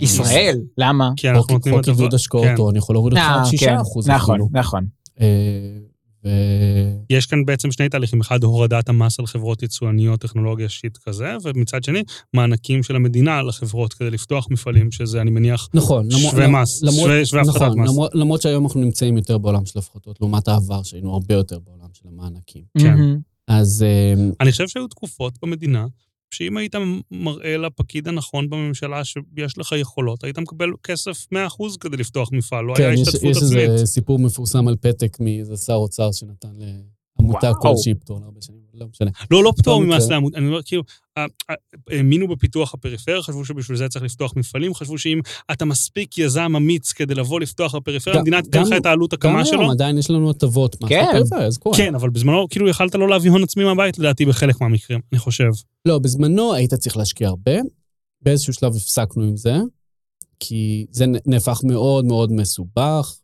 ישראל, 0.00 0.60
למה? 0.78 1.10
כי 1.16 1.28
אנחנו 1.28 1.42
חוק 1.42 1.50
נותנים 1.50 1.74
חוק 1.74 1.88
עידוד 1.88 2.14
השקעות 2.14 2.44
כן. 2.44 2.54
הון 2.58 2.76
יכול 2.76 2.94
להוריד 2.94 3.12
אותך 3.12 3.24
אה, 3.24 3.40
עד 3.40 3.44
6 3.46 3.64
כן. 3.64 3.76
אחוז 3.76 4.10
נכון, 4.10 4.34
אפילו. 4.34 4.48
נכון. 4.52 4.86
אה, 6.28 6.32
ו- 6.32 7.12
יש 7.12 7.26
כאן 7.26 7.44
בעצם 7.44 7.72
שני 7.72 7.88
תהליכים, 7.88 8.20
אחד 8.20 8.44
הורדת 8.44 8.88
המס 8.88 9.20
על 9.20 9.26
חברות 9.26 9.62
יצואניות, 9.62 10.20
טכנולוגיה 10.20 10.68
שיט 10.68 10.96
כזה, 11.04 11.36
ומצד 11.44 11.84
שני, 11.84 12.02
מענקים 12.34 12.82
של 12.82 12.96
המדינה 12.96 13.42
לחברות 13.42 13.92
כדי 13.94 14.10
לפתוח 14.10 14.46
מפעלים, 14.50 14.90
שזה 14.90 15.20
אני 15.20 15.30
מניח 15.30 15.68
נכון. 15.74 16.10
שווה 16.10 16.48
מס, 16.48 16.82
למרות- 16.82 16.96
שווה- 17.06 17.24
שווה 17.26 17.42
הפחתת 17.42 17.62
נכון, 17.62 17.80
מס. 17.80 17.88
למרות- 17.90 18.14
למרות 18.14 18.42
שהיום 18.42 18.64
אנחנו 18.64 18.80
נמצאים 18.80 19.16
יותר 19.16 19.38
בעולם 19.38 19.66
של 19.66 19.78
הפחתות, 19.78 20.20
לעומת 20.20 20.48
העבר, 20.48 20.82
שהיינו 20.82 21.12
הרבה 21.12 21.34
יותר 21.34 21.58
בעולם 21.58 21.88
של 21.92 22.08
המענקים. 22.08 22.62
כן. 22.78 22.96
אז 23.48 23.82
אה, 23.82 24.14
אני 24.40 24.50
חושב 24.50 24.68
שהיו 24.68 24.88
תקופות 24.88 25.32
במדינה, 25.42 25.86
שאם 26.30 26.56
היית 26.56 26.74
מראה 27.10 27.56
לפקיד 27.56 28.08
הנכון 28.08 28.50
בממשלה 28.50 29.02
שיש 29.04 29.58
לך 29.58 29.72
יכולות, 29.78 30.24
היית 30.24 30.38
מקבל 30.38 30.70
כסף 30.82 31.26
100% 31.34 31.36
כדי 31.80 31.96
לפתוח 31.96 32.28
מפעל, 32.32 32.64
לא 32.64 32.74
היה 32.78 32.88
כן, 32.88 32.94
יש- 33.02 33.08
השתתפות 33.08 33.30
יש 33.30 33.36
עצמית. 33.36 33.68
איזה 33.70 33.86
סיפור 33.86 34.18
מפורסם 34.18 34.68
על 34.68 34.76
פתק 34.80 35.16
מאיזה 35.20 35.56
שר 35.56 35.72
אוצר 35.74 36.12
שנתן 36.12 36.48
לעמותה. 37.18 37.52
כלשהי 37.62 37.94
פטור 37.94 38.20
להרבה 38.20 38.42
שנים, 38.42 38.60
לא 38.80 38.86
משנה. 38.92 39.10
לא, 39.30 39.44
לא 39.44 39.52
פטור 39.56 39.80
ממס 39.84 40.02
מקרה. 40.04 40.14
לעמוד, 40.14 40.34
אני 40.34 40.46
אומר, 40.46 40.60
כאילו, 40.64 40.82
האמינו 41.90 42.28
בפיתוח 42.28 42.74
הפריפריה, 42.74 43.22
חשבו 43.22 43.44
שבשביל 43.44 43.76
זה 43.78 43.88
צריך 43.88 44.04
לפתוח 44.04 44.32
מפעלים, 44.36 44.74
חשבו 44.74 44.98
שאם 44.98 45.20
אתה 45.52 45.64
מספיק 45.64 46.18
יזם 46.18 46.52
אמיץ 46.56 46.92
כדי 46.92 47.14
לבוא 47.14 47.40
לפתוח 47.40 47.74
בפריפריה, 47.74 48.14
גם- 48.16 48.20
המדינה 48.20 48.42
תיתן 48.42 48.58
גם- 48.58 48.66
לך 48.66 48.72
את 48.80 48.86
העלות 48.86 49.14
גם 49.14 49.30
הקמה 49.30 49.44
שלו. 49.44 49.60
היום 49.60 49.70
עדיין 49.70 49.98
יש 49.98 50.10
לנו 50.10 50.30
הטבות 50.30 50.82
מס 50.82 50.88
כן. 50.88 51.04
בפריפריה, 51.08 51.50
זה 51.50 51.58
קורה. 51.60 51.76
כן, 51.76 51.94
אבל 51.94 52.10
בזמנו, 52.10 52.46
כאילו, 52.50 52.68
יכלת 52.68 52.94
לא 52.94 53.08
להביא 53.08 53.30
הון 53.30 53.42
עצמי 53.42 53.64
מהבית, 53.64 53.98
לדעתי, 53.98 54.24
בחלק 54.26 54.60
מהמקרים, 54.60 55.00
אני 55.12 55.18
חושב. 55.18 55.48
לא, 55.86 55.98
בזמנו 55.98 56.54
היית 56.54 56.74
צריך 56.74 56.96
להשקיע 56.96 57.28
הרבה. 57.28 57.52
באיזשהו 58.22 58.52
שלב 58.52 58.72
הפסקנו 58.76 59.22
עם 59.24 59.36
זה, 59.36 59.56
כי 60.40 60.86
זה 60.90 61.04
נהפך 61.26 61.60
מאוד 61.64 62.04
מאוד 62.04 62.32
מסובך 62.32 63.14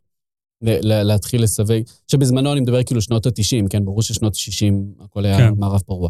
להתחיל 0.81 1.43
לסווג, 1.43 1.81
שבזמנו 2.07 2.51
אני 2.51 2.61
מדבר 2.61 2.83
כאילו 2.83 3.01
שנות 3.01 3.25
ה-90, 3.25 3.69
כן, 3.69 3.85
ברור 3.85 4.01
ששנות 4.01 4.35
ה-60 4.35 5.03
הכל 5.03 5.25
היה 5.25 5.37
כן. 5.37 5.53
מערב 5.57 5.81
פרוע. 5.85 6.09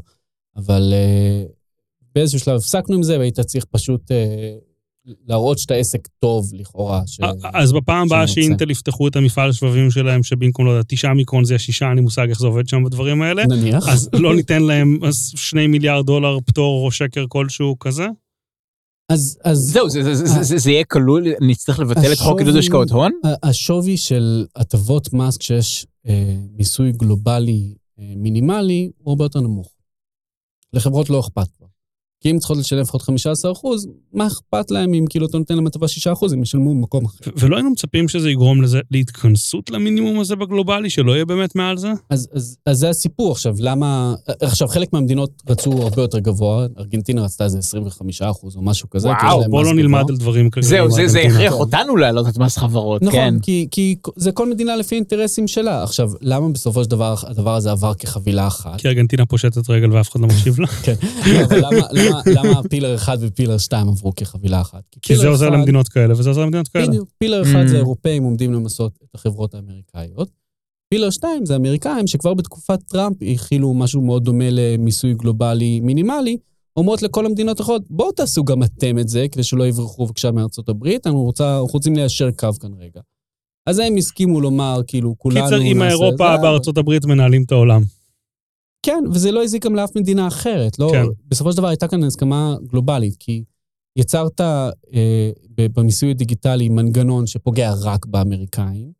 אבל 0.55 0.93
uh, 0.93 1.51
באיזשהו 2.15 2.39
שלב 2.39 2.55
הפסקנו 2.55 2.95
עם 2.95 3.03
זה, 3.03 3.19
והיית 3.19 3.39
צריך 3.39 3.65
פשוט 3.65 4.11
uh, 4.11 4.15
להראות 5.27 5.59
שאתה 5.59 5.73
עסק 5.73 6.07
טוב 6.19 6.49
לכאורה. 6.53 7.01
ש... 7.07 7.19
אז 7.53 7.73
בפעם 7.73 8.07
הבאה. 8.07 8.27
שאינטל 8.27 8.71
יפתחו 8.71 9.07
את 9.07 9.15
המפעל 9.15 9.51
שבבים 9.51 9.91
שלהם, 9.91 10.23
שבמקום, 10.23 10.65
לא 10.65 10.71
יודע, 10.71 10.83
תשעה 10.87 11.13
מיקרון 11.13 11.45
זה 11.45 11.53
יהיה 11.53 11.59
שישה, 11.59 11.87
אין 11.87 11.95
לי 11.95 12.01
מושג 12.01 12.29
איך 12.29 12.39
זה 12.39 12.47
עובד 12.47 12.67
שם 12.67 12.83
בדברים 12.83 13.21
האלה, 13.21 13.45
נניח. 13.45 13.89
אז 13.89 14.09
לא 14.13 14.35
ניתן 14.35 14.63
להם 14.63 14.99
שני 15.35 15.67
מיליארד 15.67 16.05
דולר 16.05 16.37
פטור 16.45 16.85
או 16.85 16.91
שקר 16.91 17.25
כלשהו 17.29 17.79
כזה? 17.79 18.07
אז, 19.11 19.37
אז 19.43 19.57
זהו, 19.57 19.89
זה- 19.89 20.03
זה- 20.03 20.15
זה- 20.15 20.43
זה- 20.43 20.57
זה 20.57 20.71
יהיה 20.71 20.83
כלול, 20.85 21.23
נצטרך 21.41 21.79
לבטל 21.79 22.13
את 22.13 22.17
חוק 22.17 22.39
עידוד 22.39 22.55
השווי- 22.55 22.59
השקעות 22.59 22.91
הון? 22.91 23.11
השווי 23.43 23.97
של 23.97 24.45
הטבות 24.55 25.13
מס 25.13 25.37
כשיש 25.37 25.87
אה, 26.07 26.35
מיסוי 26.51 26.91
גלובלי 26.91 27.75
אה, 27.99 28.13
מינימלי 28.17 28.91
הוא 28.97 29.11
הרבה 29.11 29.25
יותר 29.25 29.41
נמוך. 29.41 29.71
לחברות 30.73 31.09
לא 31.09 31.19
אכפת. 31.19 31.47
כי 32.25 32.31
אם 32.31 32.39
צריכות 32.39 32.57
לשלם 32.57 32.79
לפחות 32.79 33.01
15 33.01 33.51
אחוז, 33.51 33.87
מה 34.13 34.27
אכפת 34.27 34.71
להם 34.71 34.93
אם 34.93 35.05
כאילו 35.09 35.25
אתה 35.25 35.37
נותן 35.37 35.55
להם 35.55 35.67
הטבה 35.67 35.87
6 35.87 36.07
אחוז, 36.07 36.33
הם 36.33 36.41
ישלמו 36.41 36.69
במקום 36.69 37.05
אחר. 37.05 37.31
ולא 37.37 37.55
היינו 37.55 37.69
מצפים 37.69 38.07
שזה 38.07 38.29
יגרום 38.29 38.61
לזה, 38.61 38.79
להתכנסות 38.91 39.69
למינימום 39.69 40.19
הזה 40.19 40.35
בגלובלי, 40.35 40.89
שלא 40.89 41.11
יהיה 41.11 41.25
באמת 41.25 41.55
מעל 41.55 41.77
זה? 41.77 41.91
אז, 42.09 42.27
אז, 42.33 42.57
אז 42.65 42.77
זה 42.77 42.89
הסיפור 42.89 43.31
עכשיו, 43.31 43.55
למה... 43.59 44.15
עכשיו, 44.41 44.67
חלק 44.67 44.93
מהמדינות 44.93 45.43
רצו 45.49 45.71
הרבה 45.71 46.01
יותר 46.01 46.19
גבוה, 46.19 46.65
ארגנטינה 46.79 47.23
רצתה 47.23 47.43
איזה 47.43 47.57
25 47.57 48.21
אחוז 48.21 48.55
או 48.55 48.61
משהו 48.61 48.89
כזה. 48.89 49.07
וואו, 49.07 49.43
בוא 49.49 49.63
לא 49.63 49.69
גבוה. 49.69 49.81
נלמד 49.81 50.09
על 50.09 50.17
דברים 50.17 50.49
כאלה. 50.49 50.65
זהו, 50.65 50.91
זה, 50.91 51.07
זה. 51.07 51.19
הכריח 51.19 51.53
אותנו 51.53 51.97
להעלות 51.97 52.27
את 52.27 52.37
מס 52.37 52.57
חברות, 52.57 53.01
נכון, 53.01 53.19
כן. 53.19 53.39
כי, 53.41 53.67
כי 53.71 53.95
זה 54.15 54.31
כל 54.31 54.49
מדינה 54.49 54.75
לפי 54.75 54.95
אינטרסים 54.95 55.47
שלה. 55.47 55.83
עכשיו, 55.83 56.11
למה 56.21 56.49
בסופו 56.49 56.83
של 56.83 56.89
דבר 56.89 57.15
הדבר 57.27 57.55
הזה 57.55 57.71
עבר 57.71 57.93
כחבילה 57.93 58.47
אחת? 58.47 58.81
כי 58.81 58.87
ארגנטינה 58.87 59.25
פושטת 59.25 59.69
רגל 59.69 59.93
ואף 59.93 60.11
אחד 60.11 60.19
לא 60.19 60.27
מקשיב 60.27 60.59
לה. 60.59 60.67
כן. 60.67 60.95
אבל 61.45 61.57
למה, 61.57 62.14
למה, 62.25 62.49
למה 62.49 62.63
פילר 62.63 62.95
אחד 62.95 63.17
ופילר 63.21 63.57
שתיים 63.57 63.87
עברו 63.87 64.15
כחבילה 64.15 64.61
אחת? 64.61 64.83
כי 65.01 65.15
זה 65.15 65.27
עוזר 65.27 65.47
אחד- 65.49 65.55
למדינות 65.55 65.87
כאלה 65.87 66.13
וזה 66.17 66.29
עוזר 66.29 66.41
למדינות 66.41 66.67
כאלה. 66.67 66.87
בדיוק. 66.87 67.09
פילר 67.17 67.41
אחד 67.41 67.63
Mm. 67.65 67.67
זה 67.67 67.75
אירופאים 67.77 68.23
עומדים 68.23 68.53
למסות 68.53 68.91
את 69.03 69.15
החברות 69.15 69.53
האמריקאיות. 69.55 70.29
פילר 70.89 71.09
שתיים 71.09 71.45
זה 71.45 71.55
אמריקאים 71.55 72.07
שכבר 72.07 72.33
בתקופת 72.33 72.79
טראמפ 72.83 73.17
הכילו 73.33 73.73
משהו 73.73 74.01
מאוד 74.01 74.23
דומה 74.23 74.45
למיסוי 74.51 75.13
גלובלי 75.13 75.79
מינימלי. 75.79 76.37
אומרות 76.77 77.01
לכל 77.01 77.25
המדינות 77.25 77.59
האחרות, 77.59 77.81
בואו 77.89 78.11
תעשו 78.11 78.43
גם 78.43 78.63
אתם 78.63 78.99
את 78.99 79.07
זה, 79.09 79.25
כדי 79.31 79.43
שלא 79.43 79.67
יברחו 79.67 80.05
בבקשה 80.05 80.31
מארצות 80.31 80.69
הברית, 80.69 81.07
אנחנו, 81.07 81.21
רוצה, 81.23 81.51
אנחנו 81.51 81.67
רוצים 81.73 81.95
ליישר 81.95 82.31
קו 82.31 82.47
כאן 82.61 82.71
רגע. 82.79 83.01
אז 83.65 83.79
הם 83.79 83.95
הסכימו 83.97 84.41
לומר, 84.41 84.81
כאילו, 84.87 85.15
כולנו 85.17 85.45
קיצר, 85.45 85.59
נעשה 85.59 85.85
האירופה 85.85 86.37
בארצות 86.37 86.77
הברית 86.77 87.05
מנהלים 87.05 87.43
את 87.43 87.51
העולם. 87.51 87.81
כן, 88.85 89.03
וזה 89.13 89.31
לא 89.31 89.43
הזיק 89.43 89.65
גם 89.65 89.75
לאף 89.75 89.95
מדינה 89.95 90.27
אחרת. 90.27 90.79
לא, 90.79 90.89
כן. 90.91 91.03
בסופו 91.27 91.51
של 91.51 91.57
דבר 91.57 91.67
הייתה 91.67 91.87
כאן 91.87 92.03
הסכמה 92.03 92.55
גלובלית, 92.71 93.15
כי 93.19 93.43
יצרת 93.97 94.41
אה, 94.41 94.69
במיסוי 95.55 96.09
הדיגיטלי 96.11 96.69
מנגנון 96.69 97.27
שפוגע 97.27 97.73
רק 97.81 98.05
באמריקאים, 98.05 98.91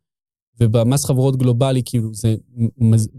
ובמס 0.60 1.06
חברות 1.06 1.36
גלובלי, 1.38 1.82
כאילו, 1.86 2.10
זה 2.14 2.36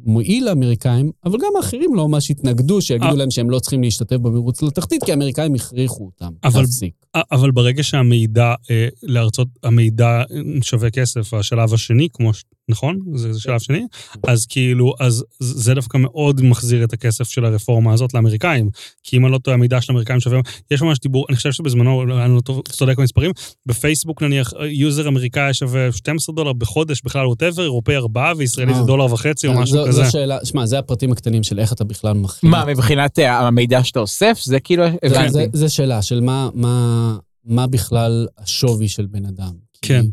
מועיל 0.04 0.44
לאמריקאים, 0.44 1.10
אבל 1.24 1.38
גם 1.38 1.50
האחרים 1.56 1.94
לא 1.94 2.08
ממש 2.08 2.30
התנגדו, 2.30 2.82
שיגידו 2.82 3.06
אה. 3.06 3.14
להם 3.14 3.30
שהם 3.30 3.50
לא 3.50 3.58
צריכים 3.58 3.82
להשתתף 3.82 4.16
במרוץ 4.16 4.62
לתחתית, 4.62 5.04
כי 5.04 5.10
האמריקאים 5.10 5.54
הכריחו 5.54 6.04
אותם 6.04 6.32
אבל- 6.44 6.60
להפסיק. 6.60 6.94
א- 7.16 7.20
אבל 7.32 7.50
ברגע 7.50 7.82
שהמידע 7.82 8.54
אה, 8.70 8.88
לארצות, 9.02 9.48
המידע 9.62 10.06
אה, 10.06 10.24
שווה 10.62 10.90
כסף, 10.90 11.34
השלב 11.34 11.74
השני, 11.74 12.08
כמו, 12.12 12.30
נכון? 12.68 12.98
זה, 13.14 13.32
זה 13.32 13.40
שלב 13.40 13.58
שני? 13.58 13.86
אז 14.28 14.46
כאילו, 14.46 14.92
אז 15.00 15.24
זה 15.40 15.74
דווקא 15.74 15.98
מאוד 15.98 16.42
מחזיר 16.42 16.84
את 16.84 16.92
הכסף 16.92 17.28
של 17.28 17.44
הרפורמה 17.44 17.92
הזאת 17.92 18.14
לאמריקאים. 18.14 18.68
כי 19.02 19.16
אם 19.16 19.24
אני 19.24 19.32
לא 19.32 19.38
טועה, 19.38 19.54
המידע 19.54 19.80
של 19.80 19.92
האמריקאים 19.92 20.20
שווה, 20.20 20.40
יש 20.70 20.82
ממש 20.82 20.98
דיבור, 21.00 21.26
אני 21.28 21.36
חושב 21.36 21.52
שבזמנו, 21.52 22.02
אני 22.24 22.34
לא 22.34 22.40
צודק 22.68 22.98
במספרים, 22.98 23.30
בפייסבוק 23.66 24.22
נניח, 24.22 24.52
user 24.68 25.08
אמריקאי 25.08 25.54
שווה 25.54 25.92
12 25.92 26.34
דולר 26.34 26.52
בחודש, 26.52 27.02
בכלל 27.04 27.26
whatever, 27.26 27.62
אירופאי 27.62 27.96
4 27.96 28.32
וישראלי 28.36 28.74
זה 28.74 28.80
אה. 28.80 28.86
דולר 28.86 29.12
וחצי 29.12 29.46
או 29.46 29.52
אה, 29.52 29.60
משהו 29.60 29.78
כזה. 29.86 30.04
זו 30.04 30.10
שאלה, 30.10 30.38
שמע, 30.44 30.66
זה 30.66 30.78
הפרטים 30.78 31.12
הקטנים 31.12 31.42
של 31.42 31.58
איך 31.58 31.72
אתה 31.72 31.84
בכלל 31.84 32.12
מחליט. 32.12 32.50
מה, 32.52 32.64
מבחינת 32.64 33.18
אה, 33.18 33.38
המידע 33.46 33.84
שאתה 33.84 34.00
אוסף? 34.00 34.38
זה 34.44 34.60
כאילו... 34.60 34.84
זה- 35.06 35.20
הבנתי. 35.20 35.58
זה- 35.58 35.68
שאלה 35.68 36.02
של 36.02 36.20
מה, 36.20 36.48
מה, 36.54 37.16
מה 37.44 37.66
בכלל 37.66 38.26
השווי 38.38 38.88
של 38.88 39.06
בן 39.06 39.24
אדם. 39.26 39.52
כן. 39.82 40.04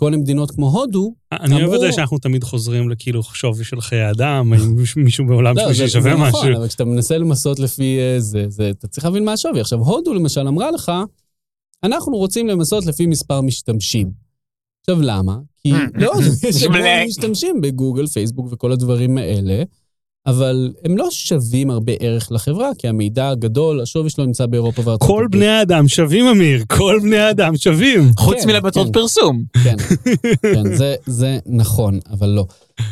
כל 0.00 0.14
המדינות 0.14 0.50
כמו 0.50 0.70
הודו, 0.70 1.14
אני 1.32 1.54
אוהב 1.54 1.72
את 1.72 1.80
זה 1.80 1.86
אמרו- 1.86 1.96
שאנחנו 1.96 2.18
תמיד 2.18 2.44
חוזרים 2.44 2.90
לכאילו 2.90 3.22
שווי 3.22 3.64
של 3.64 3.80
חיי 3.80 4.10
אדם, 4.10 4.52
האם 4.52 4.76
מישהו 5.04 5.26
בעולם 5.26 5.56
לא, 5.56 5.72
זה, 5.72 5.88
שווה 5.88 6.10
זה 6.10 6.16
משהו. 6.16 6.38
נכון, 6.38 6.54
אבל 6.54 6.68
כשאתה 6.68 6.84
מנסה 6.84 7.18
למסות 7.18 7.58
לפי 7.58 7.98
אה, 8.00 8.20
זה, 8.20 8.44
זה, 8.48 8.70
אתה 8.70 8.88
צריך 8.88 9.04
להבין 9.04 9.24
מה 9.24 9.32
השווי. 9.32 9.60
עכשיו, 9.60 9.78
הודו 9.78 10.14
למשל 10.14 10.48
אמרה 10.48 10.70
לך, 10.70 10.92
אנחנו 11.84 12.16
רוצים 12.16 12.48
למסות 12.48 12.86
לפי 12.86 13.06
מספר 13.06 13.40
משתמשים. 13.40 14.10
עכשיו, 14.80 15.02
למה? 15.02 15.36
כי 15.62 15.72
להודו 16.00 16.20
יש 16.48 16.62
המון. 16.62 16.80
משתמשים 17.06 17.60
בגוגל, 17.60 18.06
פייסבוק 18.06 18.48
וכל 18.52 18.72
הדברים 18.72 19.18
האלה, 19.18 19.62
אבל 20.28 20.72
הם 20.84 20.96
לא 20.96 21.08
שווים 21.10 21.70
הרבה 21.70 21.92
ערך 22.00 22.32
לחברה, 22.32 22.70
כי 22.78 22.88
המידע 22.88 23.28
הגדול, 23.28 23.80
השווי 23.80 24.10
שלו 24.10 24.26
נמצא 24.26 24.46
באירופה 24.46 24.82
וארצות 24.84 25.08
כל 25.08 25.26
בני 25.30 25.46
האדם 25.46 25.88
שווים, 25.88 26.26
אמיר, 26.26 26.64
כל 26.68 26.98
בני 27.02 27.18
האדם 27.18 27.56
שווים. 27.56 28.10
חוץ 28.18 28.36
כן, 28.42 28.46
מלמטרות 28.46 28.86
כן. 28.86 28.92
פרסום. 28.92 29.42
כן, 29.64 29.76
כן, 30.42 30.74
זה, 30.76 30.94
זה 31.06 31.38
נכון, 31.46 32.00
אבל 32.10 32.28
לא. 32.28 32.44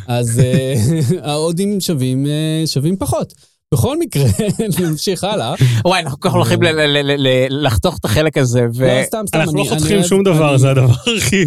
אז 0.07 0.40
אה, 0.40 0.75
ההודים 1.31 1.81
שווים, 1.81 2.27
אה, 2.27 2.62
שווים 2.66 2.96
פחות. 2.96 3.35
בכל 3.74 3.98
מקרה, 3.98 4.24
נמשיך 4.83 5.24
הלאה. 5.24 5.55
וואי, 5.85 6.00
אנחנו 6.00 6.20
כל 6.20 6.29
כך 6.29 6.35
הולכים 6.35 6.62
ל- 6.62 6.66
ל- 6.66 7.02
ל- 7.02 7.26
ל- 7.29 7.66
לחתוך 7.66 7.98
את 7.98 8.05
החלק 8.05 8.38
הזה, 8.38 8.66
ו... 8.74 8.87
לא, 8.87 9.05
סתם, 9.07 9.24
סתם. 9.26 9.38
אנחנו 9.40 9.59
לא 9.59 9.64
חותכים 9.68 10.02
שום 10.02 10.24
דבר, 10.24 10.59
זה 10.59 10.70
הדבר 10.70 10.94
הכי... 11.16 11.44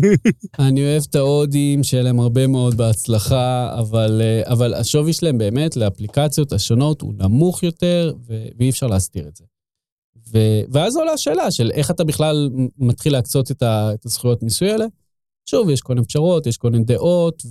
אני 0.59 0.81
אוהב 0.81 1.03
את 1.09 1.15
ההודים, 1.15 1.83
שיהיה 1.83 2.03
להם 2.03 2.19
הרבה 2.19 2.47
מאוד 2.47 2.77
בהצלחה, 2.77 3.75
אבל, 3.79 4.21
אה, 4.23 4.79
השווי 4.79 5.13
שלהם 5.13 5.37
באמת 5.37 5.77
לאפליקציות 5.77 6.53
השונות 6.53 7.01
הוא 7.01 7.13
נמוך 7.17 7.63
יותר, 7.63 8.13
ו- 8.27 8.45
ואי 8.59 8.69
אפשר 8.69 8.87
להסתיר 8.87 9.27
את 9.27 9.35
זה. 9.35 9.43
ו- 10.33 10.61
ואז 10.71 10.97
עולה 10.97 11.11
השאלה 11.11 11.51
של 11.51 11.71
איך 11.73 11.91
אתה 11.91 12.03
בכלל 12.03 12.49
מתחיל 12.77 13.13
להקצות 13.13 13.51
את, 13.51 13.63
הזכויות 14.05 14.43
מיסוי 14.43 14.71
האלה. 14.71 14.85
שוב, 15.45 15.69
יש 15.69 15.81
כל 15.81 15.93
מיני 15.93 16.05
פשרות, 16.07 16.47
יש 16.47 16.57
כל 16.57 16.69
מיני 16.69 16.83
דעות, 16.83 17.43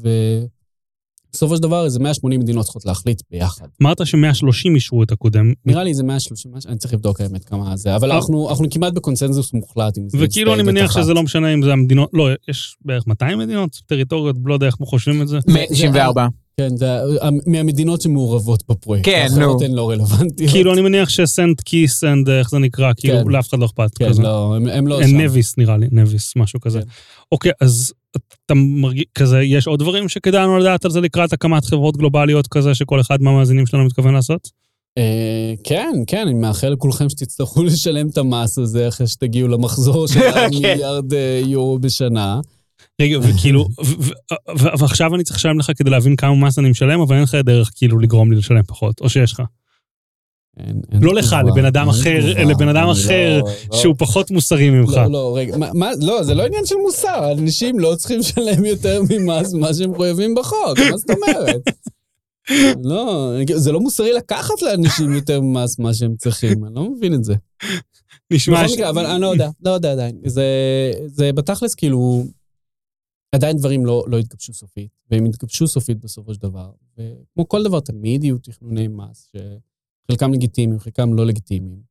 ובסופו 1.28 1.56
של 1.56 1.62
דבר 1.62 1.84
איזה 1.84 1.98
180 2.00 2.40
מדינות 2.40 2.64
צריכות 2.64 2.84
להחליט 2.84 3.22
ביחד. 3.30 3.66
אמרת 3.82 4.06
ש-130 4.06 4.74
אישרו 4.74 5.02
את 5.02 5.12
הקודם. 5.12 5.52
נראה 5.66 5.84
לי 5.84 5.94
זה 5.94 6.02
130, 6.02 6.52
משהו, 6.54 6.70
אני 6.70 6.78
צריך 6.78 6.94
לבדוק 6.94 7.20
האמת 7.20 7.44
כמה 7.44 7.76
זה, 7.76 7.96
אבל. 7.96 8.12
אנחנו, 8.12 8.48
אנחנו 8.50 8.66
כמעט 8.70 8.92
בקונצנזוס 8.92 9.52
מוחלט 9.52 9.98
עם 9.98 10.08
זה. 10.08 10.18
וכאילו 10.20 10.54
אני 10.54 10.62
מניח 10.62 10.92
שזה 10.92 11.14
לא 11.14 11.22
משנה 11.22 11.54
אם 11.54 11.62
זה 11.62 11.72
המדינות, 11.72 12.10
לא, 12.12 12.28
יש 12.48 12.76
בערך 12.84 13.06
200 13.06 13.38
מדינות, 13.38 13.80
טריטוריות, 13.86 14.36
לא 14.44 14.54
יודע 14.54 14.66
איך 14.66 14.74
מחשבים 14.82 15.22
את 15.22 15.28
זה. 15.28 15.38
זה- 15.46 15.64
94. 15.70 16.26
כן, 16.58 16.76
זה 16.76 16.86
מהמדינות 17.46 18.02
שמעורבות 18.02 18.62
בפרויקט. 18.68 19.04
כן, 19.04 19.26
האחרות 19.30 19.60
נו. 19.60 19.66
הן 19.66 19.72
לא 19.72 19.90
רלוונטיות. 19.90 20.50
כאילו 20.50 20.72
אני 20.72 20.80
מניח 20.80 21.08
שסנט 21.08 21.60
קיטס 21.60 22.04
and 22.04 22.28
איך 22.28 22.50
זה 22.50 22.58
נקרא, 22.58 22.92
כאילו 22.96 23.18
כן. 23.24 23.30
לאף 23.30 23.48
אחד 23.48 23.58
לא 23.58 23.66
אכפת 23.66 23.98
כן, 23.98 24.08
כזה. 24.08 24.22
לא, 24.22 24.54
הם, 24.56 24.66
הם 24.66 24.86
לא 24.86 25.02
שם. 25.02 25.20
נוויס 25.20 25.58
נראה 25.58 25.76
לי, 25.76 25.86
נוויס, 25.92 26.32
משהו 26.36 26.60
כזה. 26.60 26.80
כן. 26.80 26.86
אוקיי, 27.32 27.52
אז 27.60 27.92
אתה 28.46 28.54
מרגיש, 28.54 29.04
כזה, 29.14 29.42
יש 29.42 29.66
עוד 29.66 29.80
דברים 29.80 30.08
שכדאי 30.08 30.40
לנו 30.40 30.58
לדעת 30.58 30.84
על 30.84 30.90
זה 30.90 31.00
לקראת 31.00 31.32
הקמת 31.32 31.64
חברות 31.64 31.96
גלובליות 31.96 32.46
כזה, 32.46 32.74
שכל 32.74 33.00
אחד 33.00 33.22
מהמאזינים 33.22 33.66
שלנו 33.66 33.84
מתכוון 33.84 34.14
לעשות? 34.14 34.48
אה, 34.98 35.54
כן, 35.64 35.92
כן, 36.06 36.22
אני 36.22 36.34
מאחל 36.34 36.68
לכולכם 36.68 37.08
שתצטרכו 37.08 37.62
לשלם 37.68 38.08
את 38.08 38.18
המס 38.18 38.58
הזה 38.58 38.88
אחרי 38.88 39.06
שתגיעו 39.06 39.48
למחזור 39.48 40.08
של 40.08 40.20
כן. 40.34 40.48
מיליארד 40.50 41.14
אה, 41.14 41.40
יורו 41.44 41.78
בשנה. 41.78 42.40
רגע, 43.02 43.18
וכאילו, 43.22 43.68
ועכשיו 44.58 45.14
אני 45.14 45.24
צריך 45.24 45.36
לשלם 45.36 45.58
לך 45.58 45.70
כדי 45.76 45.90
להבין 45.90 46.16
כמה 46.16 46.34
מס 46.34 46.58
אני 46.58 46.70
משלם, 46.70 47.00
אבל 47.00 47.14
אין 47.14 47.22
לך 47.22 47.34
דרך 47.34 47.70
כאילו 47.74 47.98
לגרום 47.98 48.32
לי 48.32 48.38
לשלם 48.38 48.62
פחות, 48.62 49.00
או 49.00 49.08
שיש 49.08 49.32
לך. 49.32 49.42
אין, 50.56 50.80
אין 50.92 51.02
לא 51.02 51.14
לך, 51.14 51.36
לבן 51.46 51.64
אדם 51.64 51.88
אחר, 51.88 52.18
לבן 52.46 52.68
אדם 52.68 52.84
אני 52.84 52.92
אחר, 52.92 53.40
לא- 53.42 53.50
לא- 53.72 53.78
שהוא 53.78 53.94
פחות 53.98 54.30
מוסרי 54.30 54.70
ממך. 54.70 54.90
לא, 54.90 55.06
לא, 55.10 55.36
רגע, 55.36 55.56
מה, 55.56 55.68
מה, 55.74 55.90
לא, 56.00 56.22
זה 56.22 56.34
לא 56.34 56.46
עניין 56.46 56.66
של 56.66 56.74
מוסר, 56.76 57.32
אנשים 57.32 57.80
לא 57.80 57.94
צריכים 57.94 58.18
לשלם 58.18 58.64
יותר 58.64 59.02
ממס 59.10 59.54
ממה 59.54 59.74
שהם 59.74 59.90
מחויבים 59.90 60.34
בחוק, 60.34 60.78
מה 60.90 60.96
זאת 60.96 61.10
אומרת? 61.10 61.60
לא, 62.90 63.32
זה 63.54 63.72
לא 63.72 63.80
מוסרי 63.80 64.12
לקחת 64.12 64.62
לאנשים 64.62 65.12
יותר 65.12 65.40
מס 65.40 65.78
ממה 65.78 65.94
שהם 65.94 66.14
צריכים, 66.16 66.64
אני 66.64 66.74
לא 66.74 66.90
מבין 66.90 67.14
את 67.14 67.24
זה. 67.24 67.34
נשמע 68.30 68.68
ש... 68.68 68.78
אבל 68.78 69.06
אני 69.06 69.20
לא 69.20 69.26
יודע, 69.26 69.48
לא 69.64 69.70
יודע 69.70 69.92
עדיין. 69.92 70.16
זה, 70.26 70.44
זה 71.06 71.32
בתכלס 71.32 71.74
כאילו, 71.74 72.26
עדיין 73.32 73.56
דברים 73.56 73.86
לא, 73.86 74.04
לא 74.08 74.18
התגבשו 74.18 74.52
סופית, 74.52 74.90
והם 75.10 75.24
התגבשו 75.24 75.68
סופית 75.68 75.98
בסופו 75.98 76.34
של 76.34 76.40
דבר. 76.40 76.70
וכמו 76.98 77.48
כל 77.48 77.64
דבר, 77.64 77.80
תמיד 77.80 78.24
יהיו 78.24 78.38
תכנוני 78.38 78.88
מס, 78.88 79.32
שחלקם 80.06 80.32
לגיטימיים, 80.32 80.80
חלקם 80.80 81.14
לא 81.14 81.26
לגיטימיים. 81.26 81.82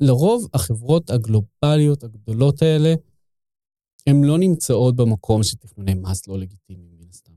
לרוב 0.00 0.48
החברות 0.54 1.10
הגלובליות 1.10 2.04
הגדולות 2.04 2.62
האלה, 2.62 2.94
הן 4.06 4.24
לא 4.24 4.38
נמצאות 4.38 4.96
במקום 4.96 5.42
שתכנוני 5.42 5.94
מס 5.94 6.28
לא 6.28 6.38
לגיטימיים, 6.38 6.90
מן 6.98 7.06
הסתם. 7.10 7.32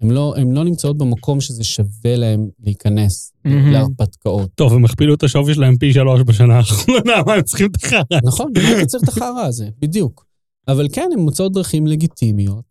הן 0.00 0.10
לא, 0.10 0.34
לא 0.52 0.64
נמצאות 0.64 0.98
במקום 0.98 1.40
שזה 1.40 1.64
שווה 1.64 2.16
להם 2.16 2.50
להיכנס 2.60 3.32
מהמם. 3.44 3.72
להרפתקאות. 3.72 4.50
טוב, 4.54 4.72
הם 4.72 4.84
הכפילו 4.84 5.14
את 5.14 5.22
השווי 5.22 5.54
שלהם 5.54 5.76
פי 5.76 5.92
שלוש 5.92 6.20
בשנה 6.26 6.56
האחרונה, 6.56 7.22
מה 7.26 7.34
הם 7.34 7.42
צריכים 7.42 7.66
את 7.66 7.84
החרא? 7.84 8.20
נכון, 8.24 8.52
מה 8.54 8.78
אתה 8.78 8.86
צריך 8.86 9.04
את 9.04 9.08
החרא 9.08 9.46
הזה? 9.46 9.68
בדיוק. 9.78 10.26
אבל 10.68 10.88
כן, 10.92 11.08
הן 11.12 11.18
מוצאות 11.18 11.52
דרכים 11.52 11.86
לגיטימיות, 11.86 12.64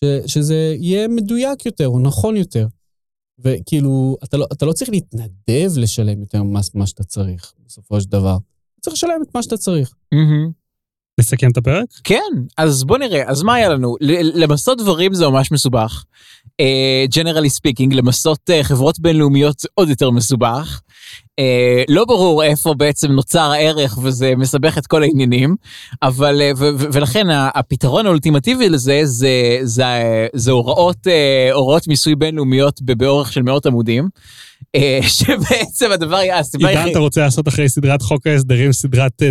ש, 0.00 0.04
שזה 0.32 0.74
יהיה 0.78 1.08
מדויק 1.08 1.66
יותר 1.66 1.88
או 1.88 2.00
נכון 2.00 2.36
יותר. 2.36 2.66
וכאילו, 3.38 4.16
אתה 4.24 4.36
לא, 4.36 4.46
אתה 4.52 4.66
לא 4.66 4.72
צריך 4.72 4.90
להתנדב 4.90 5.70
לשלם 5.76 6.20
יותר 6.20 6.42
מס 6.42 6.74
ממה 6.74 6.86
שאתה 6.86 7.04
צריך, 7.04 7.52
בסופו 7.66 8.00
של 8.00 8.08
דבר. 8.08 8.36
אתה 8.36 8.80
צריך 8.80 8.94
לשלם 8.94 9.22
את 9.22 9.34
מה 9.34 9.42
שאתה 9.42 9.56
צריך. 9.56 9.94
מהמם. 10.12 10.50
נסכם 11.20 11.50
את 11.50 11.56
הפרק? 11.56 11.86
כן, 12.04 12.32
אז 12.56 12.84
בוא 12.84 12.98
נראה, 12.98 13.30
אז 13.30 13.42
מה 13.42 13.54
היה 13.54 13.68
לנו? 13.68 13.96
ל- 14.00 14.42
למסות 14.42 14.78
דברים 14.78 15.14
זה 15.14 15.28
ממש 15.28 15.52
מסובך. 15.52 16.04
generally 17.14 17.50
speaking, 17.50 17.94
למסות 17.94 18.50
אה, 18.50 18.64
חברות 18.64 18.98
בינלאומיות 18.98 19.58
זה 19.58 19.68
עוד 19.74 19.88
יותר 19.88 20.10
מסובך. 20.10 20.80
אה, 21.38 21.82
לא 21.88 22.04
ברור 22.04 22.42
איפה 22.44 22.74
בעצם 22.74 23.12
נוצר 23.12 23.50
הערך 23.50 23.98
וזה 24.02 24.32
מסבך 24.36 24.78
את 24.78 24.86
כל 24.86 25.02
העניינים, 25.02 25.56
אבל 26.02 26.40
אה, 26.42 26.50
ו- 26.56 26.70
ו- 26.78 26.86
ולכן 26.92 27.26
הפתרון 27.30 28.06
האולטימטיבי 28.06 28.68
לזה 28.68 29.00
זה, 29.04 29.30
זה, 29.62 29.84
זה 30.34 30.50
הוראות, 30.50 31.06
אה, 31.06 31.48
הוראות 31.52 31.88
מיסוי 31.88 32.14
בינלאומיות 32.14 32.82
באורך 32.82 33.32
של 33.32 33.42
מאות 33.42 33.66
עמודים. 33.66 34.08
אה, 34.74 34.98
שבעצם 35.18 35.92
הדבר, 35.92 36.18
הסיבה 36.34 36.68
עידן, 36.68 36.78
היחיד- 36.80 36.90
אתה 36.90 36.98
רוצה 36.98 37.20
לעשות 37.20 37.48
אחרי 37.48 37.68
סדרת 37.68 38.02
חוק 38.02 38.26
ההסדרים, 38.26 38.72
סדרת 38.72 39.22
אה, 39.22 39.30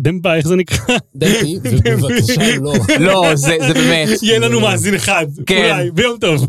דמבה, 0.00 0.36
איך 0.36 0.48
זה 0.48 0.56
נקרא? 0.56 0.96
ובבקשה 1.84 2.56
לא. 2.60 2.72
לא, 3.00 3.34
זה, 3.34 3.56
זה 3.68 3.74
באמת. 3.74 4.08
יהיה 4.22 4.38
לנו 4.38 4.60
מאזין 4.60 4.94
אחד, 4.94 5.26
כן. 5.46 5.70
אולי, 5.74 5.90
ביום 5.90 6.16
טוב. 6.20 6.46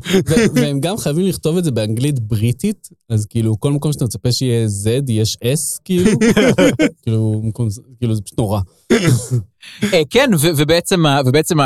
והם 0.56 0.80
גם 0.80 0.98
חייבים 0.98 1.26
לכתוב 1.26 1.58
את 1.58 1.64
זה 1.64 1.72
באנגלית 1.72 2.20
בריטית, 2.20 2.90
אז 3.10 3.26
כאילו, 3.26 3.60
כל 3.60 3.72
מקום 3.72 3.94
שאתה 3.94 4.06
מצפה 4.06 4.32
שיהיה 4.32 4.68
Z, 4.68 4.93
יש 5.10 5.38
S, 5.44 5.80
כאילו. 5.86 6.12
כאילו, 7.04 7.42
כאילו, 8.00 8.16
זה 8.16 8.22
פשוט 8.22 8.40
נורא. 8.40 8.60
אה, 9.94 10.02
כן, 10.10 10.30
ובעצם, 10.56 11.04
ובעצם, 11.26 11.58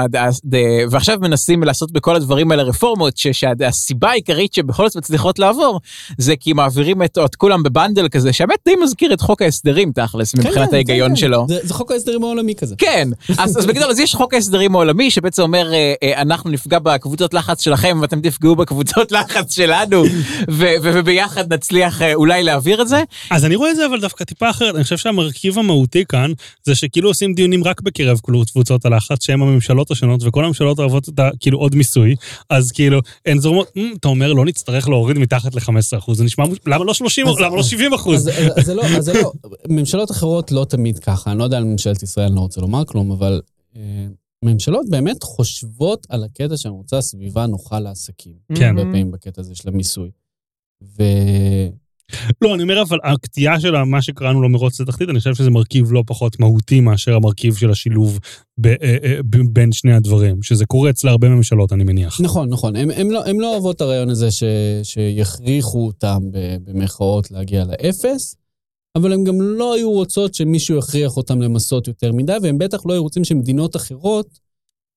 ועכשיו 0.91 1.17
מנסים 1.21 1.63
לעשות 1.63 1.91
בכל 1.91 2.15
הדברים 2.15 2.51
האלה 2.51 2.63
רפורמות, 2.63 3.17
שהסיבה 3.17 4.09
העיקרית 4.09 4.53
שבכל 4.53 4.88
זאת 4.89 4.95
מצליחות 4.97 5.39
לעבור, 5.39 5.80
זה 6.17 6.36
כי 6.36 6.53
מעבירים 6.53 7.03
את, 7.03 7.17
את 7.25 7.36
כולם 7.36 7.63
בבנדל 7.63 8.07
כזה, 8.09 8.34
שהאמת 8.34 8.57
די 8.65 8.73
מזכיר 8.84 9.13
את 9.13 9.21
חוק 9.21 9.41
ההסדרים 9.41 9.91
תכלס, 9.91 10.36
מבחינת 10.36 10.55
כן, 10.55 10.65
כן, 10.69 10.73
ההיגיון 10.75 11.09
כן. 11.09 11.15
שלו. 11.15 11.45
זה- 11.49 11.59
זה 11.63 11.73
חוק 11.73 11.91
ההסדרים 11.91 12.23
העולמי 12.23 12.55
כזה. 12.55 12.75
כן, 12.78 13.09
אז, 13.38 13.57
אז 13.57 13.65
בגדול, 13.65 13.89
אז 13.89 13.99
יש 13.99 14.15
חוק 14.15 14.34
ההסדרים 14.34 14.75
העולמי 14.75 15.11
שבעצם 15.11 15.41
אומר, 15.41 15.73
אה, 15.73 15.93
אה, 16.03 16.21
אנחנו 16.21 16.49
נפגע 16.49 16.80
בקבוצות 16.80 17.34
לחץ 17.34 17.61
שלכם 17.63 17.97
ואתם 18.01 18.21
תפגעו 18.21 18.55
בקבוצות 18.55 19.11
לחץ 19.11 19.55
שלנו, 19.55 20.03
וביחד 20.49 21.53
נצליח 21.53 22.01
אולי 22.13 22.43
להעביר 22.43 22.82
את 22.82 22.88
זה. 22.88 23.03
אז 23.32 23.45
אני 23.45 23.55
רואה 23.55 23.71
את 23.71 23.75
זה 23.75 23.86
אבל 23.86 23.99
דווקא 24.01 24.23
טיפה 24.23 24.49
אחרת, 24.49 24.75
אני 24.75 24.84
חושב 24.84 24.97
שהמרכיב 24.97 25.59
המהותי 25.59 26.03
כאן, 26.09 26.32
זה 26.63 26.75
שכאילו 26.75 27.09
עושים 27.18 27.34
דיונים 27.34 27.63
רק 27.63 27.82
בקרב 27.82 28.20
קבוצות 28.51 28.86
הלחץ, 28.86 29.26
שהן 29.26 29.41
הממשלות 29.41 29.91
השונות, 29.91 30.22
וכל 30.24 30.43
הממשלות 30.45 30.80
אוהבות 30.80 31.09
את 31.09 31.20
ה... 31.20 31.30
כאילו 31.39 31.57
עוד 31.59 31.76
מיסוי, 31.76 32.15
אז 32.49 32.72
כאילו, 32.72 32.99
הן 33.26 33.39
זורמות, 33.39 33.72
"מ, 33.78 33.93
אתה 33.99 34.07
אומר, 34.07 34.34
לא 34.34 34.45
נצטרך 34.45 34.89
להוריד 34.89 35.18
מתחת 35.18 35.55
ל-15%, 35.55 36.13
זה 36.13 36.24
נשמע, 36.24 36.45
למה 36.65 36.86
לא 36.86 36.93
30, 36.93 37.28
אז- 37.28 37.39
למה 37.39 37.55
לא 37.55 37.63
70 37.63 37.91
אז 37.93 37.99
אז- 38.30 38.30
אז 38.57 38.65
זה 38.65 38.74
לא, 38.74 38.84
אז 38.97 39.05
זה 39.05 39.13
לא, 39.13 39.32
ממשלות 39.70 40.11
אחרות 40.11 40.51
לא 40.51 40.65
תמיד 40.70 40.99
ככה, 40.99 41.32
אני 41.32 41.39
לא 41.39 41.43
יודע 41.43 41.57
על 41.57 41.63
ממשלת 41.63 42.03
ישראל, 42.03 42.26
אני 42.28 42.36
לא 42.36 42.41
רוצה 42.41 42.61
לומר 42.61 42.86
כלום, 42.86 43.11
אבל 43.11 43.41
אה, 43.76 43.82
ממשלות 44.45 44.89
באמת 44.89 45.24
חושבות 45.24 46.07
על 46.09 46.24
הקטע 46.24 46.57
שהן 46.57 46.72
רוצה 46.72 47.01
סביבה 47.01 47.45
נוחה 47.45 47.80
לעסקים. 47.80 48.34
כן. 48.55 48.68
הרבה 48.68 48.82
פעמים 48.82 49.11
בקטע 49.11 49.41
הזה 49.41 49.55
של 49.55 49.70
המיסוי. 49.70 50.09
ו... 50.84 51.03
לא, 52.41 52.55
אני 52.55 52.64
אומר, 52.64 52.82
אבל 52.82 52.97
הקטיעה 53.03 53.60
של 53.60 53.84
מה 53.84 54.01
שקראנו 54.01 54.41
לו 54.41 54.49
מרוץ 54.49 54.80
לתחתית, 54.80 55.10
אני 55.10 55.20
חושב 55.20 55.36
שזה 55.36 55.49
מרכיב 55.49 55.91
לא 55.91 56.03
פחות 56.08 56.39
מהותי 56.39 56.80
מאשר 56.80 57.16
המרכיב 57.16 57.55
של 57.55 57.72
השילוב 57.72 58.20
אה, 58.66 58.74
אה, 58.82 59.20
ב, 59.30 59.38
בין 59.53 59.72
שני 59.72 59.93
הדברים, 59.93 60.43
שזה 60.43 60.66
קורה 60.66 60.89
אצל 60.89 61.08
הרבה 61.08 61.30
ממשלות, 61.30 61.74
אני 61.74 61.84
מניח. 61.84 62.22
נכון, 62.22 62.49
נכון. 62.49 62.76
הם, 62.76 62.89
הם, 62.91 63.12
לא, 63.12 63.26
הם 63.26 63.39
לא 63.39 63.51
אוהבות 63.51 63.76
את 63.76 63.82
הרעיון 63.82 64.10
הזה 64.10 64.32
ש, 64.32 64.43
שיכריחו 64.84 65.86
אותם 65.86 66.20
ב- 66.32 66.58
במרכאות 66.64 67.32
להגיע 67.32 67.66
לאפס, 67.66 68.36
אבל 68.95 69.14
הם 69.14 69.24
גם 69.24 69.41
לא 69.41 69.74
היו 69.74 69.91
רוצות 69.91 70.34
שמישהו 70.34 70.78
יכריח 70.78 71.18
אותם 71.18 71.41
למסות 71.41 71.88
יותר 71.88 72.12
מדי, 72.12 72.38
והם 72.41 72.58
בטח 72.58 72.86
לא 72.86 72.93
היו 72.93 73.03
רוצים 73.03 73.24
שמדינות 73.24 73.76
אחרות 73.76 74.47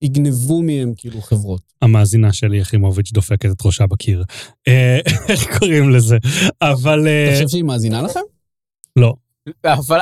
יגנבו 0.03 0.63
מהם 0.63 0.93
כאילו 0.97 1.21
חברות. 1.21 1.63
המאזינה 1.83 2.33
שלי, 2.33 2.59
יחימוביץ', 2.59 3.13
דופקת 3.13 3.51
את 3.51 3.67
ראשה 3.67 3.87
בקיר. 3.87 4.25
אה, 4.69 4.99
איך 5.29 5.59
קוראים 5.59 5.91
לזה? 5.91 6.19
אבל... 6.63 7.01
אתה 7.01 7.09
אה, 7.09 7.33
חושב 7.35 7.49
שהיא 7.49 7.65
מאזינה 7.65 8.03
לכם? 8.03 8.21
לא, 8.97 9.15
אבל 9.65 9.99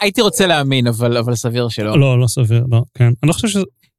הייתי 0.00 0.20
רוצה 0.20 0.46
להאמין, 0.46 0.86
אבל, 0.86 1.16
אבל 1.16 1.34
סביר 1.34 1.68
שלא. 1.68 1.98
לא, 1.98 2.20
לא 2.20 2.26
סביר, 2.26 2.64
לא, 2.70 2.82
כן. 2.94 3.04
אני 3.04 3.28
לא 3.28 3.32
חושב 3.32 3.48
ש... 3.48 3.56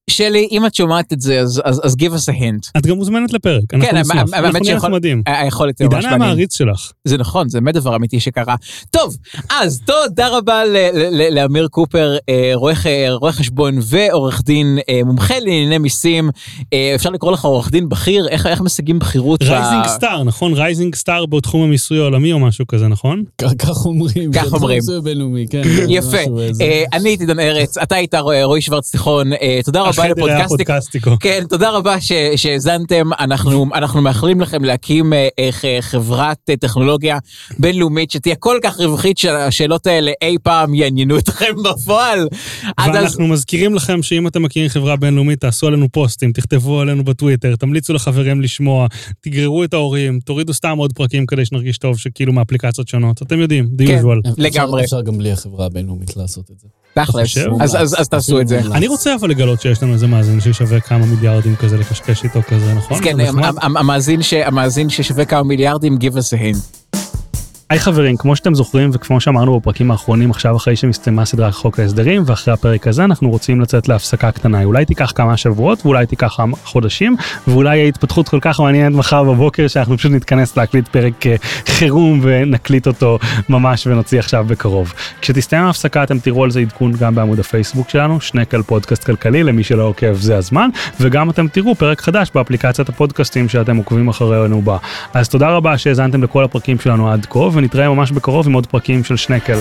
שלי, 0.10 0.48
אם 0.52 0.66
את 0.66 0.76
שומעת 0.76 1.14
את 1.14 1.22
זה, 1.22 1.40
אז, 1.40 1.62
אז, 1.66 1.82
אז 1.84 1.96
give 2.00 2.14
us 2.14 2.34
a 2.34 2.40
hint. 2.40 2.72
את 2.78 2.86
גם 2.86 2.96
מוזמנת 2.96 3.34
לפרק, 3.34 3.64
אנחנו 3.74 3.88
כן, 3.88 3.98
נשמח. 3.98 4.16
אנחנו 4.34 4.40
נהיה 4.60 4.64
שיכול- 4.64 4.90
נחמדים. 4.90 5.22
ה- 5.28 5.42
היכולת 5.42 5.82
ממש 5.82 5.94
עידן 5.94 6.08
היה 6.08 6.18
מעניין. 6.18 6.30
מעריץ 6.30 6.58
שלך. 6.58 6.92
זה 7.06 7.18
נכון, 7.18 7.50
זה 7.50 7.62
באמת 7.62 7.76
דבר 7.76 7.96
אמיתי 7.96 8.20
שקרה. 8.20 8.56
טוב, 8.92 9.18
אז 9.50 9.82
תודה 9.86 10.28
רבה 10.38 10.66
ל- 10.66 10.70
ל- 10.94 11.22
ל- 11.22 11.34
לאמיר 11.36 11.68
קופר, 11.68 12.16
אה, 12.30 12.52
רואה 12.54 12.74
רואה 13.10 13.32
חשבון 13.32 13.78
ועורך 13.82 14.42
דין, 14.46 14.78
אה, 14.90 15.02
מומחה 15.06 15.40
לענייני 15.40 15.78
מיסים. 15.78 16.30
אה, 16.74 16.92
אפשר 16.96 17.10
לקרוא 17.10 17.32
לך 17.32 17.46
עורך 17.46 17.72
דין 17.72 17.90
בכיר? 17.90 18.28
איך 18.30 18.46
איך 18.48 18.62
משיגים 18.62 19.00
בכירות? 19.00 19.44
rising 19.44 19.88
star, 19.88 20.24
נכון? 20.24 20.54
rising 20.54 20.96
star 20.96 21.26
בתחום 21.26 21.62
המיסוי 21.64 22.00
העולמי 22.00 22.34
או 22.34 22.40
משהו 22.40 22.68
כזה, 22.68 22.88
נכון? 22.88 23.24
כך- 23.58 23.86
אומרים. 23.86 24.32
כך 24.32 24.46
זה 24.46 24.56
אומרים. 25.22 25.48
כן. 25.50 25.62
יפה. 25.90 26.18
אה, 26.62 26.84
אני 26.94 27.10
הייתי 27.10 27.26
דן 27.26 27.40
ארץ, 27.40 27.78
אתה 27.78 27.96
היית 27.96 28.14
רועי 28.44 28.62
שוורץ 28.62 28.92
תיכון. 28.92 29.34
אה, 29.34 29.60
תודה 29.66 29.82
רבה 29.82 29.93
חדריה 30.00 30.40
לפודקאסטיק. 30.46 30.58
פודקאסטיקו. 30.68 31.12
כן, 31.20 31.44
תודה 31.50 31.70
רבה 31.70 31.96
שהאזנתם. 32.36 33.10
אנחנו, 33.20 33.66
אנחנו 33.74 34.02
מאחלים 34.02 34.42
לכם 34.42 34.64
להקים 34.64 35.14
אה, 35.14 35.28
אה, 35.40 35.78
חברת 35.82 36.38
אה, 36.50 36.56
טכנולוגיה 36.58 37.18
בינלאומית 37.60 38.12
שתהיה 38.12 38.36
כל 38.36 38.58
כך 38.64 38.80
רווחית 38.80 39.18
שהשאלות 39.18 39.88
האלה 39.88 40.12
אי 40.22 40.36
פעם 40.44 40.74
יעניינו 40.74 41.18
אתכם 41.18 41.54
בפועל. 41.66 42.28
עד 42.78 42.96
אז, 42.96 42.96
ואנחנו 43.04 43.28
מזכירים 43.28 43.76
לכם 43.76 44.04
שאם 44.04 44.28
אתם 44.28 44.44
מכירים 44.44 44.70
חברה 44.70 44.96
בינלאומית, 44.96 45.42
תעשו 45.42 45.68
עלינו 45.68 45.88
פוסטים, 45.92 46.32
תכתבו 46.32 46.80
עלינו 46.80 47.04
בטוויטר, 47.04 47.56
תמליצו 47.56 47.94
לחברים 47.94 48.42
לשמוע, 48.42 48.88
תגררו 49.22 49.64
את 49.64 49.74
ההורים, 49.74 50.20
תורידו 50.26 50.54
סתם 50.54 50.78
עוד 50.78 50.94
פרקים 50.94 51.26
כדי 51.26 51.46
שנרגיש 51.46 51.78
טוב, 51.78 51.98
שכאילו 51.98 52.34
מאפליקציות 52.34 52.88
שונות. 52.88 53.22
אתם 53.22 53.40
יודעים, 53.40 53.66
the 53.82 53.88
כן. 53.88 54.00
usual. 54.02 54.20
אפשר- 54.30 54.34
לגמרי. 54.38 54.84
אפשר 54.84 55.02
גם 55.02 55.18
בלי 55.18 55.32
החברה 55.32 55.66
הבינלאומית 55.66 56.18
לעשות 56.18 56.52
את 56.52 56.60
זה. 56.60 56.68
תכלס? 56.94 57.38
אז- 57.62 57.76
אז 57.76 57.96
אז 58.00 58.10
תעשו 58.10 58.42
את 58.42 58.48
זה. 58.48 58.60
אני 58.72 58.88
רוצה 58.88 59.16
אבל 59.16 59.30
לגלות 59.30 59.62
שיש 59.62 59.84
לנו 59.84 59.94
איזה 59.94 60.08
מאזין 60.08 60.40
ששווה 60.40 60.80
כמה 60.80 61.06
מיליארדים 61.06 61.56
כזה 61.56 61.78
לקשקש 61.78 62.24
איתו 62.24 62.42
כזה, 62.48 62.74
נכון? 62.74 63.04
כן, 63.04 63.18
המאזין 64.46 64.90
ששווה 64.90 65.26
כמה 65.26 65.44
מיליארדים, 65.44 65.98
give 66.02 66.14
us 66.16 66.38
a 66.38 66.58
hint. 66.58 66.83
היי 67.74 67.80
חברים, 67.80 68.18
כמו 68.18 68.36
שאתם 68.36 68.56
זוכרים 68.56 68.90
וכמו 68.94 69.22
שאמרנו 69.22 69.60
בפרקים 69.60 69.92
האחרונים, 69.92 70.32
עכשיו 70.32 70.56
אחרי 70.56 70.76
שמסתיימה 70.76 71.26
סדרת 71.26 71.54
חוק 71.54 71.80
ההסדרים 71.80 72.24
ואחרי 72.26 72.54
הפרק 72.54 72.88
הזה 72.88 73.04
אנחנו 73.04 73.30
רוצים 73.30 73.62
לצאת 73.62 73.88
להפסקה 73.88 74.32
קטנה. 74.32 74.64
אולי 74.64 74.86
תיקח 74.86 75.12
כמה 75.16 75.38
שבועות 75.38 75.86
ואולי 75.86 76.06
תיקח 76.06 76.34
כמה 76.38 76.58
חודשים 76.64 77.16
ואולי 77.48 77.78
יהיה 77.78 77.88
התפתחות 77.88 78.30
כל 78.30 78.38
כך 78.42 78.60
מעניינת 78.60 78.96
מחר 78.96 79.24
בבוקר 79.24 79.68
שאנחנו 79.68 79.98
פשוט 79.98 80.12
נתכנס 80.12 80.58
להקליט 80.58 80.88
פרק 80.88 81.28
אה, 81.28 81.36
חירום 81.66 82.20
ונקליט 82.24 82.88
אותו 82.88 83.20
ממש 83.50 83.88
ונוציא 83.88 84.20
עכשיו 84.20 84.46
בקרוב. 84.48 84.94
כשתסתיים 85.22 85.64
ההפסקה 85.64 86.04
אתם 86.04 86.20
תראו 86.20 86.44
על 86.44 86.52
זה 86.52 86.60
עדכון 86.60 86.92
גם 86.92 87.16
בעמוד 87.16 87.40
הפייסבוק 87.40 87.90
שלנו, 87.90 88.22
שנקל 88.22 88.62
פודקאסט 88.62 89.04
כלכלי 89.04 89.44
למי 89.44 89.64
שלא 89.64 89.84
עוקב 89.84 90.14
זה 90.14 90.38
הזמן, 90.38 90.70
וגם 91.00 91.30
אתם 91.30 91.48
תראו 91.48 91.76
פרק 91.76 92.02
חדש 92.02 92.32
באפליקציית 92.36 92.90
הפודקאסטים 92.90 93.50
שאתם 93.50 93.78
עוקבים 93.78 94.08
אחרינו 94.08 94.62
בה. 94.62 94.78
אז 95.14 95.30
תודה 95.30 95.50
רבה 95.50 95.78
שהאזנתם 95.78 96.24
לכל 96.24 96.44
הפרקים 96.44 96.80
שלנו 96.80 97.12
עד 97.12 97.28
כה 97.30 97.50
ונתראה 97.64 97.90
ממש 97.90 98.12
בקרוב 98.12 98.48
עם 98.48 98.54
עוד 98.54 98.68
פרקים 98.68 99.04
של 99.04 99.18
שנקל. 99.18 99.60